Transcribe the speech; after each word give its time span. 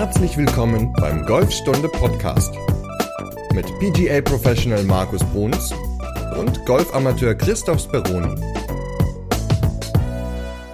Herzlich 0.00 0.38
willkommen 0.38 0.94
beim 0.94 1.26
Golfstunde 1.26 1.86
Podcast 1.86 2.54
mit 3.52 3.66
PGA 3.80 4.22
Professional 4.22 4.82
Markus 4.84 5.22
Bruns 5.24 5.74
und 6.38 6.64
Golfamateur 6.64 7.34
Christoph 7.34 7.82
Speroni. 7.82 8.34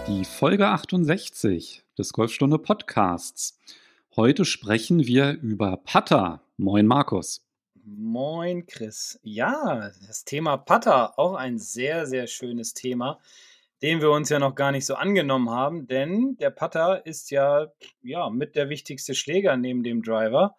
Die 0.07 0.25
Folge 0.25 0.69
68 0.69 1.83
des 1.99 2.13
Golfstunde 2.13 2.61
Podcasts. 2.61 3.59
Heute 4.15 4.45
sprechen 4.45 5.05
wir 5.09 5.33
über 5.33 5.79
Putter. 5.79 6.41
Moin 6.57 6.87
Markus. 6.87 7.45
Moin 7.85 8.65
Chris. 8.65 9.19
Ja, 9.25 9.91
das 10.07 10.25
Thema 10.25 10.57
Putter, 10.57 11.19
auch 11.19 11.35
ein 11.35 11.59
sehr, 11.59 12.07
sehr 12.07 12.29
schönes 12.29 12.75
Thema 12.75 13.19
den 13.83 14.01
wir 14.01 14.11
uns 14.11 14.29
ja 14.29 14.39
noch 14.39 14.55
gar 14.55 14.73
nicht 14.73 14.87
so 14.87 14.95
angenommen 14.95 15.51
haben, 15.51 15.87
denn 15.87 16.37
der 16.39 16.51
Putter 16.51 17.05
ist 17.05 17.31
ja, 17.31 17.69
ja 18.03 18.31
mit 18.31 18.57
der 18.57 18.69
wichtigste 18.69 19.15
Schläger 19.15 19.57
neben 19.57 19.83
dem 19.83 20.03
Driver. 20.03 20.57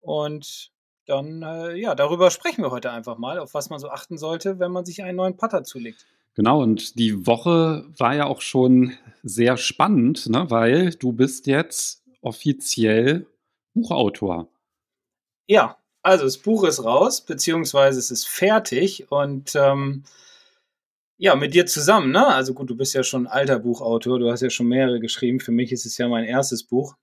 Und 0.00 0.70
dann, 1.06 1.42
äh, 1.42 1.74
ja, 1.74 1.94
darüber 1.94 2.30
sprechen 2.30 2.62
wir 2.62 2.70
heute 2.70 2.92
einfach 2.92 3.18
mal, 3.18 3.38
auf 3.38 3.54
was 3.54 3.70
man 3.70 3.80
so 3.80 3.88
achten 3.88 4.18
sollte, 4.18 4.58
wenn 4.58 4.72
man 4.72 4.84
sich 4.84 5.02
einen 5.02 5.16
neuen 5.16 5.36
Putter 5.36 5.64
zulegt. 5.64 6.06
Genau, 6.34 6.62
und 6.62 6.98
die 6.98 7.26
Woche 7.26 7.84
war 7.98 8.14
ja 8.14 8.26
auch 8.26 8.40
schon 8.40 8.94
sehr 9.22 9.56
spannend, 9.56 10.28
ne, 10.28 10.46
weil 10.48 10.90
du 10.94 11.12
bist 11.12 11.46
jetzt 11.46 12.02
offiziell 12.22 13.26
Buchautor. 13.74 14.48
Ja, 15.46 15.76
also 16.02 16.24
das 16.24 16.38
Buch 16.38 16.64
ist 16.64 16.84
raus, 16.84 17.20
beziehungsweise 17.20 17.98
es 17.98 18.10
ist 18.10 18.26
fertig 18.26 19.10
und 19.10 19.54
ähm, 19.54 20.04
ja, 21.18 21.36
mit 21.36 21.54
dir 21.54 21.66
zusammen, 21.66 22.10
ne? 22.10 22.26
Also 22.26 22.54
gut, 22.54 22.70
du 22.70 22.76
bist 22.76 22.94
ja 22.94 23.02
schon 23.02 23.26
ein 23.26 23.32
alter 23.32 23.58
Buchautor, 23.58 24.18
du 24.18 24.30
hast 24.30 24.40
ja 24.40 24.50
schon 24.50 24.66
mehrere 24.66 25.00
geschrieben. 25.00 25.40
Für 25.40 25.52
mich 25.52 25.72
ist 25.72 25.86
es 25.86 25.96
ja 25.98 26.08
mein 26.08 26.24
erstes 26.24 26.64
Buch. 26.64 26.96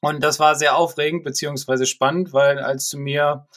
Und 0.00 0.22
das 0.22 0.38
war 0.38 0.54
sehr 0.54 0.76
aufregend 0.76 1.24
beziehungsweise 1.24 1.86
spannend, 1.86 2.32
weil 2.32 2.58
als 2.58 2.88
du 2.90 2.98
mir, 2.98 3.48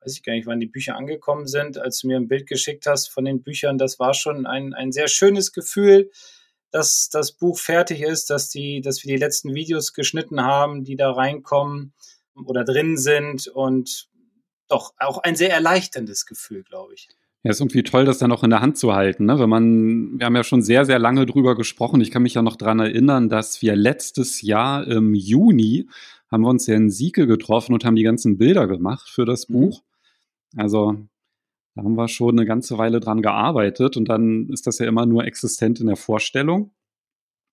weiß 0.00 0.14
ich 0.14 0.22
gar 0.22 0.32
nicht, 0.32 0.46
wann 0.46 0.60
die 0.60 0.66
Bücher 0.66 0.96
angekommen 0.96 1.46
sind, 1.46 1.78
als 1.78 2.00
du 2.00 2.06
mir 2.08 2.16
ein 2.16 2.28
Bild 2.28 2.46
geschickt 2.46 2.86
hast 2.86 3.08
von 3.08 3.24
den 3.24 3.42
Büchern, 3.42 3.76
das 3.76 3.98
war 3.98 4.14
schon 4.14 4.46
ein, 4.46 4.72
ein 4.72 4.92
sehr 4.92 5.08
schönes 5.08 5.52
Gefühl, 5.52 6.10
dass 6.70 7.08
das 7.10 7.32
Buch 7.32 7.58
fertig 7.58 8.00
ist, 8.02 8.30
dass 8.30 8.48
die, 8.48 8.80
dass 8.80 9.04
wir 9.04 9.12
die 9.12 9.20
letzten 9.20 9.54
Videos 9.54 9.92
geschnitten 9.92 10.40
haben, 10.42 10.84
die 10.84 10.96
da 10.96 11.10
reinkommen 11.12 11.92
oder 12.46 12.64
drin 12.64 12.96
sind 12.96 13.48
und 13.48 14.08
doch 14.68 14.94
auch 14.98 15.18
ein 15.18 15.36
sehr 15.36 15.52
erleichterndes 15.52 16.26
Gefühl, 16.26 16.62
glaube 16.62 16.94
ich. 16.94 17.08
Ja, 17.42 17.50
ist 17.50 17.60
irgendwie 17.60 17.82
toll, 17.82 18.04
das 18.04 18.18
dann 18.18 18.32
auch 18.32 18.44
in 18.44 18.50
der 18.50 18.60
Hand 18.60 18.76
zu 18.76 18.94
halten. 18.94 19.24
Ne? 19.24 19.38
Wenn 19.38 19.48
man, 19.48 20.18
wir 20.18 20.26
haben 20.26 20.36
ja 20.36 20.44
schon 20.44 20.60
sehr, 20.60 20.84
sehr 20.84 20.98
lange 20.98 21.24
drüber 21.24 21.56
gesprochen. 21.56 22.02
Ich 22.02 22.10
kann 22.10 22.22
mich 22.22 22.34
ja 22.34 22.42
noch 22.42 22.56
dran 22.56 22.80
erinnern, 22.80 23.30
dass 23.30 23.62
wir 23.62 23.76
letztes 23.76 24.42
Jahr 24.42 24.86
im 24.86 25.14
Juni 25.14 25.88
haben 26.30 26.42
wir 26.42 26.50
uns 26.50 26.66
ja 26.66 26.76
in 26.76 26.90
Sieke 26.90 27.26
getroffen 27.26 27.72
und 27.72 27.84
haben 27.84 27.96
die 27.96 28.02
ganzen 28.02 28.36
Bilder 28.36 28.66
gemacht 28.66 29.08
für 29.08 29.24
das 29.24 29.48
mhm. 29.48 29.54
Buch. 29.54 29.82
Also 30.56 30.96
da 31.74 31.82
haben 31.82 31.96
wir 31.96 32.08
schon 32.08 32.38
eine 32.38 32.46
ganze 32.46 32.76
Weile 32.78 33.00
dran 33.00 33.22
gearbeitet 33.22 33.96
und 33.96 34.08
dann 34.08 34.48
ist 34.50 34.66
das 34.66 34.78
ja 34.78 34.86
immer 34.86 35.06
nur 35.06 35.24
existent 35.24 35.80
in 35.80 35.86
der 35.86 35.96
Vorstellung. 35.96 36.72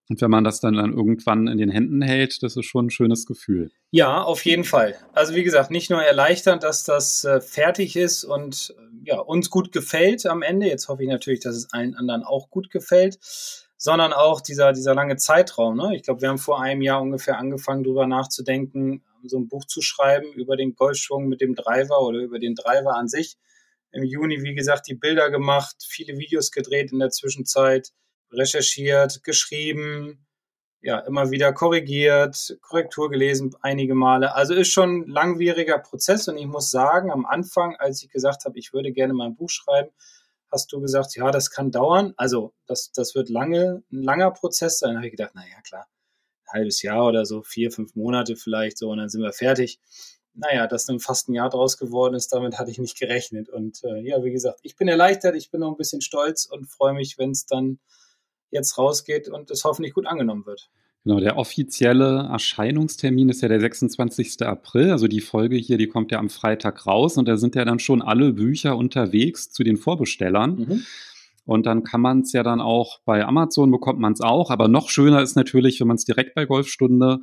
Und 0.09 0.21
wenn 0.21 0.31
man 0.31 0.43
das 0.43 0.61
dann, 0.61 0.75
dann 0.75 0.93
irgendwann 0.93 1.47
in 1.47 1.57
den 1.57 1.69
Händen 1.69 2.01
hält, 2.01 2.41
das 2.41 2.55
ist 2.55 2.65
schon 2.65 2.87
ein 2.87 2.89
schönes 2.89 3.25
Gefühl. 3.25 3.71
Ja, 3.91 4.21
auf 4.21 4.45
jeden 4.45 4.63
Fall. 4.63 4.95
Also 5.13 5.35
wie 5.35 5.43
gesagt, 5.43 5.69
nicht 5.69 5.89
nur 5.89 6.01
erleichternd, 6.01 6.63
dass 6.63 6.85
das 6.85 7.25
äh, 7.25 7.41
fertig 7.41 7.95
ist 7.97 8.23
und 8.23 8.73
ja, 9.03 9.19
uns 9.19 9.49
gut 9.49 9.71
gefällt 9.71 10.25
am 10.25 10.41
Ende. 10.41 10.67
Jetzt 10.67 10.87
hoffe 10.87 11.03
ich 11.03 11.09
natürlich, 11.09 11.41
dass 11.41 11.55
es 11.55 11.73
allen 11.73 11.95
anderen 11.95 12.23
auch 12.23 12.49
gut 12.49 12.69
gefällt, 12.69 13.19
sondern 13.75 14.13
auch 14.13 14.39
dieser, 14.39 14.71
dieser 14.71 14.95
lange 14.95 15.17
Zeitraum. 15.17 15.75
Ne? 15.75 15.95
Ich 15.95 16.03
glaube, 16.03 16.21
wir 16.21 16.29
haben 16.29 16.37
vor 16.37 16.61
einem 16.61 16.81
Jahr 16.81 17.01
ungefähr 17.01 17.37
angefangen, 17.37 17.83
darüber 17.83 18.07
nachzudenken, 18.07 19.03
so 19.23 19.37
ein 19.37 19.49
Buch 19.49 19.65
zu 19.65 19.81
schreiben 19.81 20.31
über 20.33 20.55
den 20.55 20.75
Golfschwung 20.75 21.27
mit 21.27 21.41
dem 21.41 21.53
Driver 21.53 22.01
oder 22.01 22.19
über 22.19 22.39
den 22.39 22.55
Driver 22.55 22.95
an 22.95 23.09
sich. 23.09 23.37
Im 23.91 24.03
Juni, 24.03 24.41
wie 24.43 24.53
gesagt, 24.53 24.87
die 24.87 24.95
Bilder 24.95 25.29
gemacht, 25.29 25.75
viele 25.85 26.17
Videos 26.17 26.51
gedreht 26.51 26.91
in 26.91 26.99
der 26.99 27.09
Zwischenzeit 27.09 27.91
recherchiert, 28.31 29.23
geschrieben, 29.23 30.27
ja, 30.81 30.99
immer 30.99 31.31
wieder 31.31 31.53
korrigiert, 31.53 32.57
Korrektur 32.61 33.09
gelesen 33.09 33.55
einige 33.61 33.95
Male. 33.95 34.35
Also 34.35 34.53
ist 34.53 34.69
schon 34.71 35.01
ein 35.01 35.07
langwieriger 35.07 35.79
Prozess 35.79 36.27
und 36.27 36.37
ich 36.37 36.45
muss 36.45 36.71
sagen, 36.71 37.11
am 37.11 37.25
Anfang, 37.25 37.75
als 37.77 38.03
ich 38.03 38.09
gesagt 38.09 38.45
habe, 38.45 38.57
ich 38.59 38.73
würde 38.73 38.91
gerne 38.91 39.13
mal 39.13 39.25
ein 39.25 39.35
Buch 39.35 39.49
schreiben, 39.49 39.89
hast 40.51 40.71
du 40.71 40.79
gesagt, 40.79 41.15
ja, 41.15 41.31
das 41.31 41.51
kann 41.51 41.71
dauern. 41.71 42.13
Also 42.17 42.53
das, 42.67 42.91
das 42.91 43.15
wird 43.15 43.29
lange, 43.29 43.83
ein 43.91 44.03
langer 44.03 44.31
Prozess 44.31 44.79
sein. 44.79 44.91
Da 44.91 44.97
habe 44.97 45.07
ich 45.07 45.11
gedacht, 45.11 45.35
naja, 45.35 45.61
klar, 45.67 45.87
ein 46.45 46.59
halbes 46.59 46.81
Jahr 46.81 47.05
oder 47.05 47.25
so, 47.25 47.41
vier, 47.41 47.71
fünf 47.71 47.95
Monate 47.95 48.35
vielleicht 48.35 48.77
so 48.77 48.89
und 48.89 48.99
dann 48.99 49.09
sind 49.09 49.21
wir 49.21 49.33
fertig. 49.33 49.79
Naja, 50.33 50.67
dass 50.67 50.85
dann 50.85 50.99
fast 50.99 51.29
ein 51.29 51.33
Jahr 51.33 51.49
draus 51.49 51.77
geworden 51.77 52.13
ist, 52.13 52.31
damit 52.31 52.59
hatte 52.59 52.69
ich 52.69 52.77
nicht 52.77 52.99
gerechnet. 52.99 53.49
Und 53.49 53.83
äh, 53.83 53.99
ja, 54.01 54.23
wie 54.23 54.31
gesagt, 54.31 54.59
ich 54.61 54.75
bin 54.75 54.87
erleichtert, 54.87 55.35
ich 55.35 55.49
bin 55.49 55.61
noch 55.61 55.71
ein 55.71 55.77
bisschen 55.77 56.01
stolz 56.01 56.45
und 56.45 56.67
freue 56.67 56.93
mich, 56.93 57.17
wenn 57.17 57.31
es 57.31 57.47
dann 57.47 57.79
jetzt 58.51 58.77
rausgeht 58.77 59.29
und 59.29 59.51
es 59.51 59.63
hoffentlich 59.63 59.93
gut 59.93 60.05
angenommen 60.05 60.45
wird. 60.45 60.69
Genau, 61.03 61.19
der 61.21 61.37
offizielle 61.37 62.27
Erscheinungstermin 62.31 63.29
ist 63.29 63.41
ja 63.41 63.47
der 63.47 63.61
26. 63.61 64.41
April. 64.41 64.91
Also 64.91 65.07
die 65.07 65.21
Folge 65.21 65.55
hier, 65.55 65.77
die 65.77 65.87
kommt 65.87 66.11
ja 66.11 66.19
am 66.19 66.29
Freitag 66.29 66.85
raus 66.85 67.17
und 67.17 67.27
da 67.27 67.37
sind 67.37 67.55
ja 67.55 67.63
dann 67.63 67.79
schon 67.79 68.01
alle 68.01 68.33
Bücher 68.33 68.75
unterwegs 68.75 69.49
zu 69.49 69.63
den 69.63 69.77
Vorbestellern. 69.77 70.55
Mhm. 70.55 70.85
Und 71.45 71.65
dann 71.65 71.85
kann 71.85 72.01
man 72.01 72.21
es 72.21 72.33
ja 72.33 72.43
dann 72.43 72.59
auch 72.59 72.99
bei 73.05 73.23
Amazon 73.23 73.71
bekommt 73.71 73.99
man 73.99 74.11
es 74.11 74.19
auch. 74.19 74.51
Aber 74.51 74.67
noch 74.67 74.89
schöner 74.89 75.21
ist 75.21 75.37
natürlich, 75.37 75.79
wenn 75.79 75.87
man 75.87 75.95
es 75.95 76.03
direkt 76.03 76.35
bei 76.35 76.45
Golfstunde 76.45 77.19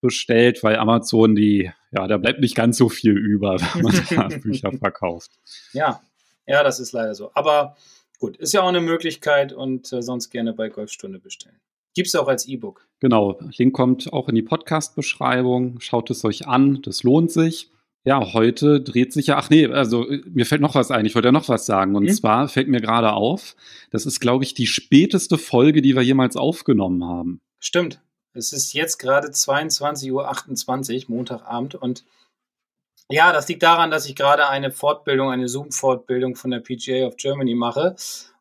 bestellt, 0.00 0.62
weil 0.62 0.76
Amazon 0.76 1.34
die, 1.34 1.72
ja, 1.90 2.06
da 2.06 2.18
bleibt 2.18 2.38
nicht 2.38 2.54
ganz 2.54 2.78
so 2.78 2.88
viel 2.88 3.18
über, 3.18 3.56
wenn 3.74 3.82
man 3.82 4.06
da 4.10 4.28
Bücher 4.28 4.70
verkauft. 4.70 5.32
Ja, 5.72 6.02
ja, 6.46 6.62
das 6.62 6.78
ist 6.78 6.92
leider 6.92 7.16
so. 7.16 7.32
Aber 7.34 7.74
Gut, 8.24 8.38
ist 8.38 8.54
ja 8.54 8.62
auch 8.62 8.68
eine 8.68 8.80
Möglichkeit 8.80 9.52
und 9.52 9.92
äh, 9.92 10.00
sonst 10.00 10.30
gerne 10.30 10.54
bei 10.54 10.70
Golfstunde 10.70 11.18
bestellen. 11.18 11.60
Gibt 11.94 12.08
es 12.08 12.14
auch 12.14 12.26
als 12.26 12.48
E-Book. 12.48 12.88
Genau, 13.00 13.38
Link 13.58 13.74
kommt 13.74 14.14
auch 14.14 14.30
in 14.30 14.34
die 14.34 14.40
Podcast-Beschreibung. 14.40 15.78
Schaut 15.80 16.08
es 16.08 16.24
euch 16.24 16.46
an, 16.48 16.80
das 16.80 17.02
lohnt 17.02 17.30
sich. 17.30 17.70
Ja, 18.06 18.32
heute 18.32 18.80
dreht 18.80 19.12
sich 19.12 19.26
ja, 19.26 19.36
ach 19.36 19.50
nee, 19.50 19.66
also 19.66 20.08
äh, 20.08 20.22
mir 20.24 20.46
fällt 20.46 20.62
noch 20.62 20.74
was 20.74 20.90
ein, 20.90 21.04
ich 21.04 21.14
wollte 21.14 21.28
ja 21.28 21.32
noch 21.32 21.50
was 21.50 21.66
sagen. 21.66 21.96
Und 21.96 22.06
hm? 22.06 22.14
zwar 22.14 22.48
fällt 22.48 22.68
mir 22.68 22.80
gerade 22.80 23.12
auf, 23.12 23.56
das 23.90 24.06
ist, 24.06 24.20
glaube 24.20 24.44
ich, 24.44 24.54
die 24.54 24.68
späteste 24.68 25.36
Folge, 25.36 25.82
die 25.82 25.94
wir 25.94 26.02
jemals 26.02 26.34
aufgenommen 26.34 27.04
haben. 27.04 27.42
Stimmt. 27.58 28.00
Es 28.32 28.54
ist 28.54 28.72
jetzt 28.72 28.96
gerade 28.96 29.28
22.28 29.28 30.10
Uhr, 30.12 31.14
Montagabend, 31.14 31.74
und 31.74 32.06
ja, 33.10 33.32
das 33.32 33.48
liegt 33.48 33.62
daran, 33.62 33.90
dass 33.90 34.06
ich 34.06 34.16
gerade 34.16 34.48
eine 34.48 34.70
Fortbildung, 34.70 35.30
eine 35.30 35.48
Zoom-Fortbildung 35.48 36.36
von 36.36 36.50
der 36.50 36.60
PGA 36.60 37.06
of 37.06 37.16
Germany 37.16 37.54
mache 37.54 37.96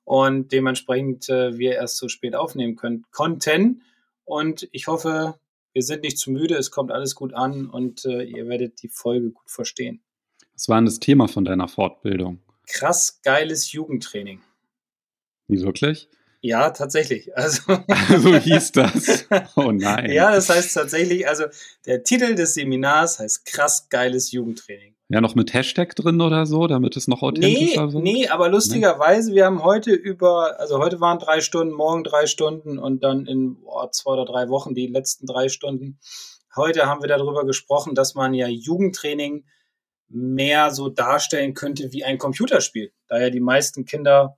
und 0.06 0.51
dementsprechend 0.51 1.29
äh, 1.29 1.57
wir 1.57 1.74
erst 1.74 1.97
so 1.97 2.07
spät 2.07 2.35
aufnehmen 2.35 2.75
können, 2.75 3.06
konnten. 3.12 3.84
Und 4.25 4.68
ich 4.72 4.88
hoffe, 4.88 5.35
wir 5.74 5.84
sind 5.84 6.03
nicht 6.03 6.18
zu 6.18 6.31
müde, 6.31 6.56
es 6.56 6.72
kommt 6.72 6.91
alles 6.91 7.16
gut 7.16 7.34
an 7.34 7.69
und 7.69 8.06
äh, 8.06 8.24
ihr 8.24 8.47
werdet 8.47 8.81
die 8.81 8.90
Folge 8.90 9.31
gut 9.31 9.50
verstehen. 9.50 10.01
Was 10.53 10.69
war 10.69 10.78
denn 10.78 10.85
das 10.85 11.00
Thema 11.00 11.28
von 11.28 11.45
deiner 11.45 11.68
Fortbildung? 11.68 12.40
Krass 12.68 13.22
geiles 13.24 13.72
Jugendtraining. 13.72 14.41
Wie 15.47 15.62
wirklich? 15.62 16.07
Ja, 16.43 16.71
tatsächlich. 16.71 17.31
Also 17.35 17.61
so 18.19 18.35
hieß 18.35 18.73
das. 18.73 19.25
Oh 19.55 19.71
nein. 19.71 20.11
ja, 20.11 20.31
das 20.31 20.49
heißt 20.49 20.73
tatsächlich, 20.73 21.27
also 21.27 21.45
der 21.85 22.03
Titel 22.03 22.35
des 22.35 22.53
Seminars 22.53 23.19
heißt 23.19 23.45
krass 23.45 23.87
geiles 23.89 24.31
Jugendtraining. 24.31 24.93
Ja, 25.07 25.21
noch 25.21 25.35
mit 25.35 25.53
Hashtag 25.53 25.95
drin 25.95 26.19
oder 26.19 26.45
so, 26.45 26.67
damit 26.67 26.97
es 26.97 27.07
noch 27.07 27.21
authentischer 27.21 27.87
nee, 27.87 27.93
wird? 27.93 28.03
Nee, 28.03 28.27
aber 28.27 28.49
lustigerweise, 28.49 29.29
nee. 29.29 29.37
wir 29.37 29.45
haben 29.45 29.63
heute 29.63 29.93
über, 29.93 30.59
also 30.59 30.79
heute 30.79 30.99
waren 30.99 31.17
drei 31.17 31.39
Stunden, 31.39 31.73
morgen 31.73 32.03
drei 32.03 32.27
Stunden 32.27 32.77
und 32.77 33.03
dann 33.03 33.25
in 33.25 33.57
oh, 33.63 33.87
zwei 33.91 34.11
oder 34.11 34.25
drei 34.25 34.49
Wochen 34.49 34.73
die 34.73 34.87
letzten 34.87 35.25
drei 35.25 35.47
Stunden. 35.47 36.00
Heute 36.56 36.88
haben 36.88 37.01
wir 37.01 37.07
darüber 37.07 37.45
gesprochen, 37.45 37.95
dass 37.95 38.15
man 38.15 38.33
ja 38.33 38.47
Jugendtraining 38.47 39.45
mehr 40.09 40.71
so 40.71 40.89
darstellen 40.89 41.53
könnte 41.53 41.94
wie 41.94 42.03
ein 42.03 42.18
Computerspiel. 42.18 42.91
Da 43.07 43.19
ja 43.19 43.29
die 43.29 43.39
meisten 43.39 43.85
Kinder 43.85 44.35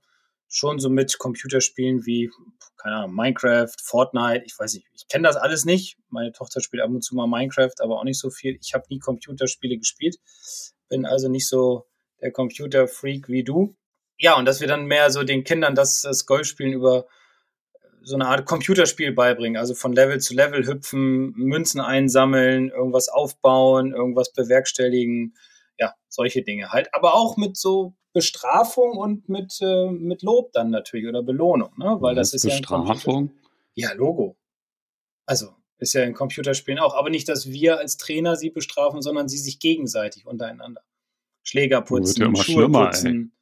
schon 0.48 0.78
so 0.78 0.88
mit 0.88 1.18
Computerspielen 1.18 2.06
wie, 2.06 2.30
keine 2.76 2.96
Ahnung, 2.96 3.14
Minecraft, 3.14 3.72
Fortnite, 3.82 4.44
ich 4.46 4.58
weiß 4.58 4.74
nicht, 4.74 4.86
ich 4.92 5.08
kenne 5.08 5.26
das 5.26 5.36
alles 5.36 5.64
nicht. 5.64 5.98
Meine 6.08 6.32
Tochter 6.32 6.60
spielt 6.60 6.82
ab 6.82 6.90
und 6.90 7.02
zu 7.02 7.14
mal 7.14 7.26
Minecraft, 7.26 7.74
aber 7.80 7.98
auch 7.98 8.04
nicht 8.04 8.18
so 8.18 8.30
viel. 8.30 8.58
Ich 8.60 8.74
habe 8.74 8.84
nie 8.88 8.98
Computerspiele 8.98 9.78
gespielt, 9.78 10.16
bin 10.88 11.04
also 11.04 11.28
nicht 11.28 11.48
so 11.48 11.86
der 12.20 12.32
Computerfreak 12.32 13.28
wie 13.28 13.44
du. 13.44 13.76
Ja, 14.18 14.38
und 14.38 14.46
dass 14.46 14.60
wir 14.60 14.68
dann 14.68 14.86
mehr 14.86 15.10
so 15.10 15.24
den 15.24 15.44
Kindern 15.44 15.74
das, 15.74 16.02
das 16.02 16.26
Golfspielen 16.26 16.72
über 16.72 17.06
so 18.02 18.14
eine 18.14 18.28
Art 18.28 18.46
Computerspiel 18.46 19.12
beibringen, 19.12 19.58
also 19.58 19.74
von 19.74 19.92
Level 19.92 20.20
zu 20.20 20.32
Level 20.34 20.64
hüpfen, 20.64 21.32
Münzen 21.32 21.80
einsammeln, 21.80 22.70
irgendwas 22.70 23.08
aufbauen, 23.08 23.92
irgendwas 23.92 24.32
bewerkstelligen, 24.32 25.34
ja, 25.76 25.92
solche 26.08 26.42
Dinge 26.42 26.70
halt. 26.70 26.88
Aber 26.94 27.14
auch 27.14 27.36
mit 27.36 27.56
so 27.56 27.94
Bestrafung 28.16 28.96
und 28.96 29.28
mit, 29.28 29.58
äh, 29.60 29.90
mit 29.90 30.22
Lob 30.22 30.50
dann 30.52 30.70
natürlich 30.70 31.06
oder 31.06 31.22
Belohnung, 31.22 31.76
ne? 31.76 31.98
Weil 32.00 32.14
das 32.14 32.32
ist 32.32 32.44
Bestrafung? 32.44 33.30
ja 33.74 33.90
Ja, 33.90 33.94
Logo. 33.94 34.38
Also, 35.26 35.54
Ist 35.76 35.92
ja 35.92 36.04
in 36.04 36.14
Computerspielen 36.14 36.80
auch. 36.80 36.94
Aber 36.94 37.10
nicht, 37.10 37.28
dass 37.28 37.50
wir 37.50 37.78
als 37.78 37.98
Trainer 37.98 38.36
sie 38.36 38.48
bestrafen, 38.48 39.02
sondern 39.02 39.28
sie 39.28 39.36
sich 39.36 39.58
gegenseitig 39.58 40.26
untereinander. 40.26 40.80
Schläger 41.42 41.82
putzen, 41.82 42.34
ja 42.34 42.42
Schuhe 42.42 42.70
putzen. 42.70 43.36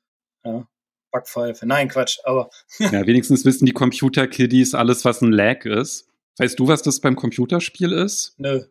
Ja, 0.45 0.67
Backpfeife. 1.13 1.67
Nein, 1.67 1.89
Quatsch, 1.89 2.19
aber. 2.25 2.51
ja, 2.81 3.07
wenigstens 3.07 3.45
wissen 3.45 3.67
die 3.67 3.73
Computer-Kiddies 3.73 4.75
alles, 4.75 5.05
was 5.05 5.23
ein 5.23 5.31
Lag 5.31 5.65
ist. 5.65 6.09
Weißt 6.39 6.59
du, 6.59 6.67
was 6.67 6.83
das 6.83 6.99
beim 7.01 7.15
Computerspiel 7.15 7.93
ist? 7.93 8.35
Nö. 8.39 8.65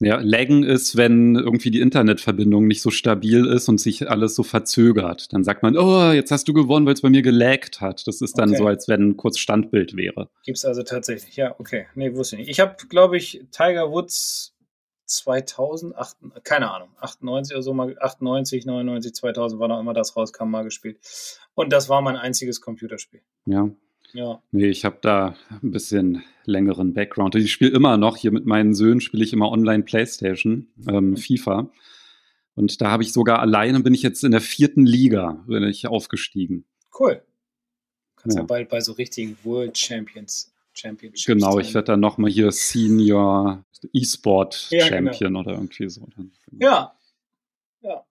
Ja, 0.00 0.18
laggen 0.20 0.64
ist, 0.64 0.96
wenn 0.96 1.36
irgendwie 1.36 1.70
die 1.70 1.80
Internetverbindung 1.80 2.66
nicht 2.66 2.82
so 2.82 2.90
stabil 2.90 3.46
ist 3.46 3.68
und 3.68 3.78
sich 3.78 4.10
alles 4.10 4.34
so 4.34 4.42
verzögert. 4.42 5.32
Dann 5.32 5.44
sagt 5.44 5.62
man, 5.62 5.76
oh, 5.76 6.10
jetzt 6.10 6.32
hast 6.32 6.48
du 6.48 6.52
gewonnen, 6.52 6.86
weil 6.86 6.94
es 6.94 7.02
bei 7.02 7.10
mir 7.10 7.22
gelaggt 7.22 7.80
hat. 7.80 8.04
Das 8.08 8.20
ist 8.20 8.36
dann 8.36 8.50
okay. 8.50 8.58
so, 8.58 8.66
als 8.66 8.88
wenn 8.88 9.16
kurz 9.16 9.38
Standbild 9.38 9.96
wäre. 9.96 10.28
Gibt 10.44 10.58
es 10.58 10.64
also 10.64 10.82
tatsächlich. 10.82 11.36
Ja, 11.36 11.54
okay. 11.58 11.86
Nee, 11.94 12.14
wusste 12.14 12.34
ich 12.34 12.40
nicht. 12.40 12.50
Ich 12.50 12.58
habe, 12.58 12.74
glaube 12.88 13.16
ich, 13.16 13.44
Tiger 13.52 13.92
Woods 13.92 14.52
2000, 15.12 15.96
8, 15.96 16.16
keine 16.42 16.70
Ahnung, 16.70 16.88
98 16.98 17.54
oder 17.54 17.62
so 17.62 17.74
mal, 17.74 17.94
98, 18.00 18.64
99, 18.64 19.14
2000, 19.14 19.60
wann 19.60 19.70
auch 19.70 19.80
immer 19.80 19.94
das 19.94 20.16
rauskam, 20.16 20.48
mal 20.48 20.64
gespielt. 20.64 20.98
Und 21.54 21.72
das 21.72 21.88
war 21.88 22.00
mein 22.00 22.16
einziges 22.16 22.60
Computerspiel. 22.60 23.20
Ja. 23.46 23.70
Ja. 24.12 24.42
Nee, 24.50 24.68
ich 24.68 24.84
habe 24.84 24.98
da 25.00 25.34
ein 25.50 25.70
bisschen 25.70 26.22
längeren 26.44 26.94
Background. 26.94 27.34
Ich 27.34 27.52
spiele 27.52 27.72
immer 27.72 27.96
noch, 27.96 28.16
hier 28.16 28.30
mit 28.30 28.46
meinen 28.46 28.74
Söhnen 28.74 29.00
spiele 29.00 29.24
ich 29.24 29.32
immer 29.32 29.50
online 29.50 29.84
Playstation, 29.84 30.68
ähm, 30.88 31.10
mhm. 31.10 31.16
FIFA. 31.16 31.70
Und 32.54 32.80
da 32.80 32.90
habe 32.90 33.02
ich 33.02 33.12
sogar 33.12 33.38
alleine, 33.38 33.80
bin 33.80 33.94
ich 33.94 34.02
jetzt 34.02 34.24
in 34.24 34.32
der 34.32 34.42
vierten 34.42 34.84
Liga, 34.84 35.42
bin 35.46 35.62
ich 35.64 35.86
aufgestiegen. 35.86 36.64
Cool. 36.98 37.22
Kannst 38.16 38.36
ja, 38.36 38.42
ja 38.42 38.46
bald 38.46 38.68
bei 38.68 38.80
so 38.80 38.92
richtigen 38.92 39.36
World 39.42 39.76
Champions 39.78 40.52
Championships. 40.74 41.26
Genau, 41.26 41.58
ich 41.58 41.74
werde 41.74 41.86
dann 41.86 42.00
nochmal 42.00 42.30
hier 42.30 42.50
Senior 42.50 43.64
E-Sport 43.92 44.68
ja, 44.70 44.88
genau. 44.88 45.10
Champion 45.12 45.34
genau. 45.34 45.40
oder 45.40 45.52
irgendwie 45.52 45.88
so. 45.88 46.06
Genau. 46.16 46.30
Ja, 46.52 46.94
ja. 47.80 48.04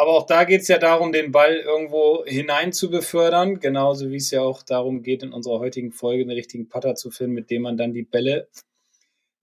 Aber 0.00 0.12
auch 0.12 0.24
da 0.24 0.44
geht 0.44 0.62
es 0.62 0.68
ja 0.68 0.78
darum, 0.78 1.12
den 1.12 1.30
Ball 1.30 1.56
irgendwo 1.56 2.24
hinein 2.24 2.72
zu 2.72 2.88
befördern, 2.88 3.60
genauso 3.60 4.08
wie 4.08 4.16
es 4.16 4.30
ja 4.30 4.40
auch 4.40 4.62
darum 4.62 5.02
geht, 5.02 5.22
in 5.22 5.34
unserer 5.34 5.58
heutigen 5.58 5.92
Folge 5.92 6.22
einen 6.22 6.30
richtigen 6.30 6.70
Putter 6.70 6.94
zu 6.94 7.10
finden, 7.10 7.34
mit 7.34 7.50
dem 7.50 7.60
man 7.60 7.76
dann 7.76 7.92
die 7.92 8.04
Bälle 8.04 8.48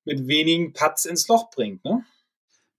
mit 0.03 0.27
wenigen 0.27 0.73
Putts 0.73 1.05
ins 1.05 1.27
Loch 1.27 1.51
bringt. 1.51 1.85
Ne? 1.85 2.03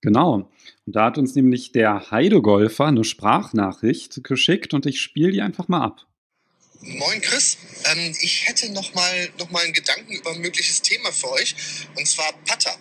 Genau. 0.01 0.33
Und 0.33 0.93
da 0.93 1.05
hat 1.05 1.17
uns 1.17 1.35
nämlich 1.35 1.71
der 1.71 2.11
Heidegolfer 2.11 2.87
eine 2.87 3.05
Sprachnachricht 3.05 4.25
geschickt 4.25 4.73
und 4.73 4.85
ich 4.85 4.99
spiele 4.99 5.31
die 5.31 5.41
einfach 5.41 5.69
mal 5.69 5.81
ab. 5.81 6.05
Moin 6.81 7.21
Chris, 7.21 7.57
ähm, 7.93 8.13
ich 8.19 8.45
hätte 8.45 8.73
noch 8.73 8.93
mal, 8.93 9.29
noch 9.39 9.51
mal 9.51 9.63
einen 9.63 9.71
Gedanken 9.71 10.11
über 10.11 10.31
ein 10.31 10.41
mögliches 10.41 10.81
Thema 10.81 11.13
für 11.13 11.31
euch 11.31 11.55
und 11.95 12.05
zwar 12.05 12.33
Putter. 12.45 12.75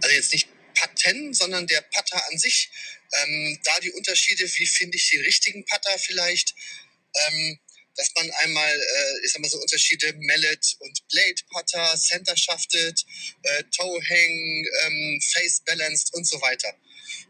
Also 0.00 0.16
jetzt 0.16 0.32
nicht 0.32 0.48
Patten, 0.74 1.34
sondern 1.34 1.66
der 1.66 1.82
Putter 1.82 2.20
an 2.30 2.38
sich. 2.38 2.70
Ähm, 3.12 3.58
da 3.64 3.80
die 3.80 3.92
Unterschiede, 3.92 4.44
wie 4.56 4.66
finde 4.66 4.96
ich 4.96 5.10
den 5.10 5.22
richtigen 5.22 5.64
Putter 5.64 5.98
vielleicht? 5.98 6.54
Ähm, 7.14 7.58
dass 7.98 8.14
man 8.14 8.30
einmal, 8.30 8.72
äh, 8.72 9.24
ich 9.24 9.32
sag 9.32 9.42
mal 9.42 9.50
so 9.50 9.58
Unterschiede 9.60 10.12
Mallet 10.20 10.76
und 10.78 11.08
Blade 11.08 11.42
Putter, 11.50 11.96
Center 11.96 12.36
Shafted, 12.36 13.04
äh, 13.42 13.64
Toe 13.76 14.00
Hang, 14.08 14.66
ähm, 14.84 15.20
Face 15.32 15.60
Balanced 15.66 16.14
und 16.14 16.24
so 16.24 16.40
weiter. 16.40 16.72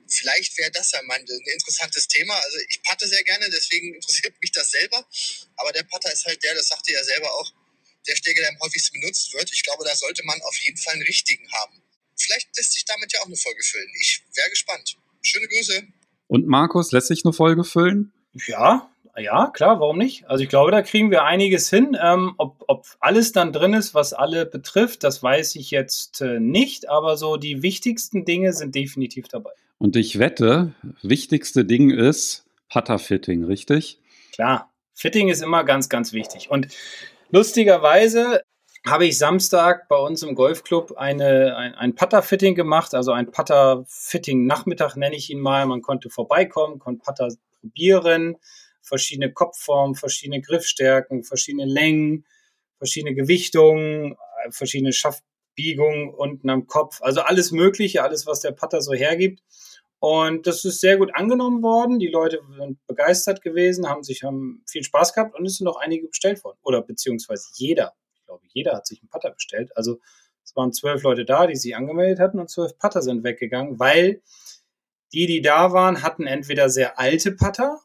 Vielleicht 0.08 0.56
wäre 0.58 0.70
das 0.70 0.92
ja 0.92 1.02
mal 1.02 1.18
ein 1.18 1.26
interessantes 1.26 2.06
Thema. 2.08 2.34
Also 2.34 2.58
ich 2.68 2.82
patte 2.82 3.08
sehr 3.08 3.24
gerne, 3.24 3.48
deswegen 3.50 3.94
interessiert 3.94 4.34
mich 4.40 4.52
das 4.52 4.70
selber. 4.70 5.08
Aber 5.56 5.72
der 5.72 5.84
Putter 5.84 6.12
ist 6.12 6.26
halt 6.26 6.42
der, 6.42 6.54
das 6.54 6.68
sagte 6.68 6.92
ja 6.92 7.02
selber 7.02 7.32
auch, 7.32 7.50
der 8.06 8.16
Schläger, 8.16 8.42
der 8.42 8.50
am 8.50 8.60
häufigsten 8.60 9.00
benutzt 9.00 9.32
wird. 9.32 9.50
Ich 9.52 9.62
glaube, 9.62 9.84
da 9.84 9.96
sollte 9.96 10.22
man 10.24 10.40
auf 10.42 10.56
jeden 10.58 10.78
Fall 10.78 10.94
einen 10.94 11.02
richtigen 11.02 11.50
haben. 11.52 11.82
Vielleicht 12.16 12.54
lässt 12.56 12.72
sich 12.72 12.84
damit 12.84 13.12
ja 13.12 13.20
auch 13.20 13.26
eine 13.26 13.36
Folge 13.36 13.62
füllen. 13.62 13.90
Ich 14.00 14.22
wäre 14.34 14.50
gespannt. 14.50 14.96
Schöne 15.28 15.46
Grüße. 15.46 15.82
Und 16.26 16.46
Markus, 16.46 16.92
lässt 16.92 17.08
sich 17.08 17.24
eine 17.24 17.34
Folge 17.34 17.64
füllen? 17.64 18.12
Ja, 18.46 18.88
ja, 19.18 19.48
klar, 19.48 19.80
warum 19.80 19.98
nicht? 19.98 20.28
Also 20.28 20.44
ich 20.44 20.48
glaube, 20.48 20.70
da 20.70 20.80
kriegen 20.82 21.10
wir 21.10 21.24
einiges 21.24 21.68
hin. 21.68 21.96
Ähm, 22.00 22.34
ob, 22.38 22.64
ob 22.66 22.86
alles 23.00 23.32
dann 23.32 23.52
drin 23.52 23.74
ist, 23.74 23.94
was 23.94 24.12
alle 24.12 24.46
betrifft, 24.46 25.04
das 25.04 25.22
weiß 25.22 25.56
ich 25.56 25.70
jetzt 25.70 26.20
äh, 26.20 26.40
nicht, 26.40 26.88
aber 26.88 27.16
so 27.16 27.36
die 27.36 27.62
wichtigsten 27.62 28.24
Dinge 28.24 28.52
sind 28.52 28.74
definitiv 28.74 29.28
dabei. 29.28 29.50
Und 29.78 29.96
ich 29.96 30.18
wette, 30.18 30.72
wichtigste 31.02 31.64
Ding 31.64 31.90
ist 31.90 32.46
Putter-Fitting, 32.70 33.44
richtig? 33.44 33.98
Klar, 34.32 34.72
Fitting 34.94 35.28
ist 35.28 35.42
immer 35.42 35.64
ganz, 35.64 35.88
ganz 35.88 36.12
wichtig. 36.12 36.50
Und 36.50 36.68
lustigerweise 37.30 38.42
habe 38.86 39.06
ich 39.06 39.18
Samstag 39.18 39.88
bei 39.88 39.96
uns 39.96 40.22
im 40.22 40.34
Golfclub 40.34 40.96
eine, 40.96 41.56
ein, 41.56 41.74
ein 41.74 41.94
Putter-Fitting 41.94 42.54
gemacht, 42.54 42.94
also 42.94 43.12
ein 43.12 43.30
Putter-Fitting-Nachmittag 43.30 44.96
nenne 44.96 45.16
ich 45.16 45.30
ihn 45.30 45.40
mal. 45.40 45.66
Man 45.66 45.82
konnte 45.82 46.10
vorbeikommen, 46.10 46.78
konnte 46.78 47.02
Putter 47.04 47.28
probieren, 47.60 48.36
verschiedene 48.82 49.32
Kopfformen, 49.32 49.94
verschiedene 49.94 50.40
Griffstärken, 50.40 51.24
verschiedene 51.24 51.66
Längen, 51.66 52.24
verschiedene 52.78 53.14
Gewichtungen, 53.14 54.16
verschiedene 54.50 54.92
Schaftbiegungen 54.92 56.14
unten 56.14 56.48
am 56.50 56.66
Kopf. 56.66 57.00
Also 57.02 57.20
alles 57.20 57.50
Mögliche, 57.50 58.02
alles, 58.02 58.26
was 58.26 58.40
der 58.40 58.52
Putter 58.52 58.80
so 58.80 58.92
hergibt. 58.92 59.42
Und 60.00 60.46
das 60.46 60.64
ist 60.64 60.80
sehr 60.80 60.96
gut 60.96 61.10
angenommen 61.14 61.62
worden. 61.62 61.98
Die 61.98 62.06
Leute 62.06 62.40
sind 62.56 62.78
begeistert 62.86 63.42
gewesen, 63.42 63.88
haben 63.88 64.04
sich 64.04 64.22
haben 64.22 64.62
viel 64.66 64.84
Spaß 64.84 65.12
gehabt 65.12 65.34
und 65.34 65.44
es 65.44 65.56
sind 65.56 65.64
noch 65.64 65.76
einige 65.76 66.06
bestellt 66.06 66.42
worden. 66.44 66.58
Oder 66.62 66.82
beziehungsweise 66.82 67.48
jeder. 67.54 67.94
Ich 68.28 68.30
glaube, 68.30 68.46
jeder 68.52 68.76
hat 68.76 68.86
sich 68.86 69.00
einen 69.00 69.08
Putter 69.08 69.30
bestellt. 69.30 69.74
Also 69.74 70.00
es 70.44 70.54
waren 70.54 70.72
zwölf 70.72 71.02
Leute 71.02 71.24
da, 71.24 71.46
die 71.46 71.56
sich 71.56 71.74
angemeldet 71.74 72.20
hatten 72.20 72.38
und 72.38 72.50
zwölf 72.50 72.76
Putter 72.78 73.00
sind 73.00 73.24
weggegangen, 73.24 73.78
weil 73.78 74.20
die, 75.14 75.26
die 75.26 75.40
da 75.40 75.72
waren, 75.72 76.02
hatten 76.02 76.26
entweder 76.26 76.68
sehr 76.68 76.98
alte 76.98 77.32
Putter 77.32 77.80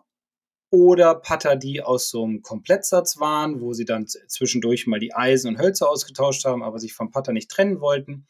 oder 0.70 1.16
Putter, 1.16 1.56
die 1.56 1.82
aus 1.82 2.10
so 2.10 2.26
einem 2.26 2.42
Komplettsatz 2.42 3.20
waren, 3.20 3.62
wo 3.62 3.72
sie 3.72 3.86
dann 3.86 4.06
zwischendurch 4.08 4.86
mal 4.86 5.00
die 5.00 5.14
Eisen 5.14 5.48
und 5.48 5.62
Hölzer 5.62 5.90
ausgetauscht 5.90 6.44
haben, 6.44 6.62
aber 6.62 6.80
sich 6.80 6.94
vom 6.94 7.12
Putter 7.12 7.32
nicht 7.32 7.50
trennen 7.50 7.80
wollten 7.80 8.28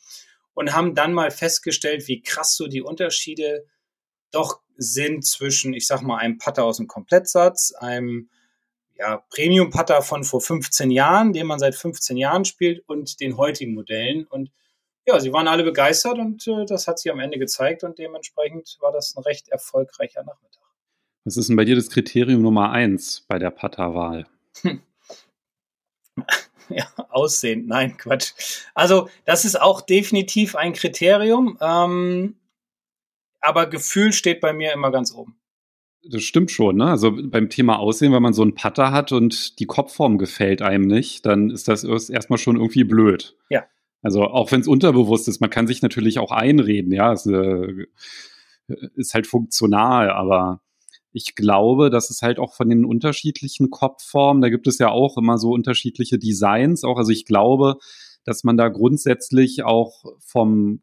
und 0.53 0.73
haben 0.73 0.93
dann 0.93 1.13
mal 1.13 1.31
festgestellt, 1.31 2.07
wie 2.07 2.21
krass 2.21 2.55
so 2.55 2.67
die 2.67 2.83
Unterschiede 2.83 3.65
doch 4.29 4.61
sind 4.77 5.25
zwischen, 5.25 5.73
ich 5.73 5.87
sag 5.87 6.03
mal, 6.03 6.17
einem 6.17 6.37
Putter 6.37 6.63
aus 6.63 6.77
dem 6.77 6.87
Komplettsatz, 6.87 7.73
einem 7.73 8.29
ja, 8.95 9.23
Premium-Putter 9.29 10.01
von 10.01 10.23
vor 10.23 10.41
15 10.41 10.91
Jahren, 10.91 11.33
den 11.33 11.47
man 11.47 11.59
seit 11.59 11.75
15 11.75 12.17
Jahren 12.17 12.45
spielt, 12.45 12.87
und 12.87 13.19
den 13.19 13.37
heutigen 13.37 13.73
Modellen. 13.73 14.25
Und 14.25 14.51
ja, 15.05 15.19
sie 15.19 15.33
waren 15.33 15.47
alle 15.47 15.63
begeistert 15.63 16.17
und 16.17 16.47
äh, 16.47 16.65
das 16.65 16.87
hat 16.87 16.99
sich 16.99 17.11
am 17.11 17.19
Ende 17.19 17.37
gezeigt 17.37 17.83
und 17.83 17.99
dementsprechend 17.99 18.77
war 18.79 18.91
das 18.91 19.15
ein 19.15 19.23
recht 19.23 19.49
erfolgreicher 19.49 20.23
Nachmittag. 20.23 20.63
Was 21.25 21.37
ist 21.37 21.49
denn 21.49 21.55
bei 21.55 21.65
dir 21.65 21.75
das 21.75 21.89
Kriterium 21.89 22.41
Nummer 22.41 22.71
eins 22.71 23.25
bei 23.27 23.39
der 23.39 23.51
Putterwahl? 23.51 24.25
Hm. 24.61 24.81
ja, 26.69 26.87
Aussehen, 27.09 27.65
nein, 27.67 27.97
Quatsch. 27.97 28.33
Also, 28.73 29.09
das 29.25 29.45
ist 29.45 29.59
auch 29.59 29.81
definitiv 29.81 30.55
ein 30.55 30.73
Kriterium, 30.73 31.57
ähm, 31.61 32.37
aber 33.41 33.67
Gefühl 33.67 34.13
steht 34.13 34.39
bei 34.41 34.53
mir 34.53 34.71
immer 34.73 34.91
ganz 34.91 35.13
oben. 35.13 35.37
Das 36.09 36.21
stimmt 36.21 36.51
schon, 36.51 36.77
ne? 36.77 36.85
Also 36.85 37.11
beim 37.11 37.49
Thema 37.49 37.79
Aussehen, 37.79 38.11
wenn 38.11 38.21
man 38.21 38.33
so 38.33 38.41
einen 38.41 38.55
Putter 38.55 38.91
hat 38.91 39.11
und 39.11 39.59
die 39.59 39.65
Kopfform 39.65 40.17
gefällt 40.17 40.61
einem 40.61 40.85
nicht, 40.85 41.25
dann 41.25 41.49
ist 41.49 41.67
das 41.67 41.83
erstmal 41.83 42.39
schon 42.39 42.57
irgendwie 42.57 42.83
blöd. 42.83 43.37
Ja. 43.49 43.63
Also 44.01 44.23
auch 44.23 44.51
wenn 44.51 44.59
es 44.59 44.67
unterbewusst 44.67 45.29
ist, 45.29 45.39
man 45.39 45.49
kann 45.49 45.65
sich 45.65 45.81
natürlich 45.81 46.19
auch 46.19 46.31
einreden, 46.31 46.91
ja, 46.91 47.13
es 47.13 47.25
äh, 47.25 47.85
ist 48.95 49.13
halt 49.13 49.27
funktional, 49.27 50.09
aber 50.09 50.61
ich 51.13 51.35
glaube, 51.35 51.89
dass 51.89 52.09
es 52.09 52.21
halt 52.21 52.39
auch 52.39 52.53
von 52.53 52.69
den 52.69 52.85
unterschiedlichen 52.85 53.69
Kopfformen, 53.69 54.41
da 54.41 54.49
gibt 54.49 54.67
es 54.67 54.79
ja 54.79 54.89
auch 54.89 55.17
immer 55.17 55.37
so 55.37 55.51
unterschiedliche 55.51 56.17
Designs 56.19 56.83
auch. 56.83 56.97
Also 56.97 57.11
ich 57.11 57.25
glaube, 57.25 57.77
dass 58.25 58.43
man 58.43 58.57
da 58.57 58.67
grundsätzlich 58.69 59.63
auch 59.63 60.03
vom 60.19 60.81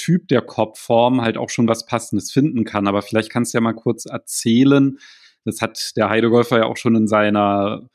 Typ 0.00 0.28
der 0.28 0.40
Kopfform 0.40 1.20
halt 1.20 1.36
auch 1.36 1.50
schon 1.50 1.68
was 1.68 1.84
Passendes 1.84 2.32
finden 2.32 2.64
kann. 2.64 2.86
Aber 2.86 3.02
vielleicht 3.02 3.30
kannst 3.30 3.52
du 3.52 3.58
ja 3.58 3.62
mal 3.62 3.74
kurz 3.74 4.06
erzählen. 4.06 4.98
Das 5.44 5.60
hat 5.60 5.92
der 5.96 6.08
Heidegolfer 6.08 6.58
ja 6.58 6.64
auch 6.64 6.78
schon 6.78 6.96
in 6.96 7.06
seiner 7.06 7.88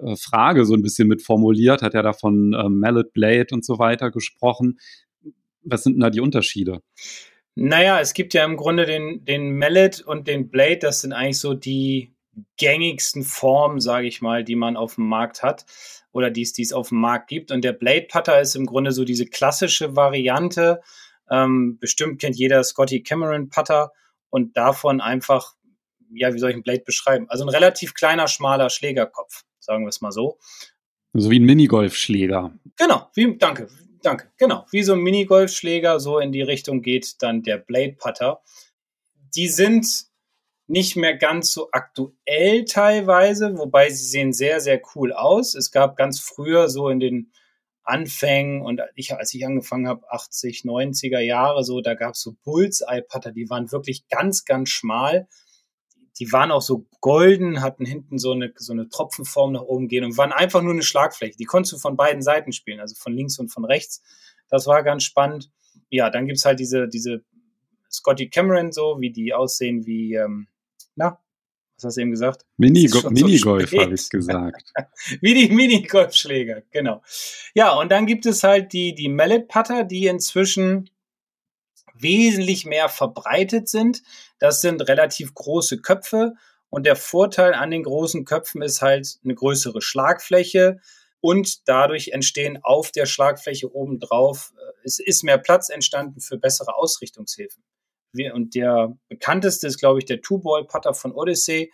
äh, 0.00 0.16
Frage 0.16 0.64
so 0.64 0.74
ein 0.74 0.82
bisschen 0.82 1.06
mit 1.06 1.22
formuliert, 1.22 1.82
hat 1.82 1.94
ja 1.94 2.02
da 2.02 2.12
von 2.12 2.52
äh, 2.52 2.68
Mallet 2.68 3.12
Blade 3.12 3.46
und 3.52 3.64
so 3.64 3.78
weiter 3.78 4.10
gesprochen. 4.10 4.80
Was 5.62 5.84
sind 5.84 5.94
denn 5.94 6.00
da 6.00 6.10
die 6.10 6.20
Unterschiede? 6.20 6.80
Naja, 7.54 8.00
es 8.00 8.12
gibt 8.12 8.34
ja 8.34 8.44
im 8.44 8.56
Grunde 8.56 8.84
den, 8.84 9.24
den 9.24 9.56
Mallet 9.56 10.00
und 10.00 10.26
den 10.26 10.50
Blade, 10.50 10.78
das 10.80 11.00
sind 11.00 11.12
eigentlich 11.12 11.38
so 11.38 11.54
die 11.54 12.12
gängigsten 12.56 13.22
Formen, 13.22 13.80
sage 13.80 14.06
ich 14.06 14.20
mal, 14.20 14.44
die 14.44 14.56
man 14.56 14.76
auf 14.76 14.96
dem 14.96 15.08
Markt 15.08 15.42
hat 15.42 15.64
oder 16.12 16.30
die 16.30 16.42
es 16.42 16.72
auf 16.72 16.90
dem 16.90 16.98
Markt 16.98 17.28
gibt. 17.28 17.50
Und 17.50 17.64
der 17.64 17.72
Blade 17.72 18.06
Putter 18.10 18.40
ist 18.40 18.56
im 18.56 18.66
Grunde 18.66 18.92
so 18.92 19.04
diese 19.04 19.26
klassische 19.26 19.96
Variante. 19.96 20.80
Ähm, 21.30 21.78
bestimmt 21.78 22.20
kennt 22.20 22.36
jeder 22.36 22.62
Scotty 22.64 23.02
Cameron 23.02 23.48
Putter 23.48 23.92
und 24.30 24.56
davon 24.56 25.00
einfach, 25.00 25.54
ja, 26.12 26.32
wie 26.32 26.38
soll 26.38 26.50
ich 26.50 26.54
einen 26.54 26.62
Blade 26.62 26.82
beschreiben? 26.84 27.26
Also 27.28 27.44
ein 27.44 27.48
relativ 27.48 27.94
kleiner, 27.94 28.28
schmaler 28.28 28.70
Schlägerkopf, 28.70 29.44
sagen 29.58 29.84
wir 29.84 29.88
es 29.88 30.00
mal 30.00 30.12
so. 30.12 30.38
So 31.12 31.30
wie 31.30 31.38
ein 31.38 31.44
Minigolfschläger. 31.44 32.52
Genau, 32.76 33.10
wie, 33.14 33.36
danke, 33.38 33.68
Danke, 34.06 34.28
genau. 34.36 34.66
Wie 34.70 34.84
so 34.84 34.92
ein 34.92 35.00
Minigolfschläger, 35.00 35.98
so 35.98 36.20
in 36.20 36.30
die 36.30 36.42
Richtung 36.42 36.80
geht 36.80 37.20
dann 37.22 37.42
der 37.42 37.58
Blade 37.58 37.96
Putter. 37.98 38.40
Die 39.34 39.48
sind 39.48 40.04
nicht 40.68 40.94
mehr 40.94 41.16
ganz 41.16 41.52
so 41.52 41.70
aktuell 41.72 42.64
teilweise, 42.66 43.58
wobei 43.58 43.90
sie 43.90 44.04
sehen 44.04 44.32
sehr, 44.32 44.60
sehr 44.60 44.80
cool 44.94 45.12
aus. 45.12 45.56
Es 45.56 45.72
gab 45.72 45.96
ganz 45.96 46.20
früher 46.20 46.68
so 46.68 46.88
in 46.88 47.00
den 47.00 47.32
Anfängen 47.86 48.62
und 48.62 48.80
ich, 48.94 49.14
als 49.14 49.32
ich 49.34 49.46
angefangen 49.46 49.88
habe, 49.88 50.10
80, 50.10 50.62
90er 50.62 51.20
Jahre, 51.20 51.64
so, 51.64 51.80
da 51.80 51.94
gab 51.94 52.14
es 52.14 52.20
so 52.20 52.36
Bullseye-Putter, 52.44 53.32
die 53.32 53.48
waren 53.48 53.70
wirklich 53.72 54.08
ganz, 54.08 54.44
ganz 54.44 54.70
schmal. 54.70 55.28
Die 56.18 56.32
waren 56.32 56.50
auch 56.50 56.62
so 56.62 56.86
golden, 57.00 57.60
hatten 57.60 57.84
hinten 57.84 58.18
so 58.18 58.32
eine, 58.32 58.52
so 58.56 58.72
eine 58.72 58.88
Tropfenform 58.88 59.52
nach 59.52 59.62
oben 59.62 59.86
gehen 59.86 60.04
und 60.04 60.16
waren 60.16 60.32
einfach 60.32 60.62
nur 60.62 60.72
eine 60.72 60.82
Schlagfläche. 60.82 61.36
Die 61.36 61.44
konntest 61.44 61.74
du 61.74 61.78
von 61.78 61.96
beiden 61.96 62.22
Seiten 62.22 62.52
spielen, 62.52 62.80
also 62.80 62.94
von 62.96 63.12
links 63.12 63.38
und 63.38 63.48
von 63.48 63.64
rechts. 63.64 64.02
Das 64.48 64.66
war 64.66 64.82
ganz 64.82 65.04
spannend. 65.04 65.50
Ja, 65.90 66.10
dann 66.10 66.26
gibt's 66.26 66.44
halt 66.44 66.58
diese, 66.58 66.88
diese 66.88 67.22
Scotty 67.90 68.28
Cameron, 68.28 68.72
so, 68.72 68.96
wie 68.98 69.12
die 69.12 69.34
aussehen 69.34 69.86
wie, 69.86 70.14
ähm, 70.14 70.48
na, 70.96 71.20
was 71.76 71.84
hast 71.84 71.96
du 71.96 72.00
eben 72.00 72.10
gesagt? 72.10 72.46
Minigolf, 72.56 73.10
Minigolf 73.10 73.70
so 73.70 73.80
habe 73.80 73.94
ich 73.94 74.08
gesagt. 74.10 74.72
Wie 75.20 75.34
die 75.34 75.54
Minigolfschläger, 75.54 76.62
genau. 76.70 77.02
Ja, 77.54 77.74
und 77.74 77.92
dann 77.92 78.06
gibt 78.06 78.24
es 78.24 78.42
halt 78.42 78.72
die, 78.72 78.94
die 78.94 79.08
Mallet 79.08 79.48
Putter, 79.48 79.84
die 79.84 80.06
inzwischen 80.06 80.90
wesentlich 81.94 82.64
mehr 82.64 82.88
verbreitet 82.88 83.68
sind. 83.68 84.02
Das 84.38 84.60
sind 84.60 84.88
relativ 84.88 85.34
große 85.34 85.80
Köpfe. 85.80 86.34
Und 86.68 86.84
der 86.84 86.96
Vorteil 86.96 87.54
an 87.54 87.70
den 87.70 87.82
großen 87.82 88.24
Köpfen 88.24 88.62
ist 88.62 88.82
halt 88.82 89.18
eine 89.22 89.34
größere 89.34 89.82
Schlagfläche. 89.82 90.80
Und 91.20 91.68
dadurch 91.68 92.08
entstehen 92.08 92.58
auf 92.62 92.90
der 92.90 93.06
Schlagfläche 93.06 93.74
obendrauf, 93.74 94.52
äh, 94.56 94.72
es 94.84 94.98
ist 94.98 95.24
mehr 95.24 95.38
Platz 95.38 95.68
entstanden 95.68 96.20
für 96.20 96.38
bessere 96.38 96.76
Ausrichtungshilfen 96.76 97.62
und 98.32 98.54
der 98.54 98.96
bekannteste 99.08 99.66
ist, 99.66 99.78
glaube 99.78 99.98
ich, 99.98 100.04
der 100.04 100.20
Two-Ball-Putter 100.20 100.94
von 100.94 101.12
Odyssey, 101.12 101.72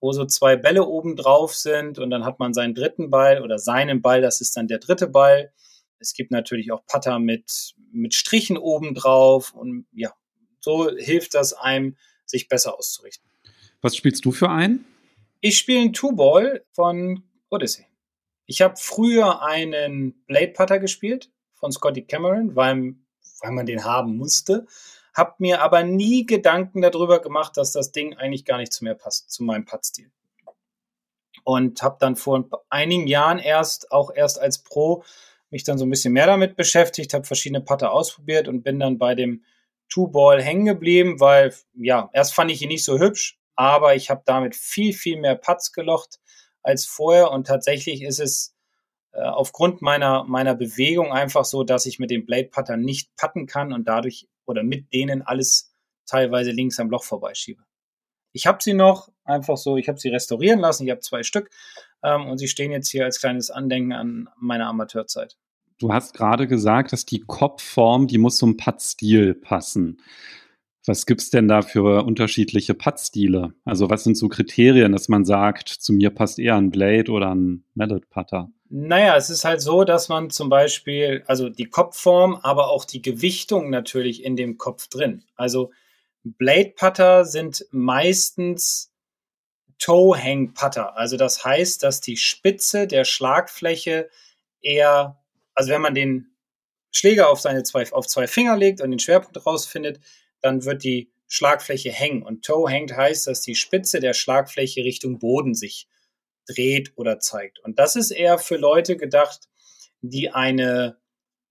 wo 0.00 0.12
so 0.12 0.24
zwei 0.24 0.56
Bälle 0.56 0.84
oben 0.84 1.16
drauf 1.16 1.54
sind 1.54 1.98
und 1.98 2.10
dann 2.10 2.24
hat 2.24 2.38
man 2.38 2.54
seinen 2.54 2.74
dritten 2.74 3.10
Ball 3.10 3.42
oder 3.42 3.58
seinen 3.58 4.00
Ball, 4.00 4.20
das 4.20 4.40
ist 4.40 4.56
dann 4.56 4.68
der 4.68 4.78
dritte 4.78 5.08
Ball. 5.08 5.52
Es 5.98 6.14
gibt 6.14 6.30
natürlich 6.30 6.70
auch 6.70 6.86
Putter 6.86 7.18
mit, 7.18 7.74
mit 7.90 8.14
Strichen 8.14 8.56
oben 8.56 8.94
drauf 8.94 9.52
und 9.54 9.86
ja, 9.92 10.12
so 10.60 10.90
hilft 10.96 11.34
das 11.34 11.52
einem, 11.52 11.96
sich 12.26 12.48
besser 12.48 12.78
auszurichten. 12.78 13.28
Was 13.80 13.96
spielst 13.96 14.24
du 14.24 14.32
für 14.32 14.50
einen? 14.50 14.84
Ich 15.40 15.58
spiele 15.58 15.80
einen 15.80 15.92
Two-Ball 15.92 16.64
von 16.72 17.22
Odyssey. 17.48 17.86
Ich 18.46 18.62
habe 18.62 18.74
früher 18.76 19.42
einen 19.42 20.24
Blade 20.26 20.52
Putter 20.52 20.78
gespielt 20.78 21.30
von 21.54 21.72
Scotty 21.72 22.02
Cameron, 22.02 22.56
weil, 22.56 22.94
weil 23.40 23.52
man 23.52 23.66
den 23.66 23.84
haben 23.84 24.16
musste 24.16 24.66
habe 25.18 25.34
mir 25.38 25.60
aber 25.60 25.82
nie 25.82 26.24
Gedanken 26.24 26.80
darüber 26.80 27.20
gemacht, 27.20 27.56
dass 27.56 27.72
das 27.72 27.92
Ding 27.92 28.14
eigentlich 28.14 28.44
gar 28.44 28.56
nicht 28.58 28.72
zu 28.72 28.84
mir 28.84 28.94
passt, 28.94 29.30
zu 29.30 29.44
meinem 29.44 29.64
Puttstil. 29.64 30.10
Und 31.44 31.82
habe 31.82 31.96
dann 32.00 32.16
vor 32.16 32.48
einigen 32.70 33.06
Jahren 33.06 33.38
erst, 33.38 33.92
auch 33.92 34.10
erst 34.14 34.40
als 34.40 34.62
Pro, 34.62 35.04
mich 35.50 35.64
dann 35.64 35.78
so 35.78 35.86
ein 35.86 35.90
bisschen 35.90 36.12
mehr 36.12 36.26
damit 36.26 36.56
beschäftigt, 36.56 37.14
habe 37.14 37.24
verschiedene 37.24 37.60
Putter 37.60 37.92
ausprobiert 37.92 38.48
und 38.48 38.62
bin 38.62 38.78
dann 38.78 38.98
bei 38.98 39.14
dem 39.14 39.44
Two-Ball 39.88 40.42
hängen 40.42 40.66
geblieben, 40.66 41.20
weil, 41.20 41.54
ja, 41.74 42.10
erst 42.12 42.34
fand 42.34 42.50
ich 42.50 42.62
ihn 42.62 42.68
nicht 42.68 42.84
so 42.84 42.98
hübsch, 42.98 43.38
aber 43.56 43.94
ich 43.94 44.10
habe 44.10 44.22
damit 44.26 44.54
viel, 44.54 44.92
viel 44.92 45.18
mehr 45.18 45.34
Putts 45.34 45.72
gelocht 45.72 46.20
als 46.62 46.84
vorher 46.84 47.30
und 47.30 47.46
tatsächlich 47.46 48.02
ist 48.02 48.20
es 48.20 48.54
äh, 49.12 49.22
aufgrund 49.22 49.80
meiner, 49.80 50.24
meiner 50.24 50.54
Bewegung 50.54 51.12
einfach 51.12 51.44
so, 51.44 51.64
dass 51.64 51.86
ich 51.86 51.98
mit 51.98 52.10
dem 52.10 52.26
Blade 52.26 52.48
Putter 52.48 52.76
nicht 52.76 53.16
putten 53.16 53.46
kann 53.46 53.72
und 53.72 53.88
dadurch 53.88 54.28
oder 54.48 54.62
mit 54.62 54.92
denen 54.92 55.22
alles 55.22 55.74
teilweise 56.06 56.50
links 56.50 56.80
am 56.80 56.90
Loch 56.90 57.04
vorbeischiebe. 57.04 57.62
Ich 58.32 58.46
habe 58.46 58.58
sie 58.62 58.74
noch 58.74 59.10
einfach 59.24 59.56
so, 59.56 59.76
ich 59.76 59.88
habe 59.88 59.98
sie 59.98 60.08
restaurieren 60.08 60.60
lassen, 60.60 60.84
ich 60.84 60.90
habe 60.90 61.00
zwei 61.00 61.22
Stück 61.22 61.50
ähm, 62.02 62.26
und 62.26 62.38
sie 62.38 62.48
stehen 62.48 62.72
jetzt 62.72 62.88
hier 62.88 63.04
als 63.04 63.20
kleines 63.20 63.50
Andenken 63.50 63.92
an 63.92 64.28
meine 64.38 64.66
Amateurzeit. 64.66 65.36
Du 65.78 65.92
hast 65.92 66.14
gerade 66.14 66.48
gesagt, 66.48 66.92
dass 66.92 67.06
die 67.06 67.20
Kopfform, 67.20 68.08
die 68.08 68.18
muss 68.18 68.36
zum 68.36 68.56
Puttstil 68.56 69.34
passen. 69.34 70.00
Was 70.86 71.04
gibt 71.04 71.20
es 71.20 71.30
denn 71.30 71.48
da 71.48 71.62
für 71.62 72.04
unterschiedliche 72.04 72.74
Puttstile? 72.74 73.52
Also 73.64 73.90
was 73.90 74.04
sind 74.04 74.16
so 74.16 74.28
Kriterien, 74.28 74.90
dass 74.90 75.08
man 75.08 75.24
sagt, 75.24 75.68
zu 75.68 75.92
mir 75.92 76.10
passt 76.10 76.38
eher 76.38 76.56
ein 76.56 76.70
Blade 76.70 77.12
oder 77.12 77.34
ein 77.34 77.64
Mallet 77.74 78.08
Putter? 78.08 78.50
Naja, 78.70 79.16
es 79.16 79.30
ist 79.30 79.44
halt 79.44 79.62
so, 79.62 79.84
dass 79.84 80.08
man 80.08 80.28
zum 80.30 80.50
Beispiel, 80.50 81.24
also 81.26 81.48
die 81.48 81.66
Kopfform, 81.70 82.36
aber 82.42 82.68
auch 82.68 82.84
die 82.84 83.00
Gewichtung 83.00 83.70
natürlich 83.70 84.22
in 84.22 84.36
dem 84.36 84.58
Kopf 84.58 84.88
drin. 84.88 85.24
Also 85.36 85.72
Blade 86.22 86.74
Putter 86.76 87.24
sind 87.24 87.66
meistens 87.70 88.92
Toe-Hang 89.78 90.52
Putter. 90.52 90.96
Also 90.98 91.16
das 91.16 91.44
heißt, 91.44 91.82
dass 91.82 92.00
die 92.02 92.16
Spitze 92.18 92.86
der 92.86 93.04
Schlagfläche 93.04 94.10
eher, 94.60 95.18
also 95.54 95.70
wenn 95.70 95.80
man 95.80 95.94
den 95.94 96.34
Schläger 96.90 97.30
auf 97.30 97.40
seine 97.40 97.62
zwei, 97.62 97.90
auf 97.92 98.06
zwei 98.06 98.26
Finger 98.26 98.56
legt 98.56 98.80
und 98.80 98.90
den 98.90 98.98
Schwerpunkt 98.98 99.46
rausfindet, 99.46 100.00
dann 100.42 100.64
wird 100.64 100.84
die 100.84 101.10
Schlagfläche 101.26 101.90
hängen. 101.90 102.22
Und 102.22 102.44
Toe 102.44 102.68
hängt 102.68 102.94
heißt, 102.94 103.26
dass 103.26 103.40
die 103.40 103.54
Spitze 103.54 104.00
der 104.00 104.14
Schlagfläche 104.14 104.84
Richtung 104.84 105.18
Boden 105.18 105.54
sich 105.54 105.88
dreht 106.48 106.92
oder 106.96 107.20
zeigt. 107.20 107.60
Und 107.60 107.78
das 107.78 107.94
ist 107.94 108.10
eher 108.10 108.38
für 108.38 108.56
Leute 108.56 108.96
gedacht, 108.96 109.48
die 110.00 110.30
eine 110.30 110.98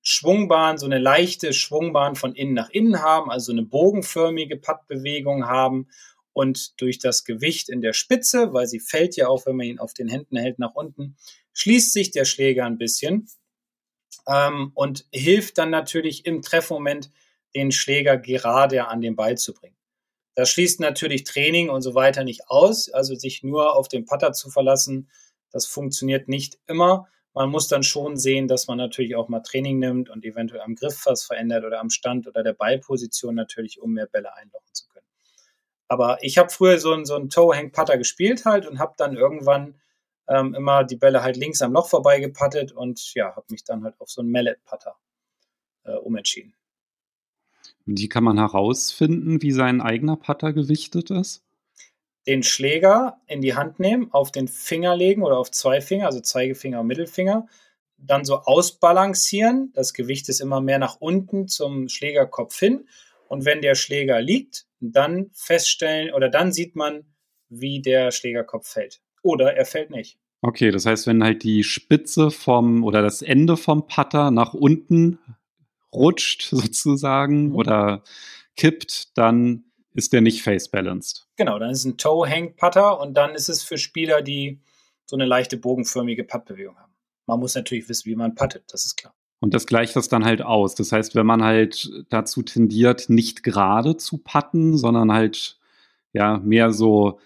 Schwungbahn, 0.01 0.77
so 0.77 0.85
eine 0.85 0.99
leichte 0.99 1.53
Schwungbahn 1.53 2.15
von 2.15 2.33
innen 2.33 2.53
nach 2.53 2.69
innen 2.69 3.01
haben, 3.01 3.29
also 3.29 3.51
eine 3.51 3.63
bogenförmige 3.63 4.57
Pattbewegung 4.57 5.47
haben 5.47 5.87
und 6.33 6.79
durch 6.79 6.99
das 6.99 7.25
Gewicht 7.25 7.67
in 7.69 7.81
der 7.81 7.93
Spitze, 7.93 8.53
weil 8.53 8.67
sie 8.67 8.79
fällt 8.79 9.15
ja 9.15 9.27
auch, 9.27 9.45
wenn 9.45 9.55
man 9.55 9.65
ihn 9.65 9.79
auf 9.79 9.93
den 9.93 10.07
Händen 10.07 10.37
hält, 10.37 10.59
nach 10.59 10.75
unten, 10.75 11.17
schließt 11.53 11.91
sich 11.91 12.11
der 12.11 12.25
Schläger 12.25 12.65
ein 12.65 12.77
bisschen 12.77 13.27
ähm, 14.27 14.71
und 14.75 15.05
hilft 15.11 15.57
dann 15.57 15.71
natürlich 15.71 16.25
im 16.25 16.41
Treffmoment, 16.41 17.11
den 17.55 17.71
Schläger 17.71 18.17
gerade 18.17 18.87
an 18.87 19.01
den 19.01 19.15
Ball 19.15 19.37
zu 19.37 19.53
bringen. 19.53 19.76
Das 20.37 20.51
schließt 20.51 20.79
natürlich 20.79 21.23
Training 21.23 21.69
und 21.69 21.81
so 21.81 21.95
weiter 21.95 22.23
nicht 22.23 22.47
aus. 22.47 22.89
Also 22.91 23.15
sich 23.15 23.41
nur 23.41 23.75
auf 23.75 23.87
den 23.87 24.05
Putter 24.05 24.33
zu 24.33 24.51
verlassen, 24.51 25.09
das 25.51 25.65
funktioniert 25.65 26.27
nicht 26.27 26.59
immer. 26.67 27.07
Man 27.33 27.49
muss 27.49 27.67
dann 27.67 27.81
schon 27.81 28.17
sehen, 28.17 28.47
dass 28.47 28.67
man 28.67 28.77
natürlich 28.77 29.15
auch 29.15 29.29
mal 29.29 29.39
Training 29.39 29.79
nimmt 29.79 30.11
und 30.11 30.23
eventuell 30.23 30.61
am 30.61 30.75
Griff 30.75 31.07
was 31.07 31.23
verändert 31.23 31.65
oder 31.65 31.79
am 31.79 31.89
Stand 31.89 32.27
oder 32.27 32.43
der 32.43 32.53
Ballposition 32.53 33.33
natürlich, 33.33 33.81
um 33.81 33.93
mehr 33.93 34.05
Bälle 34.05 34.35
einlochen 34.35 34.71
zu 34.73 34.87
können. 34.89 35.07
Aber 35.87 36.19
ich 36.21 36.37
habe 36.37 36.51
früher 36.51 36.77
so 36.77 36.93
einen, 36.93 37.05
so 37.05 37.15
einen 37.15 37.31
Toe-Hang-Putter 37.31 37.97
gespielt 37.97 38.45
halt 38.45 38.67
und 38.67 38.77
habe 38.77 38.93
dann 38.95 39.17
irgendwann 39.17 39.81
ähm, 40.29 40.53
immer 40.53 40.83
die 40.83 40.97
Bälle 40.97 41.23
halt 41.23 41.37
links 41.37 41.63
am 41.63 41.73
Loch 41.73 41.89
vorbei 41.89 42.19
gepattet 42.19 42.71
und 42.73 43.15
ja, 43.15 43.35
habe 43.35 43.47
mich 43.49 43.63
dann 43.63 43.83
halt 43.83 43.99
auf 43.99 44.11
so 44.11 44.21
einen 44.21 44.29
Mallet-Putter 44.29 44.95
äh, 45.85 45.95
umentschieden. 45.95 46.53
Wie 47.87 48.09
kann 48.09 48.25
man 48.25 48.37
herausfinden, 48.37 49.41
wie 49.41 49.53
sein 49.53 49.79
eigener 49.79 50.17
Putter 50.17 50.51
gewichtet 50.51 51.09
ist? 51.09 51.41
Den 52.27 52.43
Schläger 52.43 53.21
in 53.27 53.39
die 53.41 53.55
Hand 53.55 53.79
nehmen, 53.79 54.11
auf 54.11 54.33
den 54.33 54.49
Finger 54.49 54.97
legen 54.97 55.23
oder 55.23 55.37
auf 55.37 55.51
zwei 55.51 55.79
Finger, 55.79 56.07
also 56.07 56.19
Zeigefinger 56.19 56.81
und 56.81 56.87
Mittelfinger, 56.87 57.47
dann 57.97 58.25
so 58.25 58.39
ausbalancieren. 58.39 59.71
Das 59.73 59.93
Gewicht 59.93 60.27
ist 60.27 60.41
immer 60.41 60.59
mehr 60.59 60.79
nach 60.79 60.97
unten 60.99 61.47
zum 61.47 61.87
Schlägerkopf 61.87 62.59
hin. 62.59 62.89
Und 63.29 63.45
wenn 63.45 63.61
der 63.61 63.75
Schläger 63.75 64.21
liegt, 64.21 64.65
dann 64.81 65.31
feststellen 65.33 66.13
oder 66.13 66.27
dann 66.27 66.51
sieht 66.51 66.75
man, 66.75 67.05
wie 67.47 67.81
der 67.81 68.11
Schlägerkopf 68.11 68.67
fällt. 68.67 68.99
Oder 69.21 69.55
er 69.55 69.65
fällt 69.65 69.91
nicht. 69.91 70.19
Okay, 70.41 70.71
das 70.71 70.85
heißt, 70.85 71.07
wenn 71.07 71.23
halt 71.23 71.43
die 71.43 71.63
Spitze 71.63 72.31
vom 72.31 72.83
oder 72.83 73.01
das 73.01 73.21
Ende 73.21 73.55
vom 73.55 73.87
Putter 73.87 74.29
nach 74.29 74.53
unten 74.53 75.19
rutscht 75.93 76.43
sozusagen 76.49 77.49
mhm. 77.49 77.55
oder 77.55 78.03
kippt, 78.55 79.17
dann 79.17 79.65
ist 79.93 80.13
der 80.13 80.21
nicht 80.21 80.43
face-balanced. 80.43 81.27
Genau, 81.37 81.57
dann 81.57 81.71
ist 81.71 81.85
ein 81.85 81.97
Toe-Hang-Putter 81.97 82.99
und 82.99 83.15
dann 83.15 83.33
ist 83.33 83.49
es 83.49 83.63
für 83.63 83.77
Spieler, 83.77 84.21
die 84.21 84.61
so 85.05 85.15
eine 85.15 85.25
leichte 85.25 85.57
bogenförmige 85.57 86.23
Puttbewegung 86.23 86.77
haben. 86.77 86.93
Man 87.25 87.39
muss 87.39 87.55
natürlich 87.55 87.89
wissen, 87.89 88.05
wie 88.05 88.15
man 88.15 88.35
puttet, 88.35 88.63
das 88.71 88.85
ist 88.85 88.97
klar. 88.97 89.13
Und 89.39 89.53
das 89.53 89.67
gleicht 89.67 89.95
das 89.95 90.09
dann 90.09 90.25
halt 90.25 90.41
aus. 90.41 90.75
Das 90.75 90.91
heißt, 90.91 91.15
wenn 91.15 91.25
man 91.25 91.43
halt 91.43 91.89
dazu 92.09 92.41
tendiert, 92.41 93.09
nicht 93.09 93.43
gerade 93.43 93.97
zu 93.97 94.17
putten, 94.17 94.77
sondern 94.77 95.11
halt 95.11 95.59
ja 96.13 96.39
mehr 96.39 96.71
so 96.71 97.19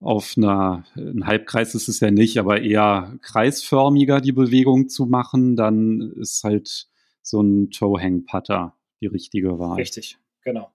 auf 0.00 0.34
einer, 0.36 0.84
ein 0.96 1.26
Halbkreis 1.26 1.74
ist 1.74 1.88
es 1.88 2.00
ja 2.00 2.10
nicht, 2.10 2.38
aber 2.38 2.62
eher 2.62 3.18
kreisförmiger 3.20 4.20
die 4.22 4.32
Bewegung 4.32 4.88
zu 4.88 5.04
machen, 5.04 5.56
dann 5.56 6.12
ist 6.16 6.42
halt 6.42 6.88
so 7.22 7.42
ein 7.42 7.70
Toe-Hang-Putter 7.70 8.74
die 9.00 9.06
richtige 9.06 9.58
Wahl. 9.58 9.76
Richtig, 9.76 10.18
genau. 10.42 10.72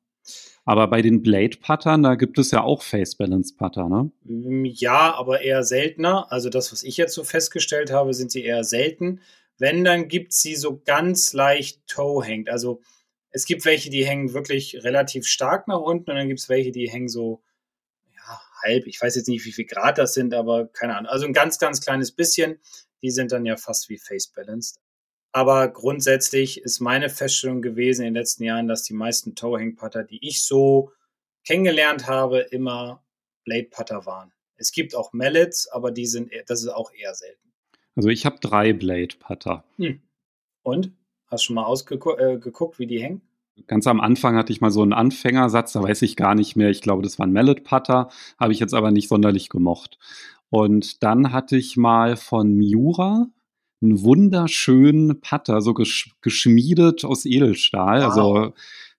Aber 0.65 0.87
bei 0.87 1.03
den 1.03 1.21
Blade-Puttern, 1.21 2.01
da 2.01 2.15
gibt 2.15 2.39
es 2.39 2.49
ja 2.49 2.63
auch 2.63 2.81
Face-Balance-Putter, 2.81 3.87
ne? 3.87 4.11
Mm, 4.23 4.65
ja, 4.65 5.13
aber 5.13 5.41
eher 5.41 5.63
seltener. 5.63 6.31
Also 6.31 6.49
das, 6.49 6.71
was 6.71 6.83
ich 6.83 6.97
jetzt 6.97 7.13
so 7.13 7.23
festgestellt 7.23 7.91
habe, 7.91 8.13
sind 8.13 8.31
sie 8.31 8.43
eher 8.43 8.63
selten, 8.63 9.21
Wenn, 9.57 9.85
dann 9.85 10.09
gibt 10.09 10.33
es 10.33 10.41
sie 10.41 10.55
so 10.55 10.81
ganz 10.83 11.31
leicht 11.31 11.87
toe 11.87 12.25
hängt. 12.25 12.49
Also 12.49 12.81
es 13.29 13.45
gibt 13.45 13.63
welche, 13.65 13.89
die 13.89 14.05
hängen 14.05 14.33
wirklich 14.33 14.83
relativ 14.83 15.27
stark 15.27 15.67
nach 15.67 15.79
unten 15.79 16.09
und 16.09 16.17
dann 16.17 16.27
gibt 16.27 16.39
es 16.39 16.49
welche, 16.49 16.71
die 16.71 16.89
hängen 16.89 17.07
so 17.07 17.41
ja, 18.15 18.41
halb. 18.63 18.87
Ich 18.87 19.01
weiß 19.01 19.15
jetzt 19.15 19.27
nicht, 19.29 19.45
wie 19.45 19.53
viel 19.53 19.65
Grad 19.65 19.97
das 19.97 20.13
sind, 20.13 20.33
aber 20.33 20.67
keine 20.67 20.97
Ahnung. 20.97 21.09
Also 21.09 21.25
ein 21.25 21.33
ganz, 21.33 21.59
ganz 21.59 21.79
kleines 21.79 22.11
bisschen. 22.11 22.59
Die 23.01 23.11
sind 23.11 23.31
dann 23.31 23.45
ja 23.45 23.55
fast 23.55 23.89
wie 23.89 23.97
face 23.97 24.27
balanced. 24.27 24.79
Aber 25.35 25.67
grundsätzlich 25.67 26.61
ist 26.61 26.79
meine 26.79 27.09
Feststellung 27.09 27.61
gewesen 27.61 28.03
in 28.05 28.13
den 28.13 28.21
letzten 28.21 28.45
Jahren, 28.45 28.69
dass 28.69 28.83
die 28.83 28.93
meisten 28.93 29.35
Toe-Hang-Putter, 29.35 30.05
die 30.05 30.25
ich 30.25 30.45
so 30.45 30.93
kennengelernt 31.45 32.07
habe, 32.07 32.39
immer 32.39 33.03
Blade-Putter 33.43 34.05
waren. 34.05 34.31
Es 34.55 34.71
gibt 34.71 34.95
auch 34.95 35.11
Mallets, 35.11 35.67
aber 35.67 35.91
die 35.91 36.05
sind, 36.05 36.31
das 36.47 36.61
ist 36.61 36.69
auch 36.69 36.89
eher 36.93 37.13
selten. 37.15 37.51
Also 37.97 38.07
ich 38.07 38.25
habe 38.25 38.37
drei 38.39 38.71
Blade-Putter. 38.71 39.65
Hm. 39.75 39.99
Und? 40.63 40.93
Hast 41.27 41.43
du 41.43 41.47
schon 41.47 41.55
mal 41.55 41.65
ausgeguckt, 41.65 42.21
äh, 42.21 42.79
wie 42.79 42.87
die 42.87 43.03
hängen? 43.03 43.21
Ganz 43.67 43.87
am 43.87 43.99
Anfang 43.99 44.37
hatte 44.37 44.53
ich 44.53 44.61
mal 44.61 44.71
so 44.71 44.83
einen 44.83 44.93
Anfängersatz, 44.93 45.73
da 45.73 45.83
weiß 45.83 46.01
ich 46.03 46.15
gar 46.15 46.33
nicht 46.33 46.55
mehr. 46.55 46.69
Ich 46.69 46.79
glaube, 46.79 47.03
das 47.03 47.19
war 47.19 47.27
ein 47.27 47.33
Mallet-Putter, 47.33 48.09
habe 48.39 48.53
ich 48.53 48.59
jetzt 48.59 48.73
aber 48.73 48.91
nicht 48.91 49.09
sonderlich 49.09 49.49
gemocht. 49.49 49.99
Und 50.49 51.03
dann 51.03 51.33
hatte 51.33 51.57
ich 51.57 51.75
mal 51.75 52.15
von 52.15 52.55
Miura 52.55 53.27
einen 53.81 54.01
wunderschönen 54.01 55.19
Putter, 55.21 55.61
so 55.61 55.73
gesch 55.73 56.15
geschmiedet 56.21 57.05
aus 57.05 57.25
Edelstahl. 57.25 58.01
Also 58.01 58.21
wow. 58.21 58.37
Also 58.37 58.53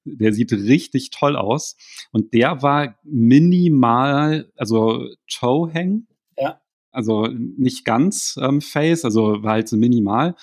der 0.06 0.32
sieht 0.32 0.52
richtig 0.52 1.10
toll 1.10 1.36
aus. 1.36 1.76
Und 2.12 2.32
der 2.32 2.62
war 2.62 2.96
minimal, 3.02 4.50
also 4.56 5.04
Toe-Hang. 5.28 6.06
Ja. 6.38 6.60
Also 6.92 7.26
nicht 7.26 7.84
ganz 7.84 8.38
ähm, 8.40 8.60
Face, 8.60 9.04
also 9.04 9.42
war 9.42 9.52
halt 9.52 9.68
so 9.68 9.76
minimal. 9.76 10.34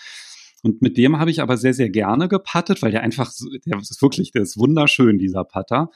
Und 0.61 0.81
mit 0.81 0.97
dem 0.97 1.19
habe 1.19 1.31
ich 1.31 1.41
aber 1.41 1.57
sehr, 1.57 1.73
sehr 1.73 1.89
gerne 1.89 2.27
gepattet, 2.27 2.81
weil 2.81 2.91
der 2.91 3.01
einfach, 3.01 3.31
der 3.65 3.79
ist 3.79 4.01
wirklich, 4.01 4.31
der 4.31 4.43
ist 4.43 4.57
wunderschön, 4.57 5.17
dieser 5.17 5.43
Putter. 5.43 5.89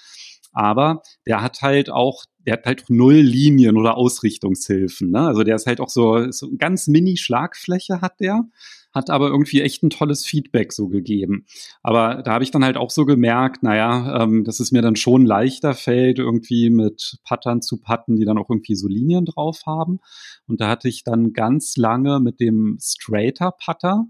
Aber 0.52 1.02
der 1.26 1.42
hat 1.42 1.62
halt 1.62 1.90
auch 1.90 2.26
der 2.48 2.54
hat 2.54 2.66
halt 2.66 2.86
null 2.88 3.16
Linien 3.16 3.76
oder 3.76 3.98
Ausrichtungshilfen. 3.98 5.12
Ne? 5.12 5.20
Also 5.20 5.44
der 5.44 5.58
ist 5.58 5.68
halt 5.68 5.82
auch 5.82 5.90
so, 5.90 6.32
so 6.32 6.50
ganz 6.58 6.88
mini 6.88 7.18
Schlagfläche 7.18 8.00
hat 8.00 8.22
der, 8.22 8.46
hat 8.94 9.10
aber 9.10 9.28
irgendwie 9.28 9.62
echt 9.62 9.84
ein 9.84 9.90
tolles 9.90 10.26
Feedback 10.26 10.72
so 10.72 10.88
gegeben. 10.88 11.46
Aber 11.84 12.24
da 12.24 12.32
habe 12.32 12.46
ich 12.46 12.52
dann 12.52 12.64
halt 12.64 12.78
auch 12.78 12.90
so 12.90 13.04
gemerkt, 13.04 13.64
naja, 13.64 14.24
ähm, 14.24 14.46
dass 14.46 14.62
es 14.62 14.72
mir 14.72 14.82
dann 14.82 14.96
schon 14.96 15.26
leichter 15.26 15.74
fällt, 15.74 16.20
irgendwie 16.20 16.70
mit 16.70 17.18
Pattern 17.26 17.62
zu 17.62 17.82
patten, 17.82 18.16
die 18.16 18.24
dann 18.24 18.38
auch 18.38 18.50
irgendwie 18.50 18.76
so 18.76 18.88
Linien 18.88 19.26
drauf 19.26 19.64
haben. 19.66 20.00
Und 20.48 20.62
da 20.62 20.70
hatte 20.70 20.88
ich 20.88 21.04
dann 21.04 21.34
ganz 21.34 21.76
lange 21.76 22.22
mit 22.22 22.40
dem 22.40 22.78
Straighter 22.82 23.52
Putter 23.52 24.06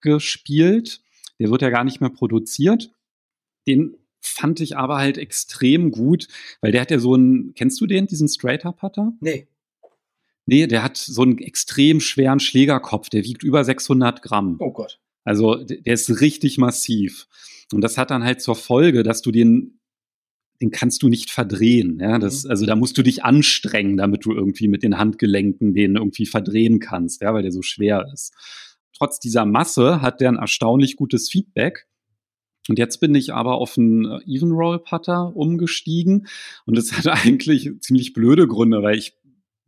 gespielt. 0.00 1.02
Der 1.38 1.50
wird 1.50 1.60
ja 1.60 1.68
gar 1.68 1.84
nicht 1.84 2.00
mehr 2.00 2.08
produziert. 2.08 2.90
Den 3.68 3.99
fand 4.20 4.60
ich 4.60 4.76
aber 4.76 4.98
halt 4.98 5.18
extrem 5.18 5.90
gut, 5.90 6.28
weil 6.60 6.72
der 6.72 6.82
hat 6.82 6.90
ja 6.90 6.98
so 6.98 7.14
einen, 7.14 7.54
kennst 7.54 7.80
du 7.80 7.86
den, 7.86 8.06
diesen 8.06 8.28
Straighter 8.28 8.72
Putter? 8.72 9.12
Nee. 9.20 9.48
Nee, 10.46 10.66
der 10.66 10.82
hat 10.82 10.96
so 10.96 11.22
einen 11.22 11.38
extrem 11.38 12.00
schweren 12.00 12.40
Schlägerkopf, 12.40 13.08
der 13.08 13.24
wiegt 13.24 13.42
über 13.42 13.64
600 13.64 14.22
Gramm. 14.22 14.56
Oh 14.58 14.72
Gott. 14.72 15.00
Also 15.24 15.54
der 15.56 15.94
ist 15.94 16.20
richtig 16.20 16.58
massiv. 16.58 17.28
Und 17.72 17.82
das 17.82 17.98
hat 17.98 18.10
dann 18.10 18.24
halt 18.24 18.40
zur 18.40 18.56
Folge, 18.56 19.02
dass 19.02 19.22
du 19.22 19.30
den, 19.30 19.80
den 20.60 20.70
kannst 20.70 21.02
du 21.02 21.08
nicht 21.08 21.30
verdrehen. 21.30 21.98
Ja, 22.00 22.18
das, 22.18 22.44
mhm. 22.44 22.50
also 22.50 22.66
da 22.66 22.74
musst 22.74 22.98
du 22.98 23.02
dich 23.02 23.22
anstrengen, 23.22 23.96
damit 23.96 24.24
du 24.24 24.32
irgendwie 24.32 24.68
mit 24.68 24.82
den 24.82 24.98
Handgelenken 24.98 25.74
den 25.74 25.96
irgendwie 25.96 26.26
verdrehen 26.26 26.80
kannst, 26.80 27.22
ja, 27.22 27.32
weil 27.32 27.42
der 27.42 27.52
so 27.52 27.62
schwer 27.62 28.06
ist. 28.12 28.34
Trotz 28.96 29.20
dieser 29.20 29.46
Masse 29.46 30.02
hat 30.02 30.20
der 30.20 30.30
ein 30.30 30.36
erstaunlich 30.36 30.96
gutes 30.96 31.30
Feedback. 31.30 31.86
Und 32.70 32.78
jetzt 32.78 33.00
bin 33.00 33.16
ich 33.16 33.34
aber 33.34 33.56
auf 33.56 33.76
einen 33.76 34.04
äh, 34.04 34.20
Even 34.26 34.52
Roll 34.52 34.78
Putter 34.78 35.34
umgestiegen. 35.34 36.28
Und 36.66 36.78
das 36.78 36.92
hat 36.96 37.08
eigentlich 37.08 37.68
ziemlich 37.80 38.12
blöde 38.12 38.46
Gründe, 38.46 38.80
weil 38.82 38.96
ich 38.96 39.14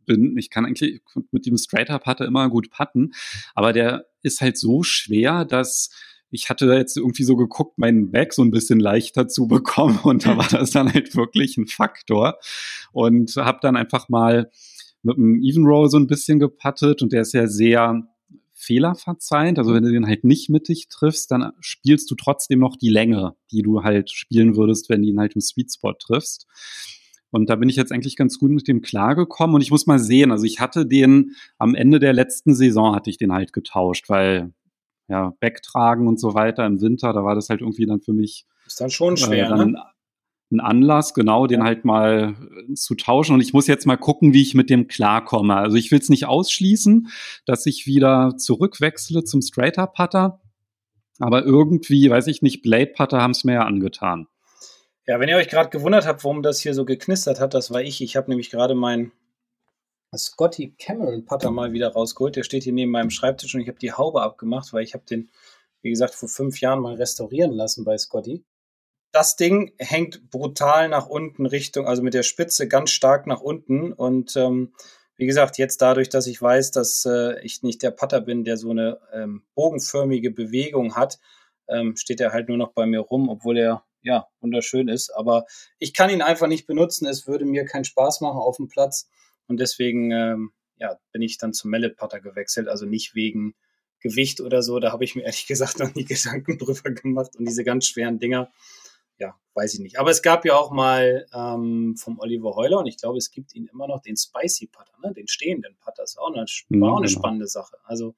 bin, 0.05 0.37
ich 0.37 0.49
kann 0.49 0.65
eigentlich 0.65 1.01
mit 1.31 1.45
dem 1.45 1.57
Straighter 1.57 1.99
Putter 1.99 2.25
immer 2.25 2.49
gut 2.49 2.69
putten, 2.71 3.13
aber 3.55 3.71
der 3.73 4.05
ist 4.21 4.41
halt 4.41 4.57
so 4.57 4.83
schwer, 4.83 5.45
dass 5.45 5.91
ich 6.29 6.49
hatte 6.49 6.65
jetzt 6.73 6.97
irgendwie 6.97 7.23
so 7.23 7.35
geguckt, 7.35 7.77
meinen 7.77 8.09
Bag 8.09 8.33
so 8.33 8.41
ein 8.41 8.51
bisschen 8.51 8.79
leichter 8.79 9.27
zu 9.27 9.47
bekommen. 9.47 9.99
Und 10.03 10.25
da 10.25 10.35
war 10.35 10.47
das 10.49 10.71
dann 10.71 10.91
halt 10.91 11.15
wirklich 11.15 11.57
ein 11.57 11.67
Faktor. 11.67 12.39
Und 12.91 13.35
habe 13.35 13.59
dann 13.61 13.75
einfach 13.75 14.09
mal 14.09 14.49
mit 15.03 15.17
dem 15.17 15.43
Even 15.43 15.65
Roll 15.65 15.89
so 15.89 15.97
ein 15.97 16.07
bisschen 16.07 16.39
gepattet 16.39 17.01
und 17.01 17.11
der 17.11 17.21
ist 17.21 17.33
ja 17.33 17.47
sehr 17.47 18.07
Fehler 18.63 18.95
verzeihend. 18.95 19.59
Also 19.59 19.73
wenn 19.73 19.83
du 19.83 19.91
den 19.91 20.07
halt 20.07 20.23
nicht 20.23 20.49
mittig 20.49 20.87
triffst, 20.87 21.31
dann 21.31 21.51
spielst 21.59 22.09
du 22.09 22.15
trotzdem 22.15 22.59
noch 22.59 22.75
die 22.75 22.89
Länge, 22.89 23.35
die 23.51 23.61
du 23.61 23.83
halt 23.83 24.09
spielen 24.09 24.55
würdest, 24.55 24.89
wenn 24.89 25.01
du 25.01 25.09
ihn 25.09 25.19
halt 25.19 25.35
im 25.35 25.41
Sweet 25.41 25.73
Spot 25.73 25.93
triffst. 25.93 26.47
Und 27.31 27.49
da 27.49 27.55
bin 27.55 27.67
ich 27.67 27.75
jetzt 27.75 27.91
eigentlich 27.91 28.15
ganz 28.15 28.37
gut 28.37 28.51
mit 28.51 28.67
dem 28.67 28.81
klargekommen. 28.81 29.55
Und 29.55 29.61
ich 29.61 29.71
muss 29.71 29.87
mal 29.87 29.99
sehen, 29.99 30.31
also 30.31 30.45
ich 30.45 30.59
hatte 30.59 30.85
den 30.85 31.35
am 31.57 31.73
Ende 31.73 31.99
der 31.99 32.13
letzten 32.13 32.53
Saison 32.53 32.95
hatte 32.95 33.09
ich 33.09 33.17
den 33.17 33.33
halt 33.33 33.53
getauscht, 33.53 34.07
weil 34.07 34.53
ja, 35.07 35.33
Backtragen 35.39 36.07
und 36.07 36.19
so 36.19 36.33
weiter 36.33 36.65
im 36.65 36.79
Winter, 36.79 37.11
da 37.11 37.23
war 37.23 37.35
das 37.35 37.49
halt 37.49 37.61
irgendwie 37.61 37.85
dann 37.85 38.01
für 38.01 38.13
mich. 38.13 38.45
Ist 38.65 38.79
dann 38.79 38.89
schon 38.89 39.17
schwer, 39.17 39.47
äh, 39.47 39.49
dann, 39.49 39.71
ne? 39.71 39.83
Ein 40.53 40.59
Anlass, 40.59 41.13
genau, 41.13 41.47
den 41.47 41.63
halt 41.63 41.85
mal 41.85 42.35
äh, 42.69 42.73
zu 42.73 42.95
tauschen. 42.95 43.35
Und 43.35 43.41
ich 43.41 43.53
muss 43.53 43.67
jetzt 43.67 43.85
mal 43.85 43.97
gucken, 43.97 44.33
wie 44.33 44.41
ich 44.41 44.53
mit 44.53 44.69
dem 44.69 44.87
klarkomme. 44.87 45.55
Also 45.55 45.75
ich 45.75 45.91
will 45.91 45.99
es 45.99 46.09
nicht 46.09 46.25
ausschließen, 46.25 47.09
dass 47.45 47.65
ich 47.65 47.87
wieder 47.87 48.35
zurückwechsle 48.37 49.23
zum 49.23 49.41
Straighter 49.41 49.87
Putter. 49.87 50.41
Aber 51.19 51.43
irgendwie, 51.43 52.09
weiß 52.09 52.27
ich 52.27 52.41
nicht, 52.41 52.61
Blade 52.61 52.93
Putter 52.95 53.21
haben 53.21 53.31
es 53.31 53.43
mir 53.43 53.53
ja 53.53 53.65
angetan. 53.65 54.27
Ja, 55.05 55.19
wenn 55.19 55.29
ihr 55.29 55.35
euch 55.35 55.49
gerade 55.49 55.69
gewundert 55.69 56.05
habt, 56.05 56.23
warum 56.23 56.43
das 56.43 56.61
hier 56.61 56.73
so 56.73 56.85
geknistert 56.85 57.39
hat, 57.39 57.53
das 57.53 57.71
war 57.71 57.81
ich. 57.81 58.01
Ich 58.01 58.15
habe 58.15 58.29
nämlich 58.29 58.49
gerade 58.49 58.73
meinen 58.73 59.11
Scotty 60.15 60.75
Cameron 60.77 61.25
Putter 61.25 61.51
mal 61.51 61.73
wieder 61.73 61.89
rausgeholt. 61.91 62.35
Der 62.35 62.43
steht 62.43 62.63
hier 62.63 62.73
neben 62.73 62.91
meinem 62.91 63.09
Schreibtisch 63.09 63.53
und 63.53 63.61
ich 63.61 63.67
habe 63.67 63.79
die 63.79 63.91
Haube 63.91 64.21
abgemacht, 64.21 64.71
weil 64.71 64.83
ich 64.83 64.93
habe 64.93 65.03
den, 65.09 65.29
wie 65.81 65.89
gesagt, 65.89 66.15
vor 66.15 66.29
fünf 66.29 66.61
Jahren 66.61 66.79
mal 66.79 66.95
restaurieren 66.95 67.51
lassen 67.51 67.83
bei 67.83 67.97
Scotty 67.97 68.43
das 69.13 69.35
Ding 69.35 69.71
hängt 69.77 70.29
brutal 70.31 70.89
nach 70.89 71.07
unten 71.07 71.45
Richtung, 71.45 71.87
also 71.87 72.01
mit 72.01 72.15
der 72.15 72.23
Spitze 72.23 72.67
ganz 72.67 72.89
stark 72.89 73.27
nach 73.27 73.41
unten. 73.41 73.93
Und 73.93 74.35
ähm, 74.35 74.73
wie 75.15 75.27
gesagt, 75.27 75.59
jetzt 75.59 75.81
dadurch, 75.83 76.09
dass 76.09 76.25
ich 76.25 76.41
weiß, 76.41 76.71
dass 76.71 77.05
äh, 77.05 77.39
ich 77.41 77.61
nicht 77.61 77.83
der 77.83 77.91
Putter 77.91 78.21
bin, 78.21 78.43
der 78.43 78.57
so 78.57 78.71
eine 78.71 78.99
ähm, 79.13 79.43
bogenförmige 79.53 80.31
Bewegung 80.31 80.95
hat, 80.95 81.19
ähm, 81.69 81.95
steht 81.95 82.19
er 82.21 82.33
halt 82.33 82.49
nur 82.49 82.57
noch 82.57 82.73
bei 82.73 82.87
mir 82.87 83.01
rum, 83.01 83.29
obwohl 83.29 83.57
er 83.59 83.85
ja 84.01 84.27
wunderschön 84.41 84.87
ist. 84.87 85.11
Aber 85.11 85.45
ich 85.77 85.93
kann 85.93 86.09
ihn 86.09 86.23
einfach 86.23 86.47
nicht 86.47 86.65
benutzen. 86.65 87.05
Es 87.05 87.27
würde 87.27 87.45
mir 87.45 87.65
keinen 87.65 87.85
Spaß 87.85 88.21
machen 88.21 88.39
auf 88.39 88.57
dem 88.57 88.67
Platz. 88.67 89.07
Und 89.45 89.59
deswegen 89.59 90.09
ähm, 90.11 90.53
ja, 90.77 90.97
bin 91.11 91.21
ich 91.21 91.37
dann 91.37 91.53
zum 91.53 91.69
Mallet 91.69 91.97
Putter 91.97 92.19
gewechselt. 92.19 92.67
Also 92.67 92.87
nicht 92.87 93.13
wegen 93.13 93.53
Gewicht 93.99 94.41
oder 94.41 94.63
so. 94.63 94.79
Da 94.79 94.91
habe 94.91 95.03
ich 95.03 95.15
mir 95.15 95.21
ehrlich 95.21 95.45
gesagt 95.45 95.77
noch 95.77 95.93
nie 95.93 96.05
Gedanken 96.05 96.57
drüber 96.57 96.89
gemacht. 96.89 97.35
Und 97.37 97.47
diese 97.47 97.63
ganz 97.63 97.85
schweren 97.85 98.17
Dinger 98.17 98.51
ja, 99.23 99.39
weiß 99.53 99.73
ich 99.75 99.79
nicht. 99.79 99.99
Aber 99.99 100.11
es 100.11 100.21
gab 100.21 100.45
ja 100.45 100.55
auch 100.55 100.71
mal 100.71 101.25
ähm, 101.33 101.95
vom 101.97 102.19
Oliver 102.19 102.55
Heuler 102.55 102.79
und 102.79 102.87
ich 102.87 102.97
glaube, 102.97 103.17
es 103.17 103.31
gibt 103.31 103.55
ihn 103.55 103.67
immer 103.71 103.87
noch 103.87 104.01
den 104.01 104.17
Spicy 104.17 104.67
Putter, 104.67 104.93
ne? 105.01 105.13
den 105.13 105.27
stehenden 105.27 105.77
Putter. 105.79 106.03
Das 106.03 106.11
ist 106.11 106.17
auch 106.17 106.33
eine, 106.33 106.45
mhm, 106.69 106.81
war 106.81 106.91
auch 106.91 106.97
eine 106.97 107.07
genau. 107.07 107.19
spannende 107.19 107.47
Sache. 107.47 107.77
Also 107.85 108.15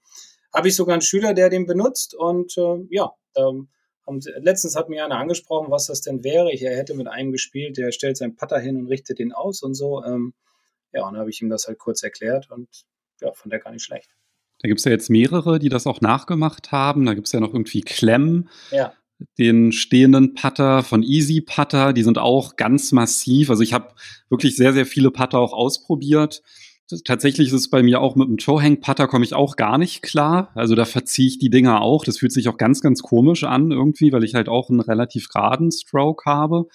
habe 0.53 0.67
ich 0.67 0.75
sogar 0.75 0.93
einen 0.93 1.01
Schüler, 1.01 1.33
der 1.33 1.49
den 1.49 1.67
benutzt 1.67 2.15
und 2.15 2.57
äh, 2.57 2.87
ja, 2.89 3.11
ähm, 3.35 3.69
und 4.07 4.25
letztens 4.37 4.75
hat 4.75 4.87
mir 4.87 5.03
einer 5.03 5.17
angesprochen, 5.17 5.71
was 5.71 5.87
das 5.87 6.01
denn 6.01 6.23
wäre. 6.23 6.51
Ich, 6.51 6.61
er 6.61 6.77
hätte 6.77 6.93
mit 6.93 7.07
einem 7.07 7.31
gespielt, 7.31 7.77
der 7.77 7.91
stellt 7.91 8.17
seinen 8.17 8.35
Putter 8.35 8.59
hin 8.59 8.77
und 8.77 8.87
richtet 8.87 9.17
den 9.17 9.33
aus 9.33 9.63
und 9.63 9.73
so. 9.73 10.03
Ähm, 10.03 10.33
ja, 10.93 11.05
und 11.05 11.13
dann 11.13 11.19
habe 11.19 11.31
ich 11.31 11.41
ihm 11.41 11.49
das 11.49 11.67
halt 11.67 11.79
kurz 11.79 12.03
erklärt 12.03 12.51
und 12.51 12.67
ja, 13.19 13.33
fand 13.33 13.51
er 13.51 13.59
gar 13.59 13.71
nicht 13.71 13.83
schlecht. 13.83 14.15
Da 14.59 14.67
gibt 14.67 14.79
es 14.79 14.85
ja 14.85 14.91
jetzt 14.91 15.09
mehrere, 15.09 15.57
die 15.57 15.69
das 15.69 15.87
auch 15.87 16.01
nachgemacht 16.01 16.71
haben. 16.71 17.05
Da 17.05 17.15
gibt 17.15 17.27
es 17.27 17.33
ja 17.33 17.39
noch 17.39 17.53
irgendwie 17.53 17.81
Clem. 17.81 18.47
Ja 18.71 18.93
den 19.37 19.71
stehenden 19.71 20.33
Putter 20.33 20.83
von 20.83 21.03
Easy 21.03 21.41
Putter, 21.41 21.93
die 21.93 22.03
sind 22.03 22.17
auch 22.17 22.55
ganz 22.55 22.91
massiv. 22.91 23.49
Also 23.49 23.63
ich 23.63 23.73
habe 23.73 23.93
wirklich 24.29 24.55
sehr, 24.55 24.73
sehr 24.73 24.85
viele 24.85 25.11
Putter 25.11 25.39
auch 25.39 25.53
ausprobiert. 25.53 26.41
Tatsächlich 27.03 27.47
ist 27.47 27.53
es 27.53 27.69
bei 27.69 27.81
mir 27.81 27.99
auch 27.99 28.15
mit 28.15 28.27
dem 28.27 28.37
Toe-Hang 28.37 28.79
Putter 28.79 29.07
komme 29.07 29.25
ich 29.25 29.33
auch 29.33 29.55
gar 29.55 29.79
nicht 29.79 30.03
klar. 30.03 30.51
Also 30.53 30.75
da 30.75 30.85
verziehe 30.85 31.27
ich 31.27 31.39
die 31.39 31.49
Dinger 31.49 31.81
auch. 31.81 32.03
Das 32.03 32.19
fühlt 32.19 32.31
sich 32.31 32.47
auch 32.47 32.57
ganz, 32.57 32.81
ganz 32.81 33.01
komisch 33.01 33.43
an 33.43 33.71
irgendwie, 33.71 34.11
weil 34.11 34.23
ich 34.23 34.35
halt 34.35 34.49
auch 34.49 34.69
einen 34.69 34.81
relativ 34.81 35.29
geraden 35.29 35.71
Stroke 35.71 36.29
habe. 36.29 36.67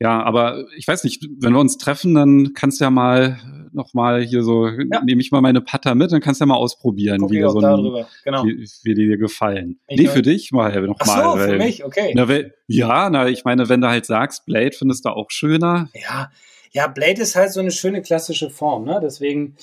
Ja, 0.00 0.22
aber 0.22 0.64
ich 0.76 0.86
weiß 0.88 1.04
nicht, 1.04 1.26
wenn 1.38 1.52
wir 1.52 1.60
uns 1.60 1.78
treffen, 1.78 2.14
dann 2.14 2.52
kannst 2.52 2.80
du 2.80 2.84
ja 2.84 2.90
mal 2.90 3.38
noch 3.72 3.92
mal 3.92 4.22
hier 4.22 4.42
so, 4.42 4.68
ja. 4.68 5.02
nehme 5.04 5.20
ich 5.20 5.32
mal 5.32 5.40
meine 5.40 5.60
Putter 5.60 5.94
mit, 5.94 6.12
dann 6.12 6.20
kannst 6.20 6.40
du 6.40 6.44
ja 6.44 6.46
mal 6.46 6.56
ausprobieren, 6.56 7.28
wie, 7.28 7.42
so 7.42 7.58
ein, 7.58 8.06
genau. 8.24 8.44
wie, 8.44 8.68
wie, 8.82 8.94
die 8.94 9.06
dir 9.08 9.18
gefallen. 9.18 9.80
Ich 9.88 10.00
nee, 10.00 10.06
für 10.06 10.22
dich 10.22 10.52
mal 10.52 10.80
noch 10.82 10.96
Ach 11.00 11.06
mal. 11.06 11.22
So, 11.22 11.38
weil, 11.38 11.48
für 11.50 11.56
mich, 11.56 11.84
okay. 11.84 12.12
Na, 12.14 12.28
weil, 12.28 12.54
ja, 12.68 13.10
na, 13.10 13.28
ich 13.28 13.44
meine, 13.44 13.68
wenn 13.68 13.80
du 13.80 13.88
halt 13.88 14.06
sagst, 14.06 14.46
Blade 14.46 14.72
findest 14.72 15.04
du 15.04 15.10
auch 15.10 15.30
schöner. 15.30 15.88
Ja, 15.94 16.30
ja, 16.70 16.86
Blade 16.86 17.22
ist 17.22 17.36
halt 17.36 17.52
so 17.52 17.60
eine 17.60 17.70
schöne 17.70 18.02
klassische 18.02 18.50
Form, 18.50 18.84
ne? 18.84 19.00
Deswegen, 19.02 19.56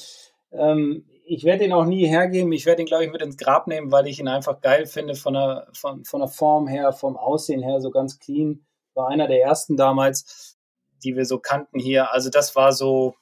ähm, 0.51 1.05
ich 1.25 1.45
werde 1.45 1.63
ihn 1.63 1.73
auch 1.73 1.85
nie 1.85 2.05
hergeben. 2.07 2.51
Ich 2.51 2.65
werde 2.65 2.81
ihn, 2.81 2.87
glaube 2.87 3.05
ich, 3.05 3.11
mit 3.11 3.21
ins 3.21 3.37
Grab 3.37 3.67
nehmen, 3.67 3.91
weil 3.91 4.07
ich 4.07 4.19
ihn 4.19 4.27
einfach 4.27 4.59
geil 4.59 4.85
finde 4.85 5.15
von 5.15 5.33
der, 5.33 5.67
von, 5.73 6.03
von 6.03 6.19
der 6.19 6.29
Form 6.29 6.67
her, 6.67 6.91
vom 6.91 7.15
Aussehen 7.15 7.63
her, 7.63 7.79
so 7.79 7.91
ganz 7.91 8.19
clean. 8.19 8.59
War 8.93 9.09
einer 9.09 9.27
der 9.27 9.41
ersten 9.41 9.77
damals, 9.77 10.57
die 11.03 11.15
wir 11.15 11.25
so 11.25 11.39
kannten 11.39 11.79
hier. 11.79 12.11
Also 12.13 12.29
das 12.29 12.55
war 12.55 12.73
so, 12.73 13.15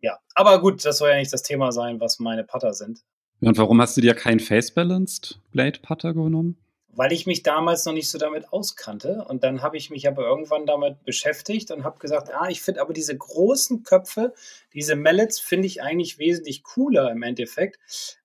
ja. 0.00 0.18
Aber 0.34 0.60
gut, 0.60 0.84
das 0.84 0.98
soll 0.98 1.10
ja 1.10 1.16
nicht 1.16 1.32
das 1.32 1.42
Thema 1.42 1.72
sein, 1.72 2.00
was 2.00 2.18
meine 2.18 2.44
Putter 2.44 2.74
sind. 2.74 3.00
Und 3.40 3.58
warum 3.58 3.80
hast 3.80 3.96
du 3.96 4.00
dir 4.00 4.14
keinen 4.14 4.40
Face-Balanced 4.40 5.40
Blade 5.50 5.80
Putter 5.80 6.14
genommen? 6.14 6.56
weil 6.96 7.12
ich 7.12 7.26
mich 7.26 7.42
damals 7.42 7.84
noch 7.84 7.92
nicht 7.92 8.10
so 8.10 8.18
damit 8.18 8.52
auskannte. 8.52 9.24
Und 9.28 9.42
dann 9.42 9.62
habe 9.62 9.76
ich 9.76 9.90
mich 9.90 10.06
aber 10.06 10.26
irgendwann 10.26 10.66
damit 10.66 11.04
beschäftigt 11.04 11.70
und 11.70 11.84
habe 11.84 11.98
gesagt, 11.98 12.30
ah, 12.32 12.48
ich 12.48 12.62
finde 12.62 12.80
aber 12.80 12.92
diese 12.92 13.16
großen 13.16 13.82
Köpfe, 13.82 14.32
diese 14.72 14.96
Mallets 14.96 15.40
finde 15.40 15.66
ich 15.66 15.82
eigentlich 15.82 16.18
wesentlich 16.18 16.62
cooler 16.62 17.10
im 17.10 17.22
Endeffekt, 17.22 17.78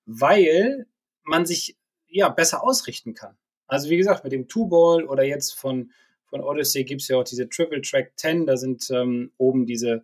weil 0.05 0.85
man 1.23 1.45
sich 1.45 1.77
ja 2.07 2.29
besser 2.29 2.63
ausrichten 2.63 3.13
kann. 3.13 3.37
Also 3.67 3.89
wie 3.89 3.97
gesagt, 3.97 4.23
mit 4.23 4.33
dem 4.33 4.47
Two-Ball 4.47 5.05
oder 5.05 5.23
jetzt 5.23 5.53
von, 5.53 5.91
von 6.29 6.41
Odyssey 6.41 6.83
gibt 6.83 7.01
es 7.01 7.07
ja 7.07 7.17
auch 7.17 7.23
diese 7.23 7.49
Triple 7.49 7.81
Track 7.81 8.13
10, 8.17 8.45
da 8.45 8.57
sind 8.57 8.89
ähm, 8.91 9.31
oben 9.37 9.65
diese 9.65 10.03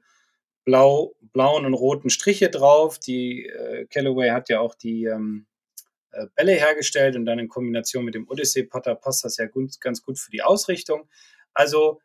blau, 0.65 1.15
blauen 1.33 1.65
und 1.65 1.73
roten 1.73 2.09
Striche 2.09 2.49
drauf. 2.49 2.99
Die 2.99 3.45
äh, 3.45 3.85
Callaway 3.85 4.29
hat 4.29 4.49
ja 4.49 4.59
auch 4.59 4.75
die 4.75 5.05
ähm, 5.05 5.45
äh, 6.11 6.27
Bälle 6.35 6.53
hergestellt 6.53 7.15
und 7.15 7.25
dann 7.25 7.39
in 7.39 7.47
Kombination 7.47 8.03
mit 8.03 8.15
dem 8.15 8.27
Odyssey-Putter 8.27 8.95
passt 8.95 9.23
das 9.23 9.37
ja 9.37 9.45
gut, 9.45 9.79
ganz 9.79 10.01
gut 10.01 10.17
für 10.17 10.31
die 10.31 10.41
Ausrichtung. 10.41 11.07
Also 11.53 12.01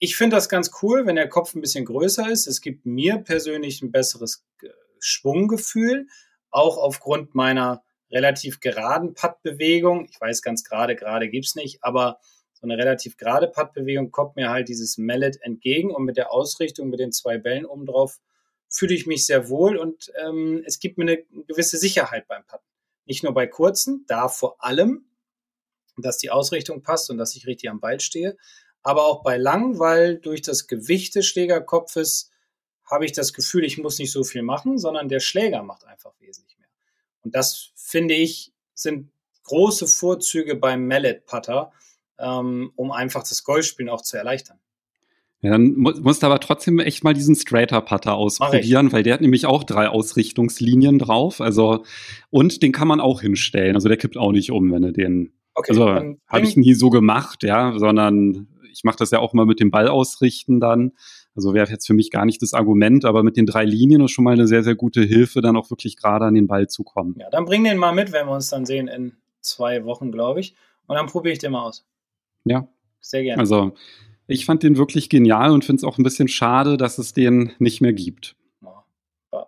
ich 0.00 0.16
finde 0.16 0.36
das 0.36 0.48
ganz 0.48 0.70
cool, 0.82 1.06
wenn 1.06 1.16
der 1.16 1.28
Kopf 1.28 1.54
ein 1.54 1.60
bisschen 1.60 1.84
größer 1.84 2.30
ist. 2.30 2.46
Es 2.46 2.60
gibt 2.60 2.86
mir 2.86 3.18
persönlich 3.18 3.82
ein 3.82 3.92
besseres 3.92 4.44
äh, 4.62 4.68
Schwunggefühl, 4.98 6.06
auch 6.50 6.78
aufgrund 6.78 7.34
meiner 7.34 7.84
relativ 8.10 8.60
geraden 8.60 9.14
Puttbewegung. 9.14 10.06
Ich 10.10 10.20
weiß 10.20 10.42
ganz 10.42 10.64
gerade, 10.64 10.96
gerade 10.96 11.28
gibt 11.28 11.46
es 11.46 11.54
nicht, 11.54 11.78
aber 11.82 12.18
so 12.60 12.66
eine 12.66 12.76
relativ 12.76 13.16
gerade 13.16 13.46
Puttbewegung 13.46 14.10
kommt 14.10 14.34
mir 14.34 14.50
halt 14.50 14.68
dieses 14.68 14.98
Mallet 14.98 15.40
entgegen 15.42 15.92
und 15.92 16.04
mit 16.04 16.16
der 16.16 16.32
Ausrichtung 16.32 16.88
mit 16.88 16.98
den 16.98 17.12
zwei 17.12 17.38
Bällen 17.38 17.64
oben 17.64 17.86
drauf 17.86 18.18
fühle 18.68 18.94
ich 18.94 19.06
mich 19.06 19.26
sehr 19.26 19.48
wohl 19.48 19.76
und 19.76 20.12
ähm, 20.20 20.62
es 20.66 20.80
gibt 20.80 20.98
mir 20.98 21.04
eine 21.04 21.22
gewisse 21.46 21.78
Sicherheit 21.78 22.26
beim 22.26 22.44
Putten. 22.44 22.64
Nicht 23.06 23.22
nur 23.22 23.32
bei 23.32 23.46
kurzen, 23.46 24.04
da 24.08 24.28
vor 24.28 24.62
allem, 24.62 25.06
dass 25.96 26.18
die 26.18 26.30
Ausrichtung 26.30 26.82
passt 26.82 27.10
und 27.10 27.16
dass 27.16 27.36
ich 27.36 27.46
richtig 27.46 27.70
am 27.70 27.80
Ball 27.80 28.00
stehe, 28.00 28.36
aber 28.82 29.06
auch 29.06 29.22
bei 29.22 29.36
langen, 29.36 29.78
weil 29.78 30.18
durch 30.18 30.42
das 30.42 30.66
Gewicht 30.66 31.14
des 31.14 31.26
Schlägerkopfes 31.26 32.30
habe 32.84 33.04
ich 33.04 33.12
das 33.12 33.32
Gefühl, 33.32 33.64
ich 33.64 33.78
muss 33.78 33.98
nicht 33.98 34.12
so 34.12 34.24
viel 34.24 34.42
machen, 34.42 34.78
sondern 34.78 35.08
der 35.08 35.20
Schläger 35.20 35.62
macht 35.62 35.84
einfach 35.84 36.12
wesentlich 36.18 36.58
mehr. 36.58 36.68
Und 37.22 37.34
das 37.34 37.70
finde 37.76 38.14
ich 38.14 38.52
sind 38.74 39.10
große 39.44 39.86
Vorzüge 39.86 40.56
beim 40.56 40.86
Mallet 40.86 41.26
Putter, 41.26 41.72
ähm, 42.18 42.72
um 42.76 42.92
einfach 42.92 43.20
das 43.20 43.44
Golfspielen 43.44 43.90
auch 43.90 44.02
zu 44.02 44.16
erleichtern. 44.16 44.58
Ja, 45.40 45.50
dann 45.50 45.74
mu 45.76 45.92
musst 46.00 46.22
du 46.22 46.26
aber 46.26 46.40
trotzdem 46.40 46.80
echt 46.80 47.04
mal 47.04 47.14
diesen 47.14 47.36
Straighter 47.36 47.80
Putter 47.80 48.14
ausprobieren, 48.14 48.92
weil 48.92 49.04
der 49.04 49.14
hat 49.14 49.20
nämlich 49.20 49.46
auch 49.46 49.62
drei 49.62 49.88
Ausrichtungslinien 49.88 50.98
drauf. 50.98 51.40
Also, 51.40 51.84
und 52.30 52.62
den 52.62 52.72
kann 52.72 52.88
man 52.88 53.00
auch 53.00 53.20
hinstellen. 53.20 53.76
Also 53.76 53.88
der 53.88 53.98
kippt 53.98 54.16
auch 54.16 54.32
nicht 54.32 54.50
um, 54.50 54.72
wenn 54.72 54.82
du 54.82 54.92
den. 54.92 55.32
Okay, 55.54 55.70
also 55.70 56.16
habe 56.26 56.44
ich 56.44 56.56
nie 56.56 56.74
so 56.74 56.90
gemacht, 56.90 57.44
ja, 57.44 57.78
sondern 57.78 58.48
ich 58.72 58.84
mache 58.84 58.98
das 58.98 59.10
ja 59.10 59.18
auch 59.20 59.32
mal 59.32 59.46
mit 59.46 59.60
dem 59.60 59.70
Ball 59.70 59.88
ausrichten 59.88 60.60
dann. 60.60 60.92
Also 61.34 61.54
wäre 61.54 61.70
jetzt 61.70 61.86
für 61.86 61.94
mich 61.94 62.10
gar 62.10 62.24
nicht 62.24 62.42
das 62.42 62.52
Argument, 62.52 63.04
aber 63.04 63.22
mit 63.22 63.36
den 63.36 63.46
drei 63.46 63.64
Linien 63.64 64.00
ist 64.02 64.10
schon 64.10 64.24
mal 64.24 64.32
eine 64.32 64.48
sehr, 64.48 64.64
sehr 64.64 64.74
gute 64.74 65.02
Hilfe, 65.02 65.40
dann 65.40 65.56
auch 65.56 65.70
wirklich 65.70 65.96
gerade 65.96 66.24
an 66.24 66.34
den 66.34 66.48
Ball 66.48 66.66
zu 66.68 66.82
kommen. 66.82 67.14
Ja, 67.18 67.30
dann 67.30 67.44
bring 67.44 67.62
den 67.62 67.76
mal 67.76 67.92
mit, 67.92 68.12
wenn 68.12 68.26
wir 68.26 68.32
uns 68.32 68.50
dann 68.50 68.66
sehen 68.66 68.88
in 68.88 69.12
zwei 69.40 69.84
Wochen, 69.84 70.10
glaube 70.10 70.40
ich. 70.40 70.54
Und 70.88 70.96
dann 70.96 71.06
probiere 71.06 71.32
ich 71.32 71.38
den 71.38 71.52
mal 71.52 71.62
aus. 71.62 71.84
Ja. 72.48 72.68
Sehr 73.00 73.22
gerne. 73.22 73.40
Also 73.40 73.74
ich 74.26 74.44
fand 74.44 74.62
den 74.62 74.76
wirklich 74.76 75.08
genial 75.08 75.50
und 75.50 75.64
finde 75.64 75.80
es 75.80 75.84
auch 75.84 75.98
ein 75.98 76.02
bisschen 76.02 76.28
schade, 76.28 76.76
dass 76.76 76.98
es 76.98 77.12
den 77.12 77.52
nicht 77.58 77.80
mehr 77.80 77.92
gibt. 77.92 78.36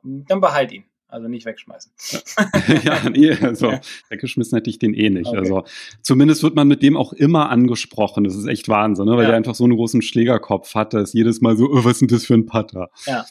Dann 0.03 0.41
behalt 0.41 0.73
ihn. 0.73 0.85
Also 1.09 1.27
nicht 1.27 1.45
wegschmeißen. 1.45 1.93
ja, 2.85 3.11
nee, 3.11 3.33
also 3.33 3.73
weggeschmissen 4.11 4.57
hätte 4.57 4.71
ich 4.71 4.79
den 4.79 4.95
eh 4.95 5.11
nicht. 5.11 5.27
Okay. 5.27 5.39
Also 5.39 5.65
zumindest 6.03 6.45
wird 6.45 6.55
man 6.55 6.69
mit 6.69 6.83
dem 6.83 6.97
auch 6.97 7.13
immer 7.13 7.51
angesprochen. 7.51 8.23
Das 8.23 8.37
ist 8.37 8.47
echt 8.47 8.69
Wahnsinn, 8.69 9.07
ne? 9.07 9.17
weil 9.17 9.25
ja. 9.25 9.31
der 9.31 9.37
einfach 9.37 9.57
so 9.57 9.65
einen 9.65 9.77
großen 9.77 10.03
Schlägerkopf 10.03 10.75
hat, 10.77 10.95
dass 10.95 11.13
jedes 11.13 11.41
Mal 11.41 11.57
so, 11.57 11.69
oh, 11.69 11.85
was 11.85 11.95
ist 11.95 12.01
denn 12.03 12.09
das 12.09 12.27
für 12.27 12.35
ein 12.35 12.47
Putter? 12.47 12.91
Ja. 13.07 13.27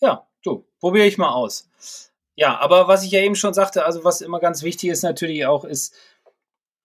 Ja, 0.00 0.26
du, 0.42 0.66
probiere 0.80 1.06
ich 1.06 1.18
mal 1.18 1.30
aus. 1.30 1.70
Ja, 2.36 2.58
aber 2.58 2.88
was 2.88 3.04
ich 3.04 3.10
ja 3.10 3.20
eben 3.20 3.36
schon 3.36 3.54
sagte, 3.54 3.84
also 3.84 4.02
was 4.02 4.20
immer 4.20 4.40
ganz 4.40 4.62
wichtig 4.62 4.90
ist 4.90 5.02
natürlich 5.02 5.46
auch, 5.46 5.64
ist, 5.64 5.94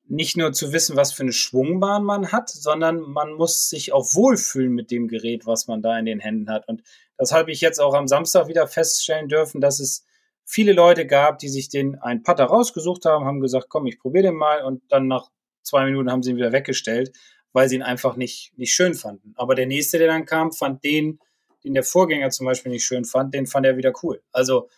nicht 0.10 0.38
nur 0.38 0.52
zu 0.54 0.74
wissen, 0.74 0.96
was 0.96 1.14
für 1.14 1.24
eine 1.24 1.32
Schwungbahn 1.32 2.04
man 2.04 2.32
hat, 2.32 2.50
sondern 2.50 3.00
man 3.00 3.34
muss 3.34 3.70
sich 3.70 3.94
auch 3.94 4.14
wohlfühlen 4.14 4.74
mit 4.74 4.90
dem 4.90 5.08
Gerät, 5.08 5.46
was 5.46 5.68
man 5.68 5.82
da 5.82 5.98
in 6.00 6.06
den 6.06 6.20
Händen 6.20 6.50
hat. 6.50 6.68
Und 6.68 6.82
das 7.18 7.32
habe 7.32 7.52
ich 7.52 7.62
jetzt 7.62 7.80
auch 7.80 7.94
am 7.94 8.08
Samstag 8.08 8.48
wieder 8.48 8.68
feststellen 8.68 9.30
dürfen, 9.30 9.62
dass 9.62 9.80
es 9.80 10.06
viele 10.46 10.74
Leute 10.74 11.06
gab, 11.06 11.38
die 11.38 11.48
sich 11.48 11.70
den 11.70 11.96
einen 12.00 12.24
Putter 12.24 12.46
rausgesucht 12.46 13.06
haben, 13.06 13.26
haben 13.26 13.40
gesagt, 13.40 13.68
komm, 13.70 13.86
ich 13.86 14.00
probiere 14.00 14.28
den 14.28 14.36
mal 14.36 14.64
und 14.64 14.82
dann 14.90 15.08
nach 15.08 15.30
zwei 15.62 15.86
Minuten 15.86 16.12
haben 16.12 16.24
sie 16.24 16.32
ihn 16.32 16.38
wieder 16.38 16.52
weggestellt, 16.52 17.12
weil 17.54 17.70
sie 17.70 17.76
ihn 17.76 17.84
einfach 17.84 18.16
nicht, 18.16 18.52
nicht 18.58 18.74
schön 18.74 18.96
fanden. 18.96 19.36
Aber 19.38 19.54
der 19.54 19.68
nächste, 19.68 20.00
der 20.00 20.08
dann 20.08 20.26
kam, 20.26 20.52
fand 20.52 20.84
den, 20.84 21.20
den 21.64 21.76
der 21.76 21.84
Vorgänger 21.84 22.32
zum 22.32 22.48
Beispiel 22.48 22.72
nicht 22.72 22.86
schön 22.86 23.06
fand, 23.06 23.36
den 23.36 23.46
fand 23.46 23.68
er 23.68 23.78
wieder 23.78 23.94
cool. 24.02 24.24
Also 24.32 24.70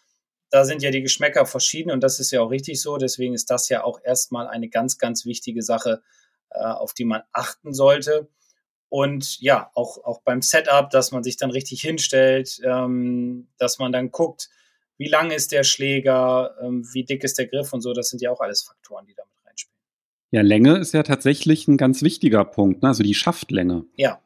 da 0.51 0.65
sind 0.65 0.83
ja 0.83 0.91
die 0.91 1.01
Geschmäcker 1.01 1.45
verschieden 1.45 1.91
und 1.91 2.01
das 2.01 2.19
ist 2.19 2.31
ja 2.31 2.41
auch 2.41 2.51
richtig 2.51 2.81
so. 2.81 2.97
Deswegen 2.97 3.33
ist 3.33 3.49
das 3.49 3.69
ja 3.69 3.83
auch 3.83 3.99
erstmal 4.03 4.47
eine 4.47 4.67
ganz, 4.67 4.97
ganz 4.97 5.25
wichtige 5.25 5.63
Sache, 5.63 6.03
äh, 6.51 6.59
auf 6.59 6.93
die 6.93 7.05
man 7.05 7.23
achten 7.31 7.73
sollte. 7.73 8.29
Und 8.89 9.39
ja, 9.39 9.71
auch, 9.73 10.03
auch 10.03 10.21
beim 10.21 10.41
Setup, 10.41 10.89
dass 10.89 11.11
man 11.11 11.23
sich 11.23 11.37
dann 11.37 11.51
richtig 11.51 11.81
hinstellt, 11.81 12.59
ähm, 12.65 13.47
dass 13.57 13.79
man 13.79 13.93
dann 13.93 14.11
guckt, 14.11 14.49
wie 14.97 15.07
lang 15.07 15.31
ist 15.31 15.53
der 15.53 15.63
Schläger, 15.63 16.55
ähm, 16.61 16.85
wie 16.93 17.05
dick 17.05 17.23
ist 17.23 17.39
der 17.39 17.47
Griff 17.47 17.71
und 17.71 17.79
so. 17.79 17.93
Das 17.93 18.09
sind 18.09 18.21
ja 18.21 18.29
auch 18.29 18.41
alles 18.41 18.63
Faktoren, 18.63 19.05
die 19.05 19.15
damit 19.15 19.33
reinspielen. 19.45 19.79
Ja, 20.31 20.41
Länge 20.41 20.77
ist 20.77 20.93
ja 20.93 21.03
tatsächlich 21.03 21.69
ein 21.69 21.77
ganz 21.77 22.01
wichtiger 22.01 22.43
Punkt, 22.43 22.83
ne? 22.83 22.89
also 22.89 23.03
die 23.03 23.13
Schaftlänge. 23.13 23.85
Ja, 23.95 24.21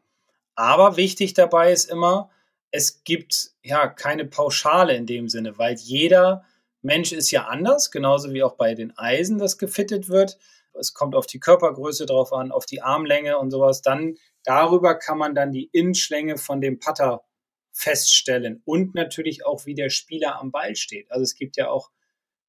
aber 0.55 0.97
wichtig 0.97 1.35
dabei 1.35 1.71
ist 1.71 1.91
immer, 1.91 2.31
es 2.75 3.05
gibt 3.05 3.51
ja 3.63 3.87
keine 3.87 4.25
Pauschale 4.25 4.95
in 4.95 5.05
dem 5.05 5.29
Sinne, 5.29 5.57
weil 5.57 5.75
jeder 5.75 6.43
Mensch 6.81 7.13
ist 7.13 7.31
ja 7.31 7.45
anders, 7.45 7.89
genauso 7.89 8.33
wie 8.33 8.43
auch 8.43 8.57
bei 8.57 8.75
den 8.75 8.95
Eisen, 8.97 9.37
das 9.37 9.57
gefittet 9.57 10.09
wird. 10.09 10.37
Es 10.73 10.93
kommt 10.93 11.15
auf 11.15 11.25
die 11.25 11.39
Körpergröße 11.39 12.05
drauf 12.05 12.33
an, 12.33 12.51
auf 12.51 12.65
die 12.65 12.81
Armlänge 12.81 13.37
und 13.37 13.49
sowas. 13.49 13.81
Dann 13.81 14.17
darüber 14.43 14.95
kann 14.95 15.17
man 15.17 15.35
dann 15.35 15.53
die 15.53 15.69
Inschlänge 15.71 16.37
von 16.37 16.59
dem 16.59 16.79
Putter 16.79 17.23
feststellen 17.71 18.61
und 18.65 18.93
natürlich 18.93 19.45
auch, 19.45 19.65
wie 19.65 19.73
der 19.73 19.89
Spieler 19.89 20.37
am 20.41 20.51
Ball 20.51 20.75
steht. 20.75 21.09
Also 21.11 21.23
es 21.23 21.35
gibt 21.35 21.55
ja 21.55 21.69
auch 21.69 21.91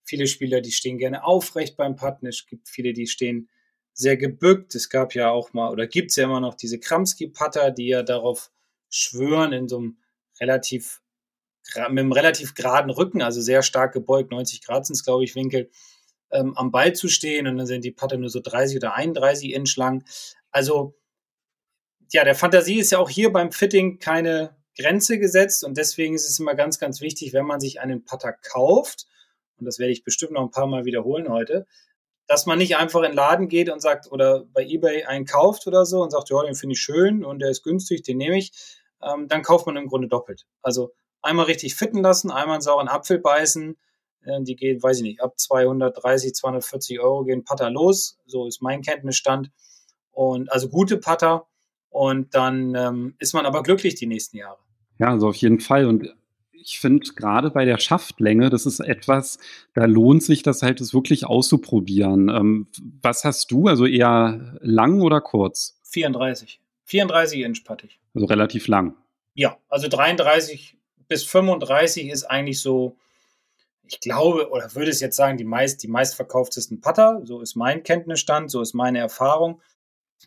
viele 0.02 0.26
Spieler, 0.26 0.60
die 0.60 0.72
stehen 0.72 0.98
gerne 0.98 1.22
aufrecht 1.22 1.76
beim 1.76 1.94
Putten. 1.94 2.26
Es 2.26 2.46
gibt 2.46 2.68
viele, 2.68 2.92
die 2.92 3.06
stehen 3.06 3.48
sehr 3.92 4.16
gebückt. 4.16 4.74
Es 4.74 4.90
gab 4.90 5.14
ja 5.14 5.30
auch 5.30 5.52
mal 5.52 5.70
oder 5.70 5.86
gibt 5.86 6.10
es 6.10 6.16
ja 6.16 6.24
immer 6.24 6.40
noch 6.40 6.56
diese 6.56 6.80
Kramski-Putter, 6.80 7.70
die 7.70 7.86
ja 7.86 8.02
darauf 8.02 8.50
schwören, 8.90 9.52
in 9.52 9.68
so 9.68 9.78
einem 9.78 9.98
relativ 10.40 11.00
mit 11.74 11.84
einem 11.84 12.12
relativ 12.12 12.54
geraden 12.54 12.90
Rücken, 12.90 13.22
also 13.22 13.40
sehr 13.40 13.62
stark 13.62 13.92
gebeugt, 13.92 14.30
90 14.30 14.62
Grad 14.62 14.86
sind 14.86 14.94
es, 14.94 15.04
glaube 15.04 15.24
ich, 15.24 15.34
Winkel, 15.34 15.70
ähm, 16.30 16.56
am 16.56 16.70
Ball 16.70 16.92
zu 16.92 17.08
stehen 17.08 17.46
und 17.46 17.56
dann 17.56 17.66
sind 17.66 17.84
die 17.84 17.90
Putter 17.90 18.16
nur 18.16 18.30
so 18.30 18.40
30 18.40 18.76
oder 18.76 18.94
31 18.94 19.52
Inch 19.52 19.76
lang. 19.76 20.04
Also, 20.50 20.94
ja, 22.12 22.24
der 22.24 22.34
Fantasie 22.34 22.78
ist 22.78 22.92
ja 22.92 22.98
auch 22.98 23.10
hier 23.10 23.32
beim 23.32 23.52
Fitting 23.52 23.98
keine 23.98 24.56
Grenze 24.78 25.18
gesetzt 25.18 25.64
und 25.64 25.76
deswegen 25.76 26.14
ist 26.14 26.28
es 26.28 26.38
immer 26.38 26.54
ganz, 26.54 26.78
ganz 26.78 27.00
wichtig, 27.00 27.32
wenn 27.32 27.46
man 27.46 27.60
sich 27.60 27.80
einen 27.80 28.04
Putter 28.04 28.32
kauft, 28.32 29.06
und 29.58 29.64
das 29.64 29.78
werde 29.78 29.92
ich 29.92 30.04
bestimmt 30.04 30.32
noch 30.32 30.42
ein 30.42 30.50
paar 30.50 30.66
Mal 30.66 30.84
wiederholen 30.84 31.28
heute, 31.28 31.66
dass 32.26 32.46
man 32.46 32.58
nicht 32.58 32.76
einfach 32.76 33.00
in 33.02 33.10
den 33.10 33.16
Laden 33.16 33.48
geht 33.48 33.70
und 33.70 33.80
sagt 33.80 34.10
oder 34.10 34.44
bei 34.52 34.64
eBay 34.64 35.04
einen 35.04 35.24
kauft 35.24 35.66
oder 35.66 35.86
so 35.86 36.02
und 36.02 36.10
sagt, 36.10 36.28
ja, 36.28 36.42
den 36.42 36.54
finde 36.54 36.74
ich 36.74 36.80
schön 36.80 37.24
und 37.24 37.38
der 37.38 37.50
ist 37.50 37.62
günstig, 37.62 38.02
den 38.02 38.18
nehme 38.18 38.36
ich, 38.36 38.52
ähm, 39.02 39.28
dann 39.28 39.42
kauft 39.42 39.66
man 39.66 39.76
im 39.76 39.86
Grunde 39.86 40.08
doppelt. 40.08 40.46
Also 40.62 40.92
einmal 41.22 41.46
richtig 41.46 41.74
fitten 41.74 42.02
lassen, 42.02 42.30
einmal 42.30 42.54
einen 42.54 42.62
sauren 42.62 42.88
Apfel 42.88 43.18
beißen. 43.18 43.76
Äh, 44.22 44.42
die 44.42 44.56
gehen, 44.56 44.82
weiß 44.82 44.98
ich 44.98 45.02
nicht, 45.02 45.20
ab 45.20 45.38
230, 45.38 46.34
240 46.34 47.00
Euro 47.00 47.24
gehen 47.24 47.44
Putter 47.44 47.70
los. 47.70 48.18
So 48.26 48.46
ist 48.46 48.62
mein 48.62 48.82
Kenntnisstand. 48.82 49.50
Und 50.12 50.50
also 50.52 50.68
gute 50.68 50.98
Putter. 50.98 51.46
Und 51.90 52.34
dann 52.34 52.74
ähm, 52.74 53.14
ist 53.18 53.34
man 53.34 53.46
aber 53.46 53.62
glücklich 53.62 53.94
die 53.94 54.06
nächsten 54.06 54.36
Jahre. 54.36 54.58
Ja, 54.98 55.10
also 55.10 55.28
auf 55.28 55.36
jeden 55.36 55.60
Fall. 55.60 55.86
Und 55.86 56.14
ich 56.52 56.80
finde 56.80 57.06
gerade 57.14 57.50
bei 57.50 57.64
der 57.64 57.78
Schaftlänge, 57.78 58.50
das 58.50 58.66
ist 58.66 58.80
etwas, 58.80 59.38
da 59.74 59.84
lohnt 59.84 60.22
sich 60.22 60.42
das 60.42 60.62
halt, 60.62 60.80
das 60.80 60.92
wirklich 60.92 61.24
auszuprobieren. 61.24 62.28
Ähm, 62.28 62.66
was 63.02 63.24
hast 63.24 63.50
du? 63.50 63.68
Also 63.68 63.86
eher 63.86 64.58
lang 64.60 65.00
oder 65.00 65.20
kurz? 65.20 65.80
34. 65.84 66.60
34 66.86 67.40
Inch 67.40 67.64
pattig. 67.64 68.00
Also 68.14 68.26
relativ 68.26 68.68
lang. 68.68 68.96
Ja, 69.34 69.58
also 69.68 69.88
33 69.88 70.76
bis 71.08 71.24
35 71.24 72.08
ist 72.08 72.24
eigentlich 72.24 72.60
so, 72.60 72.96
ich 73.86 74.00
glaube, 74.00 74.50
oder 74.50 74.74
würde 74.74 74.90
es 74.90 75.00
jetzt 75.00 75.16
sagen, 75.16 75.36
die 75.36 75.44
meist, 75.44 75.82
die 75.82 75.88
meistverkauftesten 75.88 76.80
Putter. 76.80 77.20
So 77.24 77.40
ist 77.40 77.54
mein 77.54 77.82
Kenntnisstand, 77.82 78.50
so 78.50 78.60
ist 78.60 78.74
meine 78.74 78.98
Erfahrung. 78.98 79.60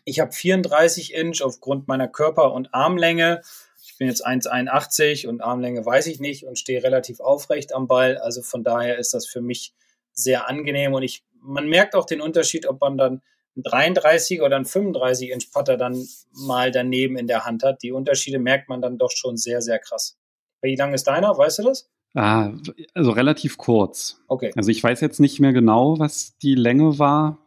Ich 0.04 0.20
habe 0.20 0.32
34 0.32 1.14
Inch 1.14 1.42
aufgrund 1.42 1.88
meiner 1.88 2.08
Körper- 2.08 2.52
und 2.52 2.72
Armlänge. 2.72 3.42
Ich 3.82 3.96
bin 3.98 4.06
jetzt 4.06 4.26
1,81 4.26 5.26
und 5.26 5.40
Armlänge 5.40 5.84
weiß 5.84 6.06
ich 6.06 6.20
nicht 6.20 6.44
und 6.44 6.58
stehe 6.58 6.82
relativ 6.82 7.20
aufrecht 7.20 7.74
am 7.74 7.88
Ball. 7.88 8.16
Also 8.18 8.42
von 8.42 8.62
daher 8.62 8.98
ist 8.98 9.12
das 9.12 9.26
für 9.26 9.40
mich 9.40 9.74
sehr 10.12 10.48
angenehm 10.48 10.94
und 10.94 11.02
ich, 11.02 11.24
man 11.40 11.68
merkt 11.68 11.94
auch 11.94 12.06
den 12.06 12.20
Unterschied, 12.20 12.66
ob 12.66 12.80
man 12.80 12.96
dann 12.96 13.22
ein 13.56 13.62
33 13.62 14.42
oder 14.42 14.56
ein 14.56 14.64
35 14.64 15.30
Inch 15.30 15.50
Putter 15.52 15.76
dann 15.76 16.06
mal 16.32 16.70
daneben 16.70 17.16
in 17.16 17.26
der 17.26 17.44
Hand 17.44 17.62
hat. 17.62 17.82
Die 17.82 17.92
Unterschiede 17.92 18.38
merkt 18.38 18.68
man 18.68 18.80
dann 18.80 18.98
doch 18.98 19.10
schon 19.10 19.36
sehr, 19.36 19.62
sehr 19.62 19.78
krass. 19.78 20.18
Wie 20.62 20.76
lang 20.76 20.94
ist 20.94 21.04
deiner? 21.04 21.36
Weißt 21.36 21.58
du 21.58 21.62
das? 21.64 21.90
Ah, 22.14 22.52
also 22.94 23.12
relativ 23.12 23.56
kurz. 23.56 24.20
Okay. 24.26 24.52
Also 24.56 24.70
ich 24.70 24.82
weiß 24.82 25.00
jetzt 25.00 25.20
nicht 25.20 25.40
mehr 25.40 25.52
genau, 25.52 25.98
was 25.98 26.36
die 26.38 26.54
Länge 26.54 26.98
war. 26.98 27.38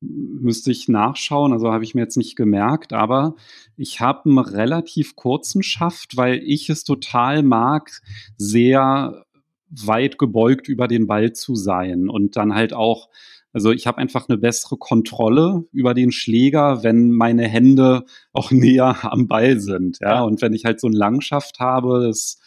Müsste 0.00 0.70
ich 0.70 0.88
nachschauen, 0.88 1.52
also 1.52 1.70
habe 1.70 1.84
ich 1.84 1.94
mir 1.94 2.00
jetzt 2.00 2.16
nicht 2.16 2.34
gemerkt, 2.34 2.94
aber 2.94 3.36
ich 3.76 4.00
habe 4.00 4.30
einen 4.30 4.38
relativ 4.38 5.14
kurzen 5.14 5.62
Schaft, 5.62 6.16
weil 6.16 6.42
ich 6.42 6.70
es 6.70 6.84
total 6.84 7.42
mag, 7.42 8.00
sehr 8.38 9.26
weit 9.70 10.18
gebeugt 10.18 10.68
über 10.68 10.88
den 10.88 11.06
Ball 11.06 11.32
zu 11.32 11.54
sein 11.54 12.08
und 12.08 12.36
dann 12.36 12.54
halt 12.54 12.72
auch 12.72 13.08
also 13.52 13.72
ich 13.72 13.86
habe 13.86 13.98
einfach 13.98 14.28
eine 14.28 14.38
bessere 14.38 14.76
Kontrolle 14.76 15.64
über 15.72 15.92
den 15.92 16.12
Schläger, 16.12 16.84
wenn 16.84 17.10
meine 17.10 17.48
Hände 17.48 18.04
auch 18.32 18.50
näher 18.50 18.96
am 19.12 19.26
Ball 19.26 19.58
sind. 19.58 19.98
Ja, 20.00 20.22
und 20.22 20.40
wenn 20.40 20.52
ich 20.52 20.64
halt 20.64 20.80
so 20.80 20.86
einen 20.86 20.96
Langschaft 20.96 21.58
habe, 21.58 22.06
das 22.06 22.38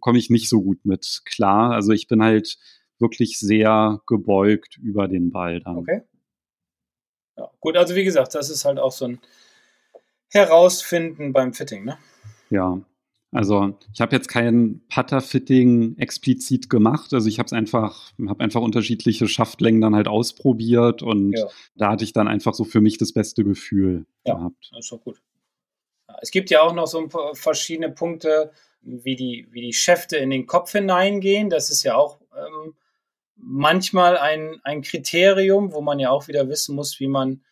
komme 0.00 0.18
ich 0.18 0.30
nicht 0.30 0.48
so 0.48 0.62
gut 0.62 0.84
mit 0.84 1.22
klar. 1.24 1.72
Also 1.72 1.92
ich 1.92 2.08
bin 2.08 2.22
halt 2.22 2.58
wirklich 2.98 3.38
sehr 3.38 4.00
gebeugt 4.06 4.76
über 4.78 5.06
den 5.06 5.30
Ball 5.30 5.60
dann. 5.60 5.76
Okay. 5.76 6.02
Ja, 7.36 7.50
gut, 7.60 7.76
also 7.76 7.94
wie 7.94 8.04
gesagt, 8.04 8.34
das 8.34 8.50
ist 8.50 8.64
halt 8.64 8.78
auch 8.80 8.90
so 8.90 9.04
ein 9.04 9.20
Herausfinden 10.30 11.32
beim 11.32 11.54
Fitting, 11.54 11.84
ne? 11.84 11.98
Ja, 12.50 12.80
also 13.30 13.78
ich 13.92 14.00
habe 14.00 14.16
jetzt 14.16 14.28
kein 14.28 14.80
Putter-Fitting 14.88 15.98
explizit 15.98 16.70
gemacht. 16.70 17.12
Also 17.12 17.28
ich 17.28 17.38
habe 17.38 17.46
es 17.46 17.52
einfach, 17.52 18.12
habe 18.26 18.42
einfach 18.42 18.62
unterschiedliche 18.62 19.28
Schaftlängen 19.28 19.80
dann 19.80 19.94
halt 19.94 20.08
ausprobiert 20.08 21.02
und 21.02 21.32
ja. 21.32 21.46
da 21.76 21.90
hatte 21.90 22.04
ich 22.04 22.12
dann 22.12 22.28
einfach 22.28 22.54
so 22.54 22.64
für 22.64 22.80
mich 22.80 22.96
das 22.96 23.12
beste 23.12 23.44
Gefühl 23.44 24.06
ja, 24.24 24.34
gehabt. 24.34 24.70
Das 24.72 24.80
ist 24.80 24.92
doch 24.92 25.02
gut. 25.02 25.20
Es 26.22 26.30
gibt 26.30 26.48
ja 26.50 26.62
auch 26.62 26.72
noch 26.72 26.86
so 26.86 26.98
ein 26.98 27.10
paar 27.10 27.34
verschiedene 27.34 27.90
Punkte, 27.90 28.50
wie 28.80 29.14
die, 29.14 29.46
wie 29.50 29.60
die 29.60 29.74
Schäfte 29.74 30.16
in 30.16 30.30
den 30.30 30.46
Kopf 30.46 30.72
hineingehen. 30.72 31.50
Das 31.50 31.70
ist 31.70 31.82
ja 31.82 31.96
auch 31.96 32.20
ähm, 32.34 32.74
manchmal 33.36 34.16
ein, 34.16 34.58
ein 34.62 34.80
Kriterium, 34.80 35.72
wo 35.72 35.82
man 35.82 35.98
ja 35.98 36.10
auch 36.10 36.28
wieder 36.28 36.48
wissen 36.48 36.74
muss, 36.74 36.98
wie 36.98 37.08
man 37.08 37.42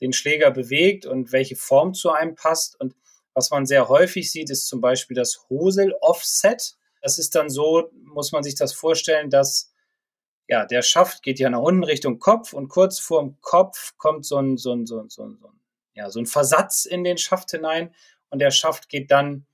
den 0.00 0.12
Schläger 0.12 0.50
bewegt 0.52 1.06
und 1.06 1.32
welche 1.32 1.56
Form 1.56 1.94
zu 1.94 2.10
einem 2.10 2.36
passt. 2.36 2.80
Und 2.80 2.94
was 3.34 3.50
man 3.50 3.66
sehr 3.66 3.88
häufig 3.88 4.30
sieht, 4.30 4.50
ist 4.50 4.66
zum 4.66 4.80
Beispiel 4.80 5.16
das 5.16 5.46
Hosel-Offset. 5.50 6.76
Das 7.02 7.18
ist 7.18 7.34
dann 7.34 7.50
so, 7.50 7.90
muss 8.04 8.32
man 8.32 8.42
sich 8.42 8.54
das 8.54 8.72
vorstellen, 8.72 9.28
dass 9.28 9.72
ja, 10.46 10.66
der 10.66 10.82
Schaft 10.82 11.22
geht 11.22 11.38
ja 11.38 11.50
nach 11.50 11.60
unten 11.60 11.84
Richtung 11.84 12.18
Kopf 12.18 12.52
und 12.52 12.68
kurz 12.68 12.98
vorm 12.98 13.38
Kopf 13.40 13.94
kommt 13.96 14.26
so 14.26 14.36
ein, 14.36 14.56
so 14.56 14.72
ein, 14.72 14.86
so 14.86 15.00
ein, 15.00 15.08
so 15.08 15.24
ein, 15.24 15.38
ja, 15.94 16.10
so 16.10 16.20
ein 16.20 16.26
Versatz 16.26 16.84
in 16.84 17.02
den 17.02 17.18
Schaft 17.18 17.50
hinein 17.50 17.94
und 18.30 18.40
der 18.40 18.50
Schaft 18.50 18.88
geht 18.88 19.10
dann 19.10 19.46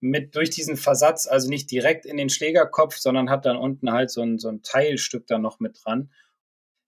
mit 0.00 0.34
durch 0.34 0.50
diesen 0.50 0.76
Versatz, 0.76 1.26
also 1.26 1.48
nicht 1.48 1.70
direkt 1.70 2.06
in 2.06 2.16
den 2.16 2.28
Schlägerkopf, 2.28 2.96
sondern 2.96 3.30
hat 3.30 3.46
dann 3.46 3.56
unten 3.56 3.92
halt 3.92 4.10
so 4.10 4.22
ein, 4.22 4.38
so 4.38 4.48
ein 4.48 4.62
Teilstück 4.62 5.26
da 5.26 5.38
noch 5.38 5.60
mit 5.60 5.78
dran. 5.84 6.10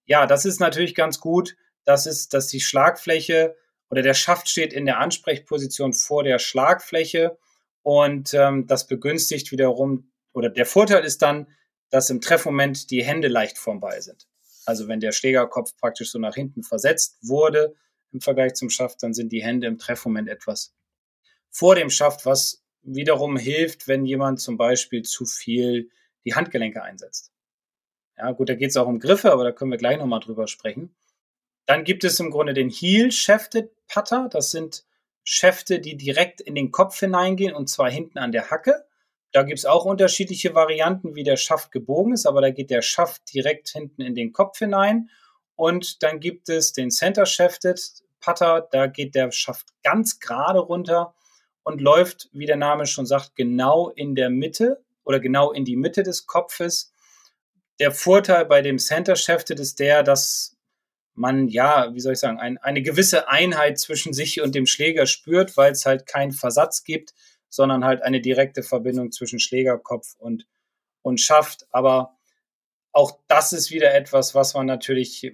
Ja, 0.07 0.27
das 0.27 0.45
ist 0.45 0.59
natürlich 0.59 0.95
ganz 0.95 1.21
gut. 1.21 1.57
Das 1.85 2.07
ist, 2.07 2.35
dass 2.35 2.49
die 2.49 2.61
Schlagfläche 2.61 3.57
oder 3.95 4.03
der 4.03 4.15
Schaft 4.15 4.49
steht 4.49 4.73
in 4.73 4.87
der 4.87 4.99
Ansprechposition 4.99 5.93
vor 5.93 6.25
der 6.25 6.41
Schlagfläche 6.41 7.39
und 7.83 8.35
ähm, 8.35 8.67
das 8.67 8.89
begünstigt 8.89 9.53
wiederum, 9.53 10.11
oder 10.33 10.49
der 10.49 10.67
Vorteil 10.67 11.05
ist 11.05 11.23
dann, 11.23 11.47
dass 11.91 12.11
im 12.11 12.21
Treffmoment 12.21 12.91
die 12.91 13.05
Hände 13.05 13.29
leicht 13.29 13.57
vorm 13.57 13.79
Ball 13.79 14.03
sind. 14.03 14.27
Also 14.67 14.89
wenn 14.89 14.99
der 14.99 15.13
Schlägerkopf 15.13 15.77
praktisch 15.77 16.11
so 16.11 16.19
nach 16.19 16.35
hinten 16.35 16.65
versetzt 16.65 17.19
wurde 17.23 17.77
im 18.11 18.21
Vergleich 18.21 18.55
zum 18.55 18.69
Schaft, 18.69 19.01
dann 19.05 19.15
sind 19.15 19.31
die 19.31 19.45
Hände 19.45 19.69
im 19.69 19.79
Treffmoment 19.79 20.29
etwas 20.29 20.75
vor 21.53 21.77
dem 21.77 21.89
Schaft, 21.89 22.27
was 22.27 22.65
wiederum 22.83 23.37
hilft, 23.37 23.87
wenn 23.87 24.05
jemand 24.05 24.41
zum 24.41 24.57
Beispiel 24.57 25.03
zu 25.03 25.25
viel 25.25 25.89
die 26.25 26.35
Handgelenke 26.35 26.83
einsetzt. 26.83 27.31
Ja, 28.19 28.33
gut, 28.33 28.49
da 28.49 28.57
geht 28.57 28.71
es 28.71 28.77
auch 28.77 28.89
um 28.89 28.99
Griffe, 28.99 29.31
aber 29.31 29.45
da 29.45 29.53
können 29.53 29.71
wir 29.71 29.79
gleich 29.79 29.99
nochmal 29.99 30.19
drüber 30.19 30.49
sprechen. 30.49 30.97
Dann 31.67 31.85
gibt 31.85 32.05
es 32.05 32.21
im 32.21 32.31
Grunde 32.31 32.55
den 32.55 32.71
Heel 32.71 33.11
Shafted 33.11 33.71
Putter. 33.89 34.29
Das 34.31 34.51
sind 34.51 34.85
Schäfte, 35.23 35.81
die 35.81 35.97
direkt 35.97 36.41
in 36.41 36.55
den 36.55 36.71
Kopf 36.71 36.99
hineingehen 37.01 37.55
und 37.55 37.69
zwar 37.69 37.91
hinten 37.91 38.19
an 38.19 38.33
der 38.33 38.51
Hacke. 38.51 38.85
Da 39.33 39.43
gibt 39.43 39.59
es 39.59 39.65
auch 39.65 39.85
unterschiedliche 39.85 40.55
Varianten, 40.55 41.17
wie 41.17 41.25
der 41.25 41.37
Schaft 41.37 41.73
gebogen 41.73 42.13
ist, 42.13 42.27
aber 42.27 42.41
da 42.41 42.51
geht 42.51 42.71
der 42.71 42.83
Schaft 42.83 43.35
direkt 43.35 43.71
hinten 43.71 44.03
in 44.03 44.15
den 44.15 44.33
Kopf 44.33 44.59
hinein. 44.59 45.11
Und 45.57 46.03
dann 46.03 46.21
gibt 46.21 46.49
es 46.49 46.73
den 46.73 46.91
Center 46.91 47.27
Shafted 47.27 47.81
Putter, 48.21 48.69
da 48.71 48.87
geht 48.87 49.15
der 49.15 49.33
Schaft 49.33 49.69
ganz 49.83 50.19
gerade 50.19 50.59
runter 50.59 51.15
und 51.63 51.81
läuft, 51.81 52.29
wie 52.33 52.47
der 52.47 52.57
Name 52.57 52.87
schon 52.87 53.07
sagt, 53.07 53.35
genau 53.35 53.91
in 53.91 54.15
der 54.15 54.31
Mitte 54.31 54.83
oder 55.05 55.21
genau 55.21 55.53
in 55.53 55.65
die 55.65 55.77
Mitte 55.77 56.03
des 56.03 56.27
Kopfes. 56.27 56.93
Der 57.81 57.91
Vorteil 57.91 58.45
bei 58.45 58.63
dem 58.63 58.79
Center 58.79 59.17
Shafted 59.17 59.59
ist 59.59 59.81
der, 59.81 60.03
dass 60.03 60.54
man 61.15 61.49
ja, 61.49 61.95
wie 61.95 62.01
soll 62.01 62.15
ich 62.15 62.19
sagen, 62.19 62.39
ein, 62.39 62.59
eine 62.59 62.83
gewisse 62.83 63.29
Einheit 63.29 63.79
zwischen 63.79 64.13
sich 64.13 64.41
und 64.41 64.55
dem 64.55 64.67
Schläger 64.67 65.07
spürt, 65.07 65.57
weil 65.57 65.73
es 65.73 65.87
halt 65.87 66.07
keinen 66.07 66.33
Versatz 66.33 66.85
gibt, 66.85 67.15
sondern 67.49 67.85
halt 67.85 68.03
eine 68.03 68.21
direkte 68.21 68.63
Verbindung 68.63 69.13
zwischen 69.13 69.39
Schlägerkopf 69.39 70.17
und, 70.19 70.47
und 71.03 71.21
Schaft. 71.21 71.67
Aber 71.71 72.17
auch 72.93 73.19
das 73.29 73.53
ist 73.53 73.71
wieder 73.71 73.95
etwas, 73.95 74.35
was 74.35 74.55
man 74.55 74.67
natürlich, 74.67 75.33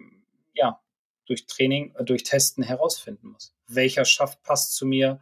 ja, 0.55 0.81
durch 1.27 1.47
Training, 1.47 1.95
durch 2.05 2.25
Testen 2.25 2.62
herausfinden 2.62 3.29
muss. 3.29 3.55
Welcher 3.66 4.05
Schaft 4.05 4.43
passt 4.43 4.75
zu 4.75 4.85
mir, 4.85 5.21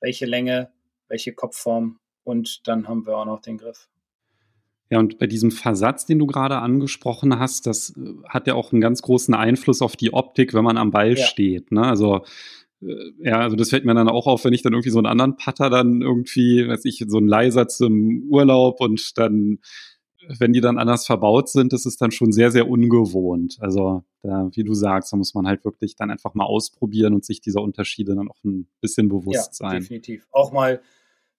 welche 0.00 0.26
Länge, 0.26 0.72
welche 1.08 1.32
Kopfform 1.32 2.00
und 2.24 2.66
dann 2.66 2.88
haben 2.88 3.06
wir 3.06 3.16
auch 3.16 3.26
noch 3.26 3.40
den 3.40 3.58
Griff. 3.58 3.88
Ja, 4.90 4.98
und 4.98 5.18
bei 5.18 5.28
diesem 5.28 5.52
Versatz, 5.52 6.04
den 6.04 6.18
du 6.18 6.26
gerade 6.26 6.58
angesprochen 6.58 7.38
hast, 7.38 7.66
das 7.66 7.96
äh, 7.96 8.12
hat 8.28 8.48
ja 8.48 8.54
auch 8.54 8.72
einen 8.72 8.80
ganz 8.80 9.02
großen 9.02 9.34
Einfluss 9.34 9.82
auf 9.82 9.96
die 9.96 10.12
Optik, 10.12 10.52
wenn 10.52 10.64
man 10.64 10.76
am 10.76 10.90
Ball 10.90 11.16
ja. 11.16 11.24
steht. 11.24 11.70
Ne? 11.70 11.82
Also 11.82 12.22
äh, 12.82 13.12
ja, 13.20 13.38
also 13.38 13.54
das 13.54 13.70
fällt 13.70 13.84
mir 13.84 13.94
dann 13.94 14.08
auch 14.08 14.26
auf, 14.26 14.44
wenn 14.44 14.52
ich 14.52 14.62
dann 14.62 14.72
irgendwie 14.72 14.90
so 14.90 14.98
einen 14.98 15.06
anderen 15.06 15.36
Putter 15.36 15.70
dann 15.70 16.02
irgendwie, 16.02 16.66
weiß 16.66 16.84
ich, 16.86 17.04
so 17.06 17.18
einen 17.18 17.28
Leihsatz 17.28 17.78
im 17.78 18.24
Urlaub 18.28 18.80
und 18.80 19.16
dann, 19.16 19.58
wenn 20.38 20.52
die 20.52 20.60
dann 20.60 20.76
anders 20.76 21.06
verbaut 21.06 21.48
sind, 21.48 21.72
das 21.72 21.86
ist 21.86 22.00
dann 22.02 22.10
schon 22.10 22.32
sehr, 22.32 22.50
sehr 22.50 22.68
ungewohnt. 22.68 23.58
Also 23.60 24.02
da, 24.22 24.50
wie 24.52 24.64
du 24.64 24.74
sagst, 24.74 25.12
da 25.12 25.16
muss 25.16 25.34
man 25.34 25.46
halt 25.46 25.64
wirklich 25.64 25.94
dann 25.94 26.10
einfach 26.10 26.34
mal 26.34 26.44
ausprobieren 26.44 27.14
und 27.14 27.24
sich 27.24 27.40
dieser 27.40 27.62
Unterschiede 27.62 28.16
dann 28.16 28.28
auch 28.28 28.42
ein 28.44 28.66
bisschen 28.80 29.08
bewusst 29.08 29.60
ja, 29.60 29.68
sein. 29.68 29.80
Definitiv. 29.82 30.26
Auch 30.32 30.50
mal 30.50 30.80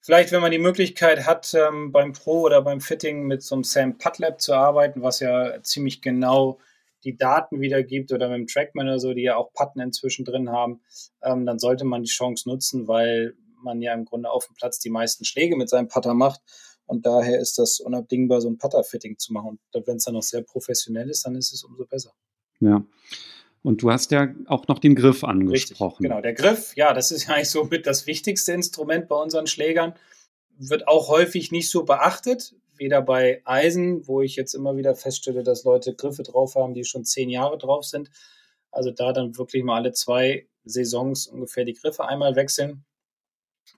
Vielleicht, 0.02 0.32
wenn 0.32 0.42
man 0.42 0.52
die 0.52 0.58
Möglichkeit 0.58 1.28
hat, 1.28 1.54
ähm, 1.54 1.92
beim 1.92 2.14
Pro 2.14 2.42
oder 2.42 2.64
beim 2.64 2.82
Fitting 2.82 3.28
mit 3.28 3.44
so 3.44 3.56
einem 3.56 3.64
Sam 3.64 3.98
Putlab 4.00 4.42
zu 4.42 4.54
arbeiten, 4.54 5.04
was 5.04 5.20
ja 5.20 5.62
ziemlich 5.62 6.02
genau 6.02 6.58
die 7.04 7.16
Daten 7.18 7.62
wiedergibt 7.62 8.12
oder 8.12 8.28
mit 8.30 8.38
dem 8.40 8.48
Trackman 8.48 8.88
oder 8.88 9.00
so, 9.00 9.14
die 9.14 9.24
ja 9.24 9.36
auch 9.36 9.54
Putten 9.54 9.80
inzwischen 9.80 10.26
drin 10.26 10.50
haben, 10.50 10.82
ähm, 11.22 11.46
dann 11.46 11.60
sollte 11.60 11.86
man 11.86 12.04
die 12.04 12.10
Chance 12.10 12.50
nutzen, 12.50 12.88
weil 12.88 13.36
man 13.64 13.82
ja 13.82 13.94
im 13.94 14.06
Grunde 14.06 14.32
auf 14.32 14.48
dem 14.48 14.56
Platz 14.56 14.80
die 14.80 14.90
meisten 14.90 15.24
Schläge 15.24 15.56
mit 15.56 15.70
seinem 15.70 15.88
Putter 15.88 16.16
macht. 16.16 16.42
Und 16.88 17.06
daher 17.06 17.40
ist 17.40 17.58
das 17.58 17.80
unabdingbar, 17.80 18.42
so 18.42 18.50
ein 18.50 18.58
Putter-Fitting 18.58 19.18
zu 19.18 19.34
machen. 19.34 19.60
Und 19.72 19.88
wenn 19.88 19.98
es 19.98 20.04
dann 20.04 20.16
noch 20.16 20.24
sehr 20.24 20.42
professionell 20.42 21.10
ist, 21.10 21.26
dann 21.26 21.36
ist 21.36 21.54
es 21.54 21.64
umso 21.64 21.86
besser. 21.86 22.12
Ja. 22.60 22.84
Und 23.64 23.84
du 23.84 23.92
hast 23.92 24.12
ja 24.12 24.34
auch 24.48 24.68
noch 24.68 24.80
den 24.80 24.96
Griff 24.96 25.24
angesprochen. 25.24 26.04
Richtig, 26.04 26.10
genau, 26.10 26.22
der 26.22 26.34
Griff, 26.34 26.76
ja, 26.76 26.94
das 26.94 27.12
ist 27.12 27.26
ja 27.28 27.36
eigentlich 27.36 27.50
so 27.50 27.66
mit 27.66 27.86
das 27.86 28.08
wichtigste 28.08 28.54
Instrument 28.54 29.08
bei 29.08 29.16
unseren 29.16 29.48
Schlägern. 29.48 29.94
Wird 30.58 30.88
auch 30.88 31.10
häufig 31.10 31.52
nicht 31.52 31.70
so 31.70 31.84
beachtet, 31.84 32.54
weder 32.76 33.02
bei 33.02 33.42
Eisen, 33.46 34.08
wo 34.08 34.22
ich 34.22 34.36
jetzt 34.36 34.54
immer 34.54 34.76
wieder 34.78 34.96
feststelle, 34.96 35.44
dass 35.44 35.64
Leute 35.64 35.94
Griffe 35.96 36.24
drauf 36.24 36.56
haben, 36.56 36.74
die 36.74 36.84
schon 36.84 37.06
zehn 37.06 37.30
Jahre 37.30 37.58
drauf 37.58 37.86
sind. 37.86 38.10
Also 38.72 38.92
da 38.92 39.14
dann 39.14 39.38
wirklich 39.38 39.64
mal 39.64 39.76
alle 39.76 39.92
zwei 39.92 40.48
Saisons 40.64 41.28
ungefähr 41.28 41.66
die 41.66 41.74
Griffe 41.74 42.06
einmal 42.06 42.36
wechseln. 42.36 42.86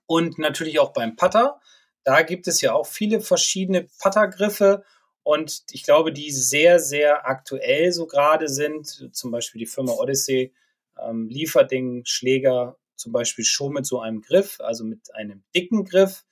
Und 0.05 0.39
natürlich 0.39 0.79
auch 0.79 0.93
beim 0.93 1.15
Putter. 1.15 1.59
Da 2.03 2.21
gibt 2.21 2.47
es 2.47 2.61
ja 2.61 2.73
auch 2.73 2.85
viele 2.85 3.21
verschiedene 3.21 3.87
Puttergriffe 3.99 4.83
und 5.23 5.63
ich 5.71 5.83
glaube, 5.83 6.11
die 6.11 6.31
sehr, 6.31 6.79
sehr 6.79 7.27
aktuell 7.27 7.91
so 7.91 8.05
gerade 8.05 8.49
sind. 8.49 9.09
Zum 9.13 9.31
Beispiel 9.31 9.59
die 9.59 9.65
Firma 9.65 9.93
Odyssey 9.93 10.53
ähm, 11.01 11.27
liefert 11.29 11.71
den 11.71 12.05
Schläger 12.05 12.77
zum 12.95 13.11
Beispiel 13.11 13.45
schon 13.45 13.73
mit 13.73 13.85
so 13.85 13.99
einem 13.99 14.21
Griff, 14.21 14.59
also 14.59 14.83
mit 14.83 15.15
einem 15.15 15.43
dicken 15.55 15.85
Griff. 15.85 16.25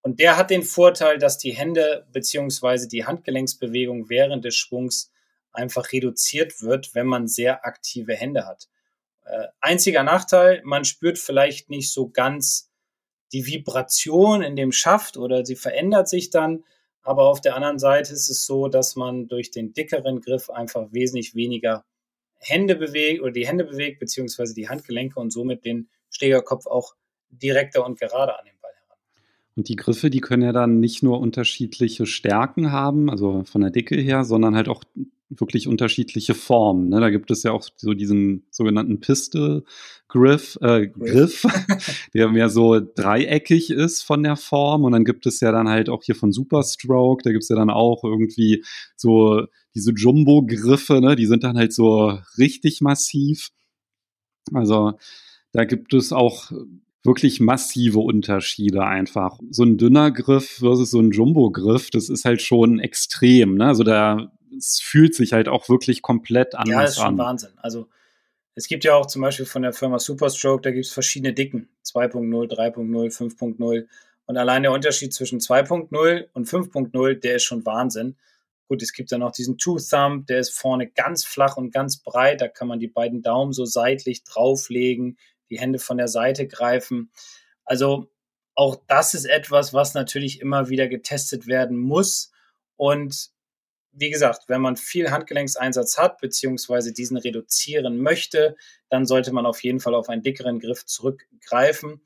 Und 0.00 0.18
der 0.18 0.36
hat 0.36 0.50
den 0.50 0.62
Vorteil, 0.62 1.18
dass 1.18 1.38
die 1.38 1.52
Hände 1.52 2.06
beziehungsweise 2.12 2.88
die 2.88 3.04
Handgelenksbewegung 3.04 4.08
während 4.08 4.44
des 4.44 4.56
Schwungs 4.56 5.12
einfach 5.52 5.92
reduziert 5.92 6.62
wird, 6.62 6.94
wenn 6.94 7.06
man 7.06 7.28
sehr 7.28 7.64
aktive 7.66 8.14
Hände 8.14 8.46
hat. 8.46 8.68
Äh, 9.24 9.48
einziger 9.60 10.02
Nachteil, 10.02 10.62
man 10.64 10.84
spürt 10.84 11.18
vielleicht 11.18 11.70
nicht 11.70 11.92
so 11.92 12.08
ganz 12.08 12.70
die 13.32 13.46
Vibration 13.46 14.42
in 14.42 14.56
dem 14.56 14.72
Schaft 14.72 15.16
oder 15.16 15.44
sie 15.44 15.56
verändert 15.56 16.08
sich 16.08 16.30
dann. 16.30 16.64
Aber 17.02 17.28
auf 17.28 17.40
der 17.40 17.56
anderen 17.56 17.78
Seite 17.78 18.12
ist 18.12 18.28
es 18.28 18.46
so, 18.46 18.68
dass 18.68 18.96
man 18.96 19.28
durch 19.28 19.50
den 19.50 19.72
dickeren 19.72 20.20
Griff 20.20 20.50
einfach 20.50 20.92
wesentlich 20.92 21.34
weniger 21.34 21.84
Hände 22.38 22.76
bewegt 22.76 23.22
oder 23.22 23.32
die 23.32 23.46
Hände 23.46 23.64
bewegt, 23.64 24.00
beziehungsweise 24.00 24.54
die 24.54 24.68
Handgelenke 24.68 25.18
und 25.18 25.32
somit 25.32 25.64
den 25.64 25.88
Schlägerkopf 26.10 26.66
auch 26.66 26.94
direkter 27.30 27.84
und 27.84 27.98
gerade 27.98 28.38
an 28.38 28.44
den 28.44 28.54
Ball 28.60 28.72
heran. 28.74 28.98
Und 29.56 29.68
die 29.68 29.76
Griffe, 29.76 30.10
die 30.10 30.20
können 30.20 30.42
ja 30.42 30.52
dann 30.52 30.80
nicht 30.80 31.02
nur 31.02 31.20
unterschiedliche 31.20 32.06
Stärken 32.06 32.72
haben, 32.72 33.10
also 33.10 33.44
von 33.44 33.60
der 33.60 33.70
Dicke 33.70 33.96
her, 33.96 34.24
sondern 34.24 34.54
halt 34.54 34.68
auch 34.68 34.84
wirklich 35.38 35.68
unterschiedliche 35.68 36.34
Formen. 36.34 36.88
Ne? 36.88 37.00
Da 37.00 37.10
gibt 37.10 37.30
es 37.30 37.42
ja 37.42 37.52
auch 37.52 37.66
so 37.76 37.94
diesen 37.94 38.44
sogenannten 38.50 39.00
Pistol 39.00 39.64
Griff, 40.08 40.58
äh, 40.60 40.88
Griff, 40.88 41.46
der 42.14 42.28
mehr 42.28 42.50
so 42.50 42.80
dreieckig 42.80 43.70
ist 43.70 44.02
von 44.02 44.22
der 44.22 44.36
Form. 44.36 44.84
Und 44.84 44.92
dann 44.92 45.04
gibt 45.04 45.26
es 45.26 45.40
ja 45.40 45.52
dann 45.52 45.68
halt 45.68 45.88
auch 45.88 46.02
hier 46.02 46.14
von 46.14 46.32
Superstroke, 46.32 47.22
da 47.22 47.30
gibt 47.30 47.44
es 47.44 47.48
ja 47.48 47.56
dann 47.56 47.70
auch 47.70 48.04
irgendwie 48.04 48.64
so 48.96 49.46
diese 49.74 49.92
Jumbo-Griffe, 49.92 51.00
ne? 51.00 51.16
die 51.16 51.26
sind 51.26 51.44
dann 51.44 51.56
halt 51.56 51.72
so 51.72 52.18
richtig 52.36 52.80
massiv. 52.82 53.50
Also 54.52 54.92
da 55.52 55.64
gibt 55.64 55.94
es 55.94 56.12
auch 56.12 56.52
wirklich 57.04 57.40
massive 57.40 57.98
Unterschiede 57.98 58.84
einfach. 58.84 59.38
So 59.50 59.64
ein 59.64 59.76
dünner 59.76 60.10
Griff 60.10 60.58
versus 60.58 60.90
so 60.90 61.00
ein 61.00 61.10
Jumbo-Griff, 61.10 61.90
das 61.90 62.08
ist 62.08 62.24
halt 62.24 62.42
schon 62.42 62.78
extrem. 62.78 63.56
Ne? 63.56 63.66
Also 63.66 63.82
da 63.82 64.30
es 64.56 64.80
fühlt 64.80 65.14
sich 65.14 65.32
halt 65.32 65.48
auch 65.48 65.68
wirklich 65.68 66.02
komplett 66.02 66.54
anders 66.54 66.68
an. 66.68 66.72
Ja, 66.72 66.82
das 66.82 66.90
ist 66.90 66.96
schon 66.96 67.06
an. 67.06 67.18
Wahnsinn. 67.18 67.52
Also 67.56 67.88
es 68.54 68.66
gibt 68.66 68.84
ja 68.84 68.94
auch 68.94 69.06
zum 69.06 69.22
Beispiel 69.22 69.46
von 69.46 69.62
der 69.62 69.72
Firma 69.72 69.98
Superstroke, 69.98 70.62
da 70.62 70.70
gibt 70.70 70.86
es 70.86 70.92
verschiedene 70.92 71.32
Dicken. 71.32 71.68
2.0, 71.84 72.50
3.0, 72.50 73.16
5.0. 73.16 73.86
Und 74.26 74.36
allein 74.36 74.62
der 74.62 74.72
Unterschied 74.72 75.12
zwischen 75.12 75.40
2.0 75.40 76.28
und 76.32 76.48
5.0, 76.48 77.14
der 77.14 77.36
ist 77.36 77.44
schon 77.44 77.66
Wahnsinn. 77.66 78.16
Gut, 78.68 78.82
es 78.82 78.92
gibt 78.92 79.12
dann 79.12 79.20
noch 79.20 79.32
diesen 79.32 79.58
Two 79.58 79.78
Thumb, 79.78 80.26
der 80.26 80.38
ist 80.38 80.54
vorne 80.54 80.88
ganz 80.88 81.24
flach 81.24 81.56
und 81.56 81.72
ganz 81.72 81.98
breit. 81.98 82.40
Da 82.40 82.48
kann 82.48 82.68
man 82.68 82.78
die 82.78 82.88
beiden 82.88 83.22
Daumen 83.22 83.52
so 83.52 83.64
seitlich 83.64 84.24
drauflegen, 84.24 85.18
die 85.50 85.58
Hände 85.58 85.78
von 85.78 85.98
der 85.98 86.08
Seite 86.08 86.46
greifen. 86.46 87.10
Also 87.64 88.10
auch 88.54 88.76
das 88.86 89.14
ist 89.14 89.24
etwas, 89.24 89.74
was 89.74 89.94
natürlich 89.94 90.40
immer 90.40 90.68
wieder 90.68 90.88
getestet 90.88 91.46
werden 91.46 91.78
muss. 91.78 92.32
Und 92.76 93.31
wie 93.92 94.10
gesagt, 94.10 94.44
wenn 94.48 94.60
man 94.60 94.76
viel 94.76 95.10
Handgelenkseinsatz 95.10 95.98
hat, 95.98 96.18
beziehungsweise 96.18 96.92
diesen 96.92 97.16
reduzieren 97.16 97.98
möchte, 97.98 98.56
dann 98.88 99.06
sollte 99.06 99.32
man 99.32 99.46
auf 99.46 99.62
jeden 99.62 99.80
Fall 99.80 99.94
auf 99.94 100.08
einen 100.08 100.22
dickeren 100.22 100.58
Griff 100.58 100.86
zurückgreifen. 100.86 102.00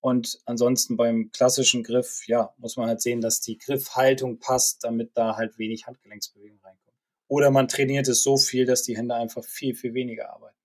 Und 0.00 0.40
ansonsten 0.46 0.96
beim 0.96 1.30
klassischen 1.32 1.82
Griff, 1.82 2.26
ja, 2.26 2.52
muss 2.58 2.76
man 2.76 2.88
halt 2.88 3.00
sehen, 3.00 3.20
dass 3.20 3.40
die 3.40 3.58
Griffhaltung 3.58 4.38
passt, 4.38 4.84
damit 4.84 5.12
da 5.14 5.36
halt 5.36 5.58
wenig 5.58 5.86
Handgelenksbewegung 5.86 6.58
reinkommt. 6.62 6.96
Oder 7.28 7.50
man 7.50 7.68
trainiert 7.68 8.08
es 8.08 8.22
so 8.22 8.36
viel, 8.36 8.66
dass 8.66 8.82
die 8.82 8.96
Hände 8.96 9.14
einfach 9.14 9.44
viel, 9.44 9.74
viel 9.74 9.94
weniger 9.94 10.30
arbeiten. 10.30 10.56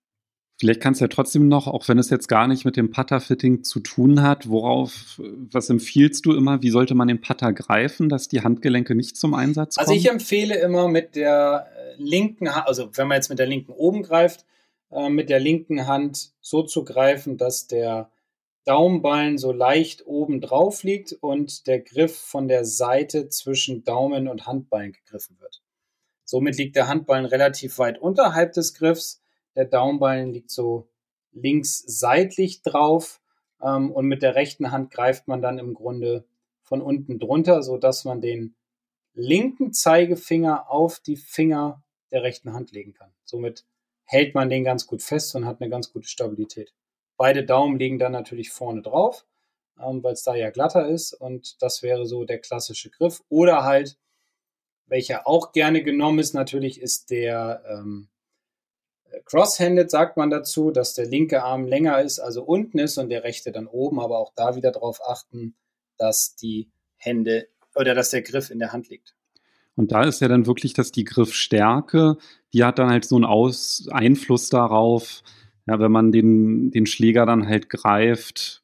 Vielleicht 0.59 0.81
kannst 0.81 1.01
du 1.01 1.05
ja 1.05 1.09
trotzdem 1.09 1.47
noch, 1.47 1.67
auch 1.67 1.87
wenn 1.87 1.99
es 1.99 2.09
jetzt 2.09 2.27
gar 2.27 2.47
nicht 2.47 2.65
mit 2.65 2.77
dem 2.77 2.89
Putter-Fitting 2.89 3.63
zu 3.63 3.79
tun 3.79 4.23
hat, 4.23 4.49
worauf, 4.49 5.21
was 5.51 5.69
empfiehlst 5.69 6.25
du 6.25 6.33
immer, 6.33 6.63
wie 6.63 6.71
sollte 6.71 6.95
man 6.95 7.07
den 7.07 7.21
Putter 7.21 7.53
greifen, 7.53 8.09
dass 8.09 8.27
die 8.27 8.41
Handgelenke 8.41 8.95
nicht 8.95 9.17
zum 9.17 9.35
Einsatz 9.35 9.75
kommen? 9.75 9.87
Also 9.87 9.99
ich 9.99 10.09
empfehle 10.09 10.59
immer 10.59 10.87
mit 10.87 11.15
der 11.15 11.67
äh, 11.77 12.01
linken 12.01 12.55
Hand, 12.55 12.67
also 12.67 12.89
wenn 12.95 13.07
man 13.07 13.17
jetzt 13.17 13.29
mit 13.29 13.37
der 13.37 13.45
linken 13.45 13.71
oben 13.71 14.01
greift, 14.01 14.45
äh, 14.89 15.09
mit 15.09 15.29
der 15.29 15.39
linken 15.39 15.85
Hand 15.85 16.31
so 16.41 16.63
zu 16.63 16.83
greifen, 16.83 17.37
dass 17.37 17.67
der 17.67 18.09
Daumenballen 18.65 19.37
so 19.37 19.51
leicht 19.51 20.07
oben 20.07 20.41
drauf 20.41 20.81
liegt 20.81 21.13
und 21.13 21.67
der 21.67 21.79
Griff 21.79 22.17
von 22.17 22.47
der 22.47 22.65
Seite 22.65 23.29
zwischen 23.29 23.83
Daumen 23.83 24.27
und 24.27 24.47
Handballen 24.47 24.91
gegriffen 24.91 25.37
wird. 25.39 25.61
Somit 26.25 26.57
liegt 26.57 26.75
der 26.75 26.87
Handballen 26.87 27.25
relativ 27.25 27.77
weit 27.77 27.99
unterhalb 27.99 28.53
des 28.53 28.73
Griffs 28.73 29.21
der 29.57 29.65
Daumenballen 29.65 30.31
liegt 30.31 30.51
so 30.51 30.87
links 31.31 31.83
seitlich 31.85 32.61
drauf 32.61 33.19
ähm, 33.61 33.91
und 33.91 34.05
mit 34.05 34.21
der 34.21 34.35
rechten 34.35 34.71
Hand 34.71 34.91
greift 34.91 35.27
man 35.27 35.41
dann 35.41 35.57
im 35.57 35.73
Grunde 35.73 36.25
von 36.61 36.79
unten 36.79 37.19
drunter, 37.19 37.63
so 37.63 37.77
dass 37.77 38.05
man 38.05 38.21
den 38.21 38.55
linken 39.13 39.73
Zeigefinger 39.73 40.69
auf 40.69 40.99
die 40.99 41.15
Finger 41.15 41.81
der 42.11 42.21
rechten 42.21 42.53
Hand 42.53 42.71
legen 42.71 42.93
kann. 42.93 43.11
Somit 43.25 43.65
hält 44.03 44.35
man 44.35 44.49
den 44.49 44.63
ganz 44.63 44.85
gut 44.85 45.01
fest 45.01 45.35
und 45.35 45.45
hat 45.45 45.59
eine 45.59 45.71
ganz 45.71 45.91
gute 45.91 46.07
Stabilität. 46.07 46.71
Beide 47.17 47.43
Daumen 47.43 47.79
liegen 47.79 47.97
dann 47.97 48.11
natürlich 48.11 48.51
vorne 48.51 48.83
drauf, 48.83 49.25
ähm, 49.83 50.03
weil 50.03 50.13
es 50.13 50.21
da 50.21 50.35
ja 50.35 50.51
glatter 50.51 50.87
ist 50.87 51.13
und 51.13 51.59
das 51.63 51.81
wäre 51.81 52.05
so 52.05 52.25
der 52.25 52.37
klassische 52.37 52.91
Griff. 52.91 53.23
Oder 53.27 53.63
halt, 53.63 53.97
welcher 54.85 55.27
auch 55.27 55.51
gerne 55.51 55.81
genommen 55.81 56.19
ist, 56.19 56.35
natürlich 56.35 56.79
ist 56.79 57.09
der 57.09 57.63
ähm, 57.67 58.07
Cross-handed 59.25 59.89
sagt 59.89 60.17
man 60.17 60.29
dazu, 60.29 60.71
dass 60.71 60.93
der 60.93 61.05
linke 61.05 61.43
Arm 61.43 61.65
länger 61.65 62.01
ist, 62.01 62.19
also 62.19 62.43
unten 62.43 62.79
ist 62.79 62.97
und 62.97 63.09
der 63.09 63.23
rechte 63.23 63.51
dann 63.51 63.67
oben, 63.67 63.99
aber 63.99 64.19
auch 64.19 64.33
da 64.35 64.55
wieder 64.55 64.71
darauf 64.71 64.99
achten, 65.07 65.55
dass 65.97 66.35
die 66.35 66.69
Hände 66.97 67.47
oder 67.75 67.93
dass 67.95 68.09
der 68.09 68.21
Griff 68.21 68.49
in 68.49 68.59
der 68.59 68.73
Hand 68.73 68.89
liegt. 68.89 69.15
Und 69.75 69.91
da 69.91 70.03
ist 70.03 70.21
ja 70.21 70.27
dann 70.27 70.47
wirklich, 70.47 70.73
dass 70.73 70.91
die 70.91 71.03
Griffstärke, 71.03 72.17
die 72.51 72.63
hat 72.63 72.79
dann 72.79 72.89
halt 72.89 73.05
so 73.05 73.15
einen 73.15 73.25
Aus 73.25 73.87
Einfluss 73.91 74.49
darauf, 74.49 75.21
ja, 75.67 75.79
wenn 75.79 75.91
man 75.91 76.13
den, 76.13 76.71
den 76.71 76.85
Schläger 76.85 77.25
dann 77.25 77.45
halt 77.45 77.69
greift, 77.69 78.61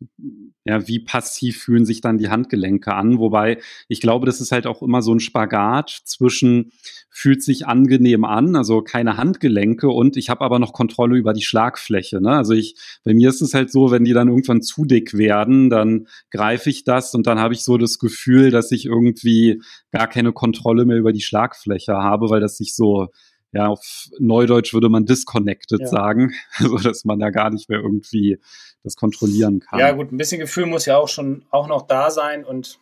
ja, 0.64 0.88
wie 0.88 1.00
passiv 1.00 1.62
fühlen 1.62 1.86
sich 1.86 2.00
dann 2.00 2.18
die 2.18 2.30
Handgelenke 2.30 2.94
an? 2.94 3.20
Wobei 3.20 3.60
ich 3.90 4.00
glaube, 4.00 4.26
das 4.26 4.40
ist 4.40 4.54
halt 4.54 4.66
auch 4.66 4.82
immer 4.82 5.02
so 5.02 5.14
ein 5.14 5.20
Spagat 5.20 5.90
zwischen 6.06 6.72
fühlt 7.10 7.44
sich 7.44 7.68
angenehm 7.68 8.24
an, 8.24 8.56
also 8.56 8.82
keine 8.82 9.18
Handgelenke 9.18 9.90
und 9.90 10.16
ich 10.16 10.30
habe 10.30 10.46
aber 10.46 10.60
noch 10.60 10.72
Kontrolle 10.72 11.18
über 11.18 11.34
die 11.34 11.44
Schlagfläche. 11.44 12.22
Ne? 12.22 12.32
Also 12.32 12.54
ich, 12.54 12.76
bei 13.04 13.14
mir 13.14 13.30
ist 13.30 13.42
es 13.42 13.54
halt 13.54 13.72
so, 13.72 13.92
wenn 13.92 14.06
die 14.06 14.14
dann 14.14 14.30
irgendwann 14.30 14.62
zu 14.62 14.86
dick 14.86 15.16
werden, 15.16 15.70
dann 15.70 16.08
greife 16.32 16.70
ich 16.70 16.86
das 16.86 17.14
und 17.14 17.28
dann 17.28 17.40
habe 17.40 17.54
ich 17.54 17.64
so 17.64 17.78
das 17.78 18.00
Gefühl, 18.00 18.50
dass 18.50 18.72
ich 18.72 18.86
irgendwie 18.86 19.62
gar 19.92 20.08
keine 20.08 20.32
Kontrolle 20.32 20.86
mehr 20.86 20.98
über 20.98 21.12
die 21.12 21.22
Schlagfläche 21.22 21.94
habe, 21.94 22.30
weil 22.30 22.40
das 22.40 22.58
sich 22.58 22.74
so 22.74 23.10
ja, 23.54 23.68
auf 23.68 24.10
Neudeutsch 24.20 24.74
würde 24.74 24.90
man 24.90 25.06
disconnected 25.06 25.82
ja. 25.82 25.88
sagen, 25.88 26.34
so 26.60 26.78
dass 26.78 27.06
man 27.06 27.20
da 27.20 27.30
gar 27.30 27.52
nicht 27.52 27.70
mehr 27.70 27.80
irgendwie 27.80 28.40
das 28.84 28.96
kontrollieren 28.96 29.60
kann. 29.60 29.80
Ja, 29.80 29.92
gut, 29.92 30.12
ein 30.12 30.18
bisschen 30.18 30.40
Gefühl 30.40 30.66
muss 30.66 30.86
ja 30.86 30.98
auch 30.98 31.08
schon 31.08 31.46
auch 31.52 31.68
noch 31.68 31.84
da 31.84 32.12
sein 32.12 32.44
und 32.44 32.80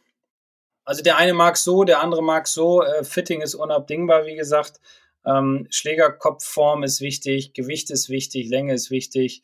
also 0.83 1.03
der 1.03 1.17
eine 1.17 1.33
mag 1.33 1.57
so, 1.57 1.83
der 1.83 2.01
andere 2.01 2.23
mag 2.23 2.47
so. 2.47 2.83
Äh, 2.83 3.03
Fitting 3.03 3.41
ist 3.41 3.53
unabdingbar, 3.53 4.25
wie 4.25 4.35
gesagt. 4.35 4.79
Ähm, 5.25 5.67
Schlägerkopfform 5.69 6.83
ist 6.83 7.01
wichtig, 7.01 7.53
Gewicht 7.53 7.91
ist 7.91 8.09
wichtig, 8.09 8.49
Länge 8.49 8.73
ist 8.73 8.89
wichtig, 8.89 9.43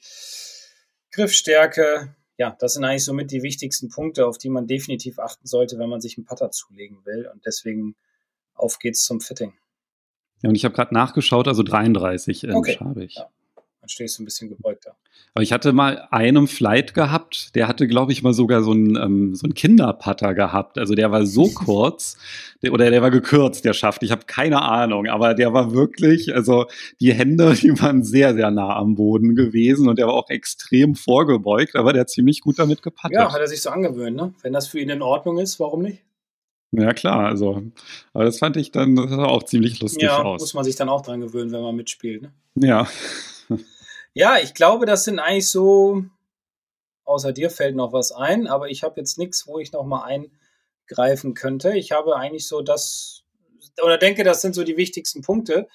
Griffstärke. 1.11 2.15
Ja, 2.37 2.55
das 2.59 2.73
sind 2.73 2.83
eigentlich 2.83 3.05
somit 3.05 3.31
die 3.31 3.43
wichtigsten 3.43 3.89
Punkte, 3.89 4.25
auf 4.25 4.37
die 4.37 4.49
man 4.49 4.67
definitiv 4.67 5.19
achten 5.19 5.47
sollte, 5.47 5.77
wenn 5.77 5.89
man 5.89 6.01
sich 6.01 6.17
einen 6.17 6.25
Putter 6.25 6.51
zulegen 6.51 7.05
will. 7.05 7.29
Und 7.31 7.45
deswegen 7.45 7.95
auf 8.55 8.79
geht's 8.79 9.03
zum 9.03 9.21
Fitting. 9.21 9.53
Ja, 10.41 10.50
und 10.50 10.56
ich 10.56 10.65
habe 10.65 10.76
gerade 10.76 10.93
nachgeschaut, 10.93 11.47
also 11.47 11.63
33 11.63 12.43
Inch 12.43 12.56
okay. 12.56 12.78
habe 12.80 13.04
ich. 13.04 13.15
Ja. 13.15 13.28
Dann 13.88 13.89
stehst 13.89 14.19
du 14.19 14.23
ein 14.23 14.26
bisschen 14.26 14.50
gebeugter. 14.50 14.97
Aber 15.34 15.43
ich 15.43 15.54
hatte 15.54 15.71
mal 15.71 16.08
einen 16.12 16.47
Flight 16.47 16.93
gehabt, 16.93 17.56
der 17.56 17.67
hatte, 17.67 17.88
glaube 17.88 18.12
ich, 18.12 18.23
mal 18.23 18.34
sogar 18.34 18.63
so 18.63 18.71
einen, 18.71 18.95
ähm, 18.95 19.36
so 19.36 19.45
einen 19.45 19.54
Kinderputter 19.54 20.34
gehabt. 20.34 20.78
Also 20.78 20.95
der 20.95 21.12
war 21.12 21.26
so 21.26 21.47
kurz, 21.56 22.17
der, 22.62 22.73
oder 22.73 22.89
der 22.89 23.02
war 23.02 23.12
gekürzt, 23.12 23.63
der 23.63 23.73
Schaft. 23.73 24.04
Ich 24.04 24.12
habe 24.12 24.26
keine 24.26 24.62
Ahnung, 24.63 25.08
aber 25.08 25.35
der 25.35 25.54
war 25.54 25.73
wirklich, 25.73 26.33
also 26.35 26.65
die 27.00 27.13
Hände, 27.13 27.54
die 27.62 27.79
waren 27.79 28.04
sehr, 28.04 28.33
sehr 28.33 28.52
nah 28.52 28.75
am 28.75 28.96
Boden 28.96 29.35
gewesen 29.35 29.88
und 29.88 30.00
der 30.00 30.08
war 30.08 30.15
auch 30.15 30.29
extrem 30.29 30.96
vorgebeugt, 30.96 31.75
aber 31.75 31.94
der 31.94 32.02
hat 32.02 32.10
ziemlich 32.10 32.42
gut 32.42 32.60
damit 32.60 32.81
gepattet. 32.81 33.15
Ja, 33.15 33.31
hat 33.31 33.40
er 33.40 33.48
sich 33.48 33.62
so 33.62 33.69
angewöhnt, 33.69 34.17
ne? 34.17 34.33
Wenn 34.42 34.54
das 34.54 34.67
für 34.67 34.79
ihn 34.79 34.90
in 34.90 35.02
Ordnung 35.02 35.38
ist, 35.38 35.60
warum 35.60 35.83
nicht? 35.83 36.00
Ja, 36.71 36.93
klar, 36.93 37.27
also, 37.27 37.63
aber 38.13 38.25
das 38.25 38.39
fand 38.39 38.57
ich 38.57 38.71
dann 38.71 38.97
auch 38.99 39.43
ziemlich 39.43 39.79
lustig 39.79 40.03
ja, 40.03 40.21
aus. 40.21 40.41
muss 40.41 40.53
man 40.53 40.65
sich 40.65 40.75
dann 40.75 40.89
auch 40.89 41.01
dran 41.01 41.21
gewöhnen, 41.21 41.51
wenn 41.51 41.61
man 41.61 41.75
mitspielt, 41.75 42.23
ne? 42.23 42.33
Ja. 42.55 42.89
ja, 44.13 44.37
ich 44.37 44.53
glaube, 44.53 44.85
das 44.85 45.05
sind 45.05 45.19
eigentlich 45.19 45.49
so, 45.49 46.03
außer 47.05 47.31
dir 47.31 47.49
fällt 47.49 47.75
noch 47.75 47.93
was 47.93 48.11
ein, 48.11 48.47
aber 48.47 48.69
ich 48.69 48.83
habe 48.83 48.99
jetzt 48.99 49.17
nichts, 49.17 49.47
wo 49.47 49.59
ich 49.59 49.71
noch 49.71 49.85
mal 49.85 50.03
eingreifen 50.03 51.35
könnte. 51.35 51.77
Ich 51.77 51.93
habe 51.93 52.17
eigentlich 52.17 52.47
so 52.47 52.61
das, 52.61 53.23
oder 53.81 53.97
denke, 53.97 54.25
das 54.25 54.41
sind 54.41 54.53
so 54.53 54.65
die 54.65 54.77
wichtigsten 54.77 55.21
Punkte, 55.21 55.67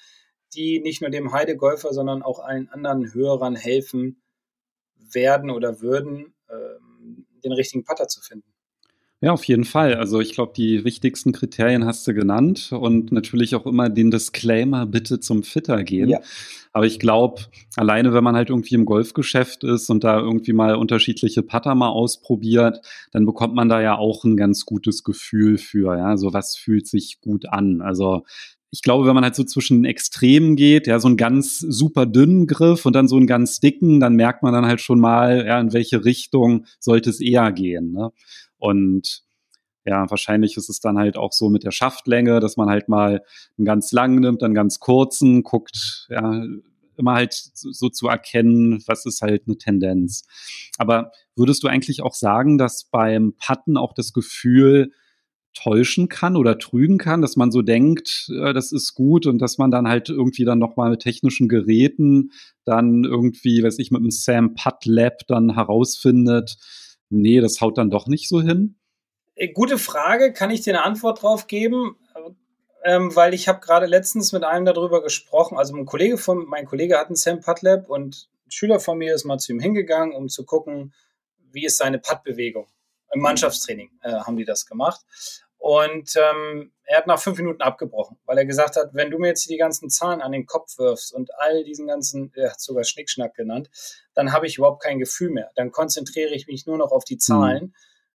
die 0.53 0.79
nicht 0.79 1.01
nur 1.01 1.09
dem 1.09 1.31
Heidegolfer, 1.31 1.91
sondern 1.93 2.21
auch 2.21 2.39
allen 2.39 2.69
anderen 2.69 3.13
Hörern 3.13 3.55
helfen 3.55 4.21
werden 4.95 5.49
oder 5.49 5.81
würden, 5.81 6.35
ähm, 6.49 7.25
den 7.43 7.51
richtigen 7.51 7.83
Putter 7.83 8.07
zu 8.07 8.21
finden. 8.21 8.52
Ja, 9.23 9.31
auf 9.31 9.45
jeden 9.45 9.63
Fall. 9.63 9.95
Also 9.95 10.19
ich 10.19 10.33
glaube, 10.33 10.51
die 10.53 10.83
wichtigsten 10.83 11.31
Kriterien 11.31 11.85
hast 11.85 12.05
du 12.05 12.13
genannt 12.13 12.73
und 12.73 13.13
natürlich 13.13 13.55
auch 13.55 13.65
immer 13.65 13.89
den 13.89 14.11
Disclaimer, 14.11 14.85
bitte 14.85 15.21
zum 15.21 15.43
Fitter 15.43 15.81
gehen. 15.85 16.09
Ja. 16.09 16.19
Aber 16.73 16.85
ich 16.85 16.99
glaube, 16.99 17.43
alleine 17.77 18.13
wenn 18.13 18.23
man 18.25 18.35
halt 18.35 18.49
irgendwie 18.49 18.75
im 18.75 18.83
Golfgeschäft 18.83 19.63
ist 19.63 19.89
und 19.89 20.03
da 20.03 20.19
irgendwie 20.19 20.51
mal 20.51 20.75
unterschiedliche 20.75 21.41
Putter 21.41 21.73
mal 21.73 21.87
ausprobiert, 21.87 22.81
dann 23.13 23.25
bekommt 23.25 23.55
man 23.55 23.69
da 23.69 23.81
ja 23.81 23.97
auch 23.97 24.25
ein 24.25 24.35
ganz 24.35 24.65
gutes 24.65 25.05
Gefühl 25.05 25.57
für, 25.57 25.95
ja, 25.97 26.17
so 26.17 26.33
was 26.33 26.57
fühlt 26.57 26.85
sich 26.85 27.21
gut 27.21 27.47
an. 27.47 27.79
Also 27.79 28.23
ich 28.71 28.81
glaube, 28.81 29.07
wenn 29.07 29.13
man 29.15 29.23
halt 29.23 29.35
so 29.35 29.43
zwischen 29.45 29.85
Extremen 29.85 30.57
geht, 30.57 30.87
ja, 30.87 30.99
so 30.99 31.07
einen 31.07 31.15
ganz 31.15 31.59
super 31.59 32.07
dünnen 32.07 32.45
Griff 32.47 32.85
und 32.85 32.93
dann 32.93 33.07
so 33.07 33.15
einen 33.15 33.27
ganz 33.27 33.61
dicken, 33.61 34.01
dann 34.01 34.15
merkt 34.15 34.43
man 34.43 34.51
dann 34.51 34.65
halt 34.65 34.81
schon 34.81 34.99
mal, 34.99 35.45
ja, 35.45 35.61
in 35.61 35.71
welche 35.71 36.03
Richtung 36.03 36.65
sollte 36.79 37.11
es 37.11 37.21
eher 37.21 37.51
gehen. 37.53 37.93
Ne? 37.93 38.09
Und 38.63 39.23
ja, 39.85 40.09
wahrscheinlich 40.09 40.55
ist 40.55 40.69
es 40.69 40.79
dann 40.79 40.97
halt 40.97 41.17
auch 41.17 41.33
so 41.33 41.49
mit 41.49 41.65
der 41.65 41.71
Schaftlänge, 41.71 42.39
dass 42.39 42.55
man 42.55 42.69
halt 42.69 42.87
mal 42.87 43.21
einen 43.57 43.65
ganz 43.65 43.91
langen 43.91 44.21
nimmt, 44.21 44.41
dann 44.41 44.53
ganz 44.53 44.79
kurzen, 44.79 45.43
guckt, 45.43 46.07
ja, 46.09 46.45
immer 46.95 47.13
halt 47.13 47.33
so 47.33 47.89
zu 47.89 48.07
erkennen, 48.07 48.81
was 48.87 49.05
ist 49.05 49.21
halt 49.21 49.43
eine 49.47 49.57
Tendenz. 49.57 50.23
Aber 50.77 51.11
würdest 51.35 51.61
du 51.63 51.67
eigentlich 51.67 52.01
auch 52.03 52.13
sagen, 52.13 52.57
dass 52.57 52.85
beim 52.85 53.33
Patten 53.37 53.75
auch 53.75 53.91
das 53.91 54.13
Gefühl 54.13 54.93
täuschen 55.53 56.07
kann 56.07 56.37
oder 56.37 56.57
trügen 56.57 56.97
kann, 56.97 57.21
dass 57.21 57.35
man 57.35 57.51
so 57.51 57.61
denkt, 57.61 58.31
äh, 58.33 58.53
das 58.53 58.71
ist 58.71 58.93
gut 58.93 59.25
und 59.25 59.39
dass 59.39 59.57
man 59.57 59.71
dann 59.71 59.89
halt 59.89 60.09
irgendwie 60.09 60.45
dann 60.45 60.59
nochmal 60.59 60.89
mit 60.89 61.01
technischen 61.01 61.49
Geräten 61.49 62.31
dann 62.63 63.03
irgendwie, 63.03 63.61
weiß 63.61 63.77
ich, 63.79 63.91
mit 63.91 64.01
dem 64.01 64.11
Sam 64.11 64.55
Putt 64.55 64.85
Lab 64.85 65.27
dann 65.27 65.53
herausfindet, 65.53 66.57
nee, 67.13 67.39
das 67.39 67.61
haut 67.61 67.77
dann 67.77 67.89
doch 67.89 68.07
nicht 68.07 68.27
so 68.27 68.41
hin? 68.41 68.75
Äh, 69.35 69.49
gute 69.49 69.77
Frage, 69.77 70.33
kann 70.33 70.51
ich 70.51 70.61
dir 70.61 70.73
eine 70.73 70.83
Antwort 70.83 71.21
drauf 71.21 71.47
geben? 71.47 71.95
Ähm, 72.85 73.15
weil 73.15 73.33
ich 73.33 73.47
habe 73.47 73.61
gerade 73.61 73.85
letztens 73.85 74.33
mit 74.33 74.43
einem 74.43 74.65
darüber 74.65 75.01
gesprochen. 75.01 75.57
Also 75.57 75.73
mein 75.73 75.85
Kollege 75.85 76.17
von, 76.17 76.45
mein 76.45 76.65
Kollege 76.65 76.97
hat 76.97 77.09
ein 77.09 77.15
Sam 77.15 77.39
Putt 77.39 77.61
Lab 77.61 77.89
und 77.89 78.27
ein 78.45 78.51
Schüler 78.51 78.81
von 78.81 78.97
mir 78.97 79.15
ist 79.15 79.23
mal 79.23 79.37
zu 79.37 79.53
ihm 79.53 79.59
hingegangen, 79.59 80.13
um 80.13 80.27
zu 80.27 80.45
gucken, 80.45 80.93
wie 81.51 81.65
ist 81.65 81.77
seine 81.77 81.99
Putt-Bewegung. 81.99 82.67
Im 83.13 83.21
Mannschaftstraining 83.21 83.91
äh, 84.01 84.11
haben 84.11 84.35
die 84.35 84.43
das 84.43 84.65
gemacht. 84.65 84.99
Und 85.59 86.13
ähm, 86.17 86.72
er 86.85 86.97
hat 86.97 87.07
nach 87.07 87.19
fünf 87.19 87.37
Minuten 87.37 87.61
abgebrochen, 87.61 88.17
weil 88.25 88.37
er 88.37 88.45
gesagt 88.45 88.75
hat, 88.75 88.93
wenn 88.93 89.09
du 89.09 89.17
mir 89.17 89.27
jetzt 89.27 89.49
die 89.49 89.57
ganzen 89.57 89.89
Zahlen 89.89 90.21
an 90.21 90.31
den 90.31 90.45
Kopf 90.45 90.77
wirfst 90.77 91.13
und 91.13 91.29
all 91.39 91.63
diesen 91.63 91.87
ganzen, 91.87 92.31
er 92.35 92.51
hat 92.51 92.61
sogar 92.61 92.83
Schnickschnack 92.83 93.35
genannt, 93.35 93.69
dann 94.13 94.33
habe 94.33 94.47
ich 94.47 94.57
überhaupt 94.57 94.83
kein 94.83 94.99
Gefühl 94.99 95.29
mehr. 95.29 95.51
Dann 95.55 95.71
konzentriere 95.71 96.33
ich 96.33 96.47
mich 96.47 96.65
nur 96.65 96.77
noch 96.77 96.91
auf 96.91 97.05
die 97.05 97.17
Zahlen 97.17 97.63
mhm. 97.63 97.73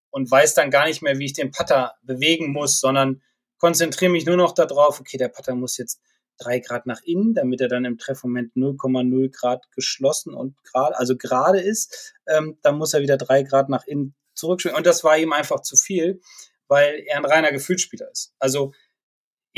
und 0.09 0.30
weiß 0.30 0.53
dann 0.53 0.72
gar 0.72 0.86
nicht 0.86 1.01
mehr, 1.01 1.18
wie 1.18 1.26
ich 1.26 1.34
den 1.34 1.51
Putter 1.51 1.95
bewegen 2.01 2.51
muss, 2.51 2.80
sondern 2.80 3.22
konzentriere 3.57 4.11
mich 4.11 4.26
nur 4.26 4.38
noch 4.38 4.53
darauf, 4.53 4.99
okay, 4.99 5.18
der 5.18 5.30
Putter 5.30 5.55
muss 5.55 5.78
jetzt 5.78 6.01
drei 6.38 6.59
Grad 6.59 6.86
nach 6.86 7.01
innen, 7.03 7.34
damit 7.34 7.61
er 7.61 7.68
dann 7.68 7.86
im 7.86 7.97
Treffmoment 7.97 8.53
0,0 8.55 9.32
Grad 9.32 9.72
geschlossen 9.72 10.34
und 10.34 10.55
gerade, 10.63 10.97
also 10.97 11.18
gerade 11.18 11.59
ist. 11.59 12.13
Ähm, 12.28 12.57
dann 12.61 12.78
muss 12.78 12.93
er 12.93 13.01
wieder 13.01 13.18
drei 13.18 13.43
Grad 13.43 13.70
nach 13.70 13.86
innen 13.88 14.13
zurückschwingen. 14.36 14.78
Und 14.78 14.86
das 14.86 15.03
war 15.03 15.18
ihm 15.18 15.34
einfach 15.34 15.61
zu 15.61 15.76
viel 15.76 16.22
weil 16.68 17.03
er 17.05 17.18
ein 17.18 17.26
reiner 17.26 17.51
Gefühlsspieler 17.51 18.09
ist. 18.11 18.34
Also 18.39 18.74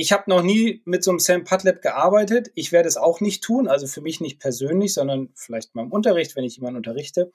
ich 0.01 0.13
habe 0.13 0.29
noch 0.29 0.41
nie 0.41 0.81
mit 0.85 1.03
so 1.03 1.11
einem 1.11 1.19
Sam 1.19 1.43
Putlab 1.43 1.81
gearbeitet. 1.81 2.51
Ich 2.55 2.71
werde 2.71 2.87
es 2.87 2.95
auch 2.95 3.19
nicht 3.19 3.43
tun, 3.43 3.67
also 3.67 3.85
für 3.85 3.99
mich 3.99 4.21
nicht 4.21 4.39
persönlich, 4.39 4.93
sondern 4.93 5.29
vielleicht 5.35 5.75
mal 5.75 5.81
im 5.81 5.91
Unterricht, 5.91 6.37
wenn 6.37 6.45
ich 6.45 6.55
jemanden 6.55 6.77
unterrichte, 6.77 7.33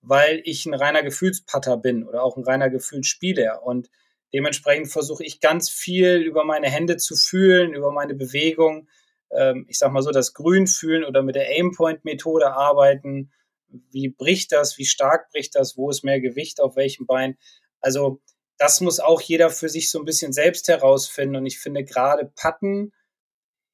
weil 0.00 0.40
ich 0.44 0.64
ein 0.64 0.72
reiner 0.72 1.02
Gefühlspatter 1.02 1.76
bin 1.76 2.08
oder 2.08 2.22
auch 2.22 2.38
ein 2.38 2.44
reiner 2.44 2.70
Gefühlsspieler. 2.70 3.62
Und 3.62 3.90
dementsprechend 4.32 4.90
versuche 4.90 5.24
ich 5.24 5.40
ganz 5.40 5.68
viel 5.68 6.22
über 6.22 6.46
meine 6.46 6.70
Hände 6.70 6.96
zu 6.96 7.16
fühlen, 7.16 7.74
über 7.74 7.92
meine 7.92 8.14
Bewegung. 8.14 8.88
Ähm, 9.30 9.66
ich 9.68 9.78
sag 9.78 9.92
mal 9.92 10.00
so, 10.00 10.10
das 10.10 10.32
Grün 10.32 10.66
fühlen 10.66 11.04
oder 11.04 11.22
mit 11.22 11.34
der 11.34 11.48
Aimpoint-Methode 11.48 12.50
arbeiten. 12.50 13.30
Wie 13.68 14.08
bricht 14.08 14.52
das? 14.52 14.78
Wie 14.78 14.86
stark 14.86 15.28
bricht 15.32 15.54
das? 15.54 15.76
Wo 15.76 15.90
ist 15.90 16.02
mehr 16.02 16.22
Gewicht 16.22 16.62
auf 16.62 16.76
welchem 16.76 17.04
Bein? 17.04 17.36
Also 17.82 18.22
das 18.58 18.80
muss 18.80 19.00
auch 19.00 19.20
jeder 19.20 19.50
für 19.50 19.68
sich 19.68 19.90
so 19.90 19.98
ein 19.98 20.04
bisschen 20.04 20.32
selbst 20.32 20.68
herausfinden. 20.68 21.36
Und 21.36 21.46
ich 21.46 21.58
finde 21.58 21.84
gerade 21.84 22.30
Patten 22.34 22.92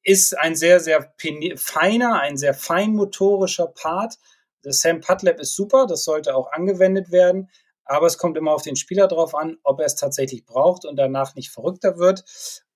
ist 0.03 0.37
ein 0.37 0.57
sehr, 0.57 0.81
sehr 0.81 1.15
feiner, 1.57 2.21
ein 2.21 2.37
sehr 2.37 2.55
feinmotorischer 2.55 3.69
Part. 3.69 4.19
Das 4.63 4.81
Sam 4.81 5.01
Putlab 5.01 5.39
ist 5.39 5.55
super, 5.55 5.87
das 5.87 6.05
sollte 6.05 6.35
auch 6.35 6.51
angewendet 6.53 7.11
werden. 7.13 7.49
Aber 7.85 8.07
es 8.07 8.19
kommt 8.19 8.37
immer 8.37 8.53
auf 8.53 8.63
den 8.63 8.77
Spieler 8.77 9.09
drauf 9.09 9.35
an, 9.35 9.59
ob 9.65 9.81
er 9.81 9.87
es 9.87 9.97
tatsächlich 9.97 10.45
braucht 10.45 10.85
und 10.85 10.97
danach 10.97 11.35
nicht 11.35 11.51
verrückter 11.51 11.99
wird 11.99 12.25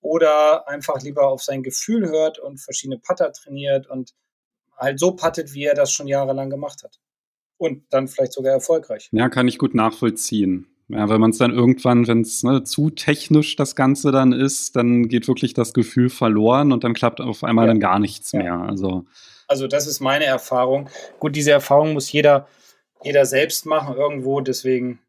oder 0.00 0.68
einfach 0.68 1.00
lieber 1.02 1.28
auf 1.28 1.42
sein 1.42 1.62
Gefühl 1.62 2.08
hört 2.08 2.38
und 2.38 2.58
verschiedene 2.58 2.98
Putter 2.98 3.32
trainiert 3.32 3.86
und 3.88 4.14
halt 4.76 4.98
so 4.98 5.12
puttet, 5.12 5.54
wie 5.54 5.64
er 5.64 5.74
das 5.74 5.92
schon 5.92 6.06
jahrelang 6.06 6.50
gemacht 6.50 6.82
hat. 6.82 7.00
Und 7.56 7.84
dann 7.90 8.08
vielleicht 8.08 8.32
sogar 8.32 8.52
erfolgreich. 8.52 9.08
Ja, 9.12 9.28
kann 9.28 9.48
ich 9.48 9.58
gut 9.58 9.74
nachvollziehen. 9.74 10.75
Ja, 10.88 11.08
wenn 11.08 11.20
man 11.20 11.30
es 11.30 11.38
dann 11.38 11.52
irgendwann, 11.52 12.06
wenn 12.06 12.20
es 12.20 12.44
ne, 12.44 12.62
zu 12.62 12.90
technisch 12.90 13.56
das 13.56 13.74
Ganze 13.74 14.12
dann 14.12 14.32
ist, 14.32 14.76
dann 14.76 15.08
geht 15.08 15.26
wirklich 15.26 15.52
das 15.52 15.74
Gefühl 15.74 16.10
verloren 16.10 16.70
und 16.70 16.84
dann 16.84 16.94
klappt 16.94 17.20
auf 17.20 17.42
einmal 17.42 17.66
ja. 17.66 17.72
dann 17.72 17.80
gar 17.80 17.98
nichts 17.98 18.30
ja. 18.32 18.38
mehr. 18.38 18.60
Also, 18.60 19.04
also 19.48 19.66
das 19.66 19.88
ist 19.88 20.00
meine 20.00 20.26
Erfahrung. 20.26 20.88
Gut, 21.18 21.34
diese 21.34 21.50
Erfahrung 21.50 21.92
muss 21.92 22.12
jeder, 22.12 22.46
jeder 23.02 23.26
selbst 23.26 23.66
machen 23.66 23.96
irgendwo, 23.96 24.40
deswegen, 24.40 25.00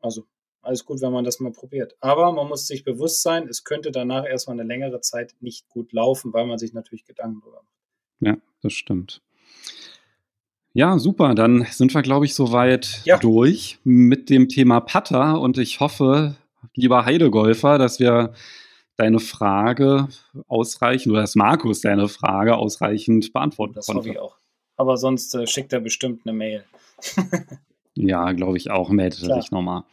also 0.00 0.22
alles 0.62 0.84
gut, 0.84 1.00
wenn 1.00 1.12
man 1.12 1.24
das 1.24 1.40
mal 1.40 1.52
probiert. 1.52 1.96
Aber 2.00 2.32
man 2.32 2.48
muss 2.48 2.68
sich 2.68 2.84
bewusst 2.84 3.22
sein, 3.22 3.48
es 3.48 3.64
könnte 3.64 3.90
danach 3.90 4.26
erstmal 4.26 4.58
eine 4.58 4.66
längere 4.66 5.00
Zeit 5.00 5.34
nicht 5.40 5.68
gut 5.68 5.92
laufen, 5.92 6.32
weil 6.32 6.46
man 6.46 6.58
sich 6.58 6.72
natürlich 6.72 7.04
Gedanken 7.04 7.40
darüber 7.40 7.62
macht. 7.62 7.74
Ja, 8.20 8.36
das 8.62 8.72
stimmt. 8.72 9.22
Ja, 10.76 10.98
super. 10.98 11.34
Dann 11.34 11.66
sind 11.70 11.94
wir, 11.94 12.02
glaube 12.02 12.26
ich, 12.26 12.34
soweit 12.34 13.00
ja. 13.06 13.16
durch 13.16 13.78
mit 13.82 14.28
dem 14.28 14.46
Thema 14.46 14.80
Putter. 14.80 15.40
Und 15.40 15.56
ich 15.56 15.80
hoffe, 15.80 16.36
lieber 16.74 17.06
Heidegolfer, 17.06 17.78
dass 17.78 17.98
wir 17.98 18.34
deine 18.98 19.18
Frage 19.18 20.08
ausreichend 20.48 21.12
oder 21.12 21.22
dass 21.22 21.34
Markus 21.34 21.80
deine 21.80 22.08
Frage 22.08 22.56
ausreichend 22.56 23.32
beantworten 23.32 23.72
das 23.72 23.86
konnte. 23.86 24.00
Das 24.00 24.06
hoffe 24.06 24.12
ich 24.12 24.20
auch. 24.20 24.36
Aber 24.76 24.98
sonst 24.98 25.34
äh, 25.34 25.46
schickt 25.46 25.72
er 25.72 25.80
bestimmt 25.80 26.26
eine 26.26 26.36
Mail. 26.36 26.64
ja, 27.94 28.32
glaube 28.32 28.58
ich 28.58 28.70
auch. 28.70 28.90
Meldet 28.90 29.22
er 29.22 29.40
sich 29.40 29.50
nochmal. 29.50 29.84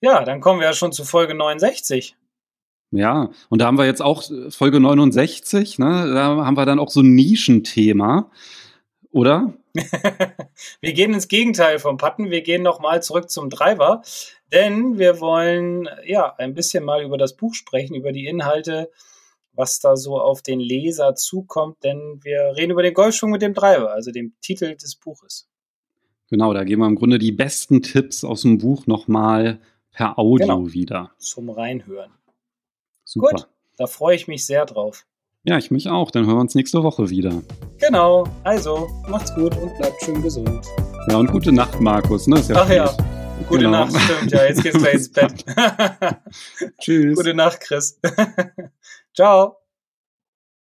Ja, 0.00 0.24
dann 0.24 0.40
kommen 0.40 0.58
wir 0.58 0.66
ja 0.66 0.72
schon 0.72 0.90
zu 0.90 1.04
Folge 1.04 1.34
69. 1.34 2.16
Ja, 2.90 3.30
und 3.48 3.60
da 3.60 3.66
haben 3.66 3.78
wir 3.78 3.86
jetzt 3.86 4.02
auch 4.02 4.28
äh, 4.28 4.50
Folge 4.50 4.80
69, 4.80 5.78
ne? 5.78 6.12
Da 6.12 6.44
haben 6.44 6.56
wir 6.56 6.66
dann 6.66 6.80
auch 6.80 6.90
so 6.90 7.00
ein 7.00 7.14
Nischenthema, 7.14 8.28
oder? 9.12 9.54
Wir 10.80 10.92
gehen 10.92 11.14
ins 11.14 11.28
Gegenteil 11.28 11.78
vom 11.78 11.96
Patten. 11.96 12.30
Wir 12.30 12.42
gehen 12.42 12.62
nochmal 12.62 13.02
zurück 13.02 13.30
zum 13.30 13.50
Driver, 13.50 14.02
denn 14.52 14.98
wir 14.98 15.20
wollen 15.20 15.88
ja 16.04 16.34
ein 16.36 16.54
bisschen 16.54 16.84
mal 16.84 17.02
über 17.02 17.18
das 17.18 17.36
Buch 17.36 17.54
sprechen, 17.54 17.94
über 17.94 18.12
die 18.12 18.26
Inhalte, 18.26 18.90
was 19.52 19.80
da 19.80 19.96
so 19.96 20.20
auf 20.20 20.42
den 20.42 20.60
Leser 20.60 21.14
zukommt, 21.14 21.82
denn 21.82 22.20
wir 22.22 22.54
reden 22.56 22.72
über 22.72 22.82
den 22.82 22.94
Golfschwung 22.94 23.30
mit 23.30 23.42
dem 23.42 23.54
Driver, 23.54 23.92
also 23.92 24.10
dem 24.10 24.34
Titel 24.40 24.76
des 24.76 24.96
Buches. 24.96 25.48
Genau, 26.28 26.52
da 26.52 26.64
geben 26.64 26.82
wir 26.82 26.88
im 26.88 26.96
Grunde 26.96 27.18
die 27.18 27.32
besten 27.32 27.82
Tipps 27.82 28.24
aus 28.24 28.42
dem 28.42 28.58
Buch 28.58 28.86
nochmal 28.86 29.60
per 29.92 30.18
Audio 30.18 30.46
genau, 30.46 30.72
wieder. 30.72 31.12
Zum 31.18 31.50
Reinhören. 31.50 32.12
Super. 33.04 33.30
Gut, 33.30 33.48
da 33.76 33.86
freue 33.86 34.16
ich 34.16 34.28
mich 34.28 34.44
sehr 34.44 34.66
drauf. 34.66 35.06
Ja, 35.48 35.58
ich 35.58 35.70
mich 35.70 35.88
auch. 35.88 36.10
Dann 36.10 36.26
hören 36.26 36.36
wir 36.36 36.40
uns 36.40 36.56
nächste 36.56 36.82
Woche 36.82 37.08
wieder. 37.08 37.32
Genau. 37.78 38.24
Also, 38.42 38.88
macht's 39.08 39.32
gut 39.32 39.56
und 39.56 39.76
bleibt 39.78 40.02
schön 40.02 40.20
gesund. 40.20 40.66
Ja, 41.08 41.18
und 41.18 41.30
gute 41.30 41.52
Nacht, 41.52 41.80
Markus. 41.80 42.26
Ne? 42.26 42.42
Ja 42.48 42.56
Ach 42.56 42.68
ja. 42.68 42.92
Gute 43.48 43.60
genau. 43.60 43.84
Nacht, 43.84 43.96
stimmt. 43.96 44.32
Ja, 44.32 44.44
jetzt 44.44 44.64
geht's 44.64 44.78
gleich 44.78 44.94
ins 44.94 45.12
Bett. 45.12 45.44
Tschüss. 46.80 47.16
Gute 47.16 47.32
Nacht, 47.32 47.60
Chris. 47.60 48.00
Ciao. 49.14 49.58